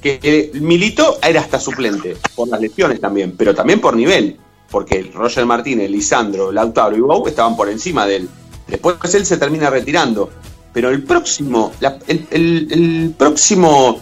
que 0.02 0.52
Milito 0.56 1.20
era 1.22 1.42
hasta 1.42 1.60
suplente, 1.60 2.18
por 2.36 2.48
las 2.48 2.60
lesiones 2.60 3.00
también, 3.00 3.36
pero 3.38 3.54
también 3.54 3.80
por 3.80 3.96
nivel, 3.96 4.38
porque 4.70 5.10
Roger 5.14 5.46
Martínez, 5.46 5.90
Lisandro, 5.90 6.52
Lautaro 6.52 6.98
y 6.98 7.02
Bou 7.02 7.28
estaban 7.28 7.56
por 7.56 7.70
encima 7.70 8.06
de 8.08 8.16
él. 8.18 8.30
Después 8.72 9.14
él 9.14 9.26
se 9.26 9.38
termina 9.38 9.70
retirando. 9.70 10.32
Pero 10.74 10.90
el 10.90 11.04
próximo, 11.04 11.74
el, 12.08 13.14
próximo 13.18 14.00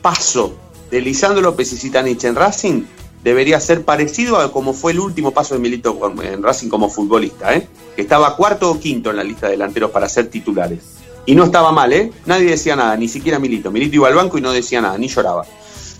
paso 0.00 0.56
de 0.90 1.00
Lisandro 1.00 1.42
López 1.42 1.72
y 1.72 1.76
Zitanich 1.76 2.22
en 2.24 2.36
Racing 2.36 2.84
debería 3.24 3.58
ser 3.58 3.84
parecido 3.84 4.38
a 4.38 4.52
como 4.52 4.72
fue 4.72 4.92
el 4.92 5.00
último 5.00 5.32
paso 5.32 5.54
de 5.54 5.60
Milito 5.60 5.98
en 6.22 6.42
Racing 6.42 6.68
como 6.68 6.88
futbolista, 6.88 7.54
¿eh? 7.54 7.68
que 7.96 8.02
estaba 8.02 8.36
cuarto 8.36 8.70
o 8.70 8.78
quinto 8.78 9.10
en 9.10 9.16
la 9.16 9.24
lista 9.24 9.46
de 9.46 9.52
delanteros 9.52 9.90
para 9.90 10.08
ser 10.08 10.28
titulares. 10.28 10.98
Y 11.26 11.34
no 11.34 11.44
estaba 11.44 11.72
mal, 11.72 11.92
¿eh? 11.92 12.12
Nadie 12.26 12.50
decía 12.50 12.76
nada, 12.76 12.96
ni 12.96 13.08
siquiera 13.08 13.38
Milito. 13.38 13.70
Milito 13.70 13.96
iba 13.96 14.08
al 14.08 14.14
banco 14.14 14.38
y 14.38 14.40
no 14.40 14.52
decía 14.52 14.80
nada, 14.80 14.98
ni 14.98 15.08
lloraba. 15.08 15.44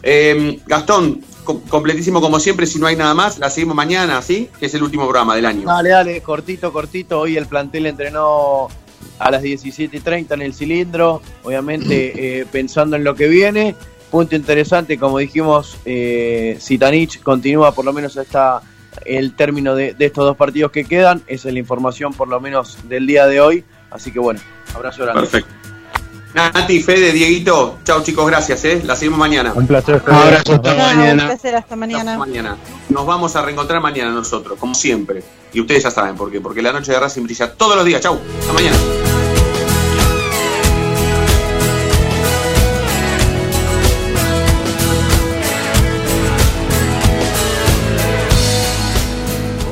Eh, 0.03 0.61
Gastón, 0.66 1.20
completísimo 1.45 2.20
como 2.20 2.38
siempre, 2.40 2.66
si 2.66 2.78
no 2.78 2.86
hay 2.86 2.97
nada 2.97 3.14
más, 3.14 3.38
la 3.38 3.51
seguimos 3.51 3.76
mañana, 3.76 4.22
¿sí? 4.22 4.49
Que 4.59 4.66
es 4.66 4.74
el 4.74 4.82
último 4.82 5.05
programa 5.05 5.34
del 5.34 5.47
año. 5.47 5.66
Dale, 5.66 5.90
dale, 5.90 6.20
cortito, 6.20 6.72
cortito. 6.72 7.20
Hoy 7.20 7.36
el 7.36 7.47
plantel 7.47 7.86
entrenó 7.86 8.68
a 9.18 9.30
las 9.30 9.43
17.30 9.43 10.34
en 10.34 10.43
el 10.43 10.55
cilindro, 10.55 11.22
obviamente 11.43 12.12
eh, 12.40 12.47
pensando 12.51 12.97
en 12.97 13.05
lo 13.05 13.14
que 13.14 13.28
viene. 13.28 13.74
Punto 14.11 14.36
interesante, 14.36 14.99
como 14.99 15.18
dijimos, 15.18 15.78
eh, 15.84 16.59
Zitanich 16.61 17.22
continúa 17.22 17.72
por 17.72 17.84
lo 17.84 17.93
menos 17.93 18.16
hasta 18.18 18.61
el 19.07 19.34
término 19.34 19.74
de, 19.74 19.95
de 19.95 20.05
estos 20.07 20.24
dos 20.24 20.36
partidos 20.36 20.70
que 20.70 20.84
quedan. 20.84 21.22
Esa 21.26 21.49
es 21.49 21.55
la 21.55 21.61
información 21.61 22.12
por 22.12 22.28
lo 22.28 22.40
menos 22.40 22.76
del 22.88 23.07
día 23.07 23.26
de 23.26 23.40
hoy. 23.40 23.64
Así 23.90 24.12
que 24.12 24.18
bueno, 24.18 24.40
abrazo 24.74 25.03
grande. 25.03 25.22
Perfecto. 25.22 25.61
Nati, 26.35 26.83
Fede, 26.83 27.12
Dieguito, 27.12 27.78
chao 27.85 28.03
chicos, 28.03 28.26
gracias, 28.26 28.64
¿eh? 28.64 28.83
La 28.85 28.97
seguimos 28.97 29.18
mañana. 29.18 29.53
Un 29.55 29.66
placer. 29.66 30.01
Fede. 30.01 30.16
Abrazo, 30.16 30.55
hasta 30.55 30.74
mañana. 30.74 31.22
un 31.22 31.28
placer, 31.28 31.55
hasta 31.55 31.76
mañana. 31.76 32.18
mañana. 32.18 32.57
Nos 32.89 33.07
vamos 33.07 33.37
a 33.37 33.43
reencontrar 33.43 33.83
mañana 33.83 34.11
nosotros, 34.11 34.59
como 34.59 34.74
siempre. 34.74 35.22
Y 35.53 35.61
ustedes 35.61 35.83
ya 35.83 35.91
saben 35.91 36.16
por 36.16 36.30
qué, 36.30 36.41
porque 36.41 36.62
la 36.62 36.72
noche 36.72 36.93
de 36.93 37.01
Racing 37.01 37.24
brilla 37.24 37.53
todos 37.53 37.76
los 37.76 37.85
días. 37.85 38.01
Chau, 38.01 38.18
hasta 38.41 38.53
mañana. 38.53 38.76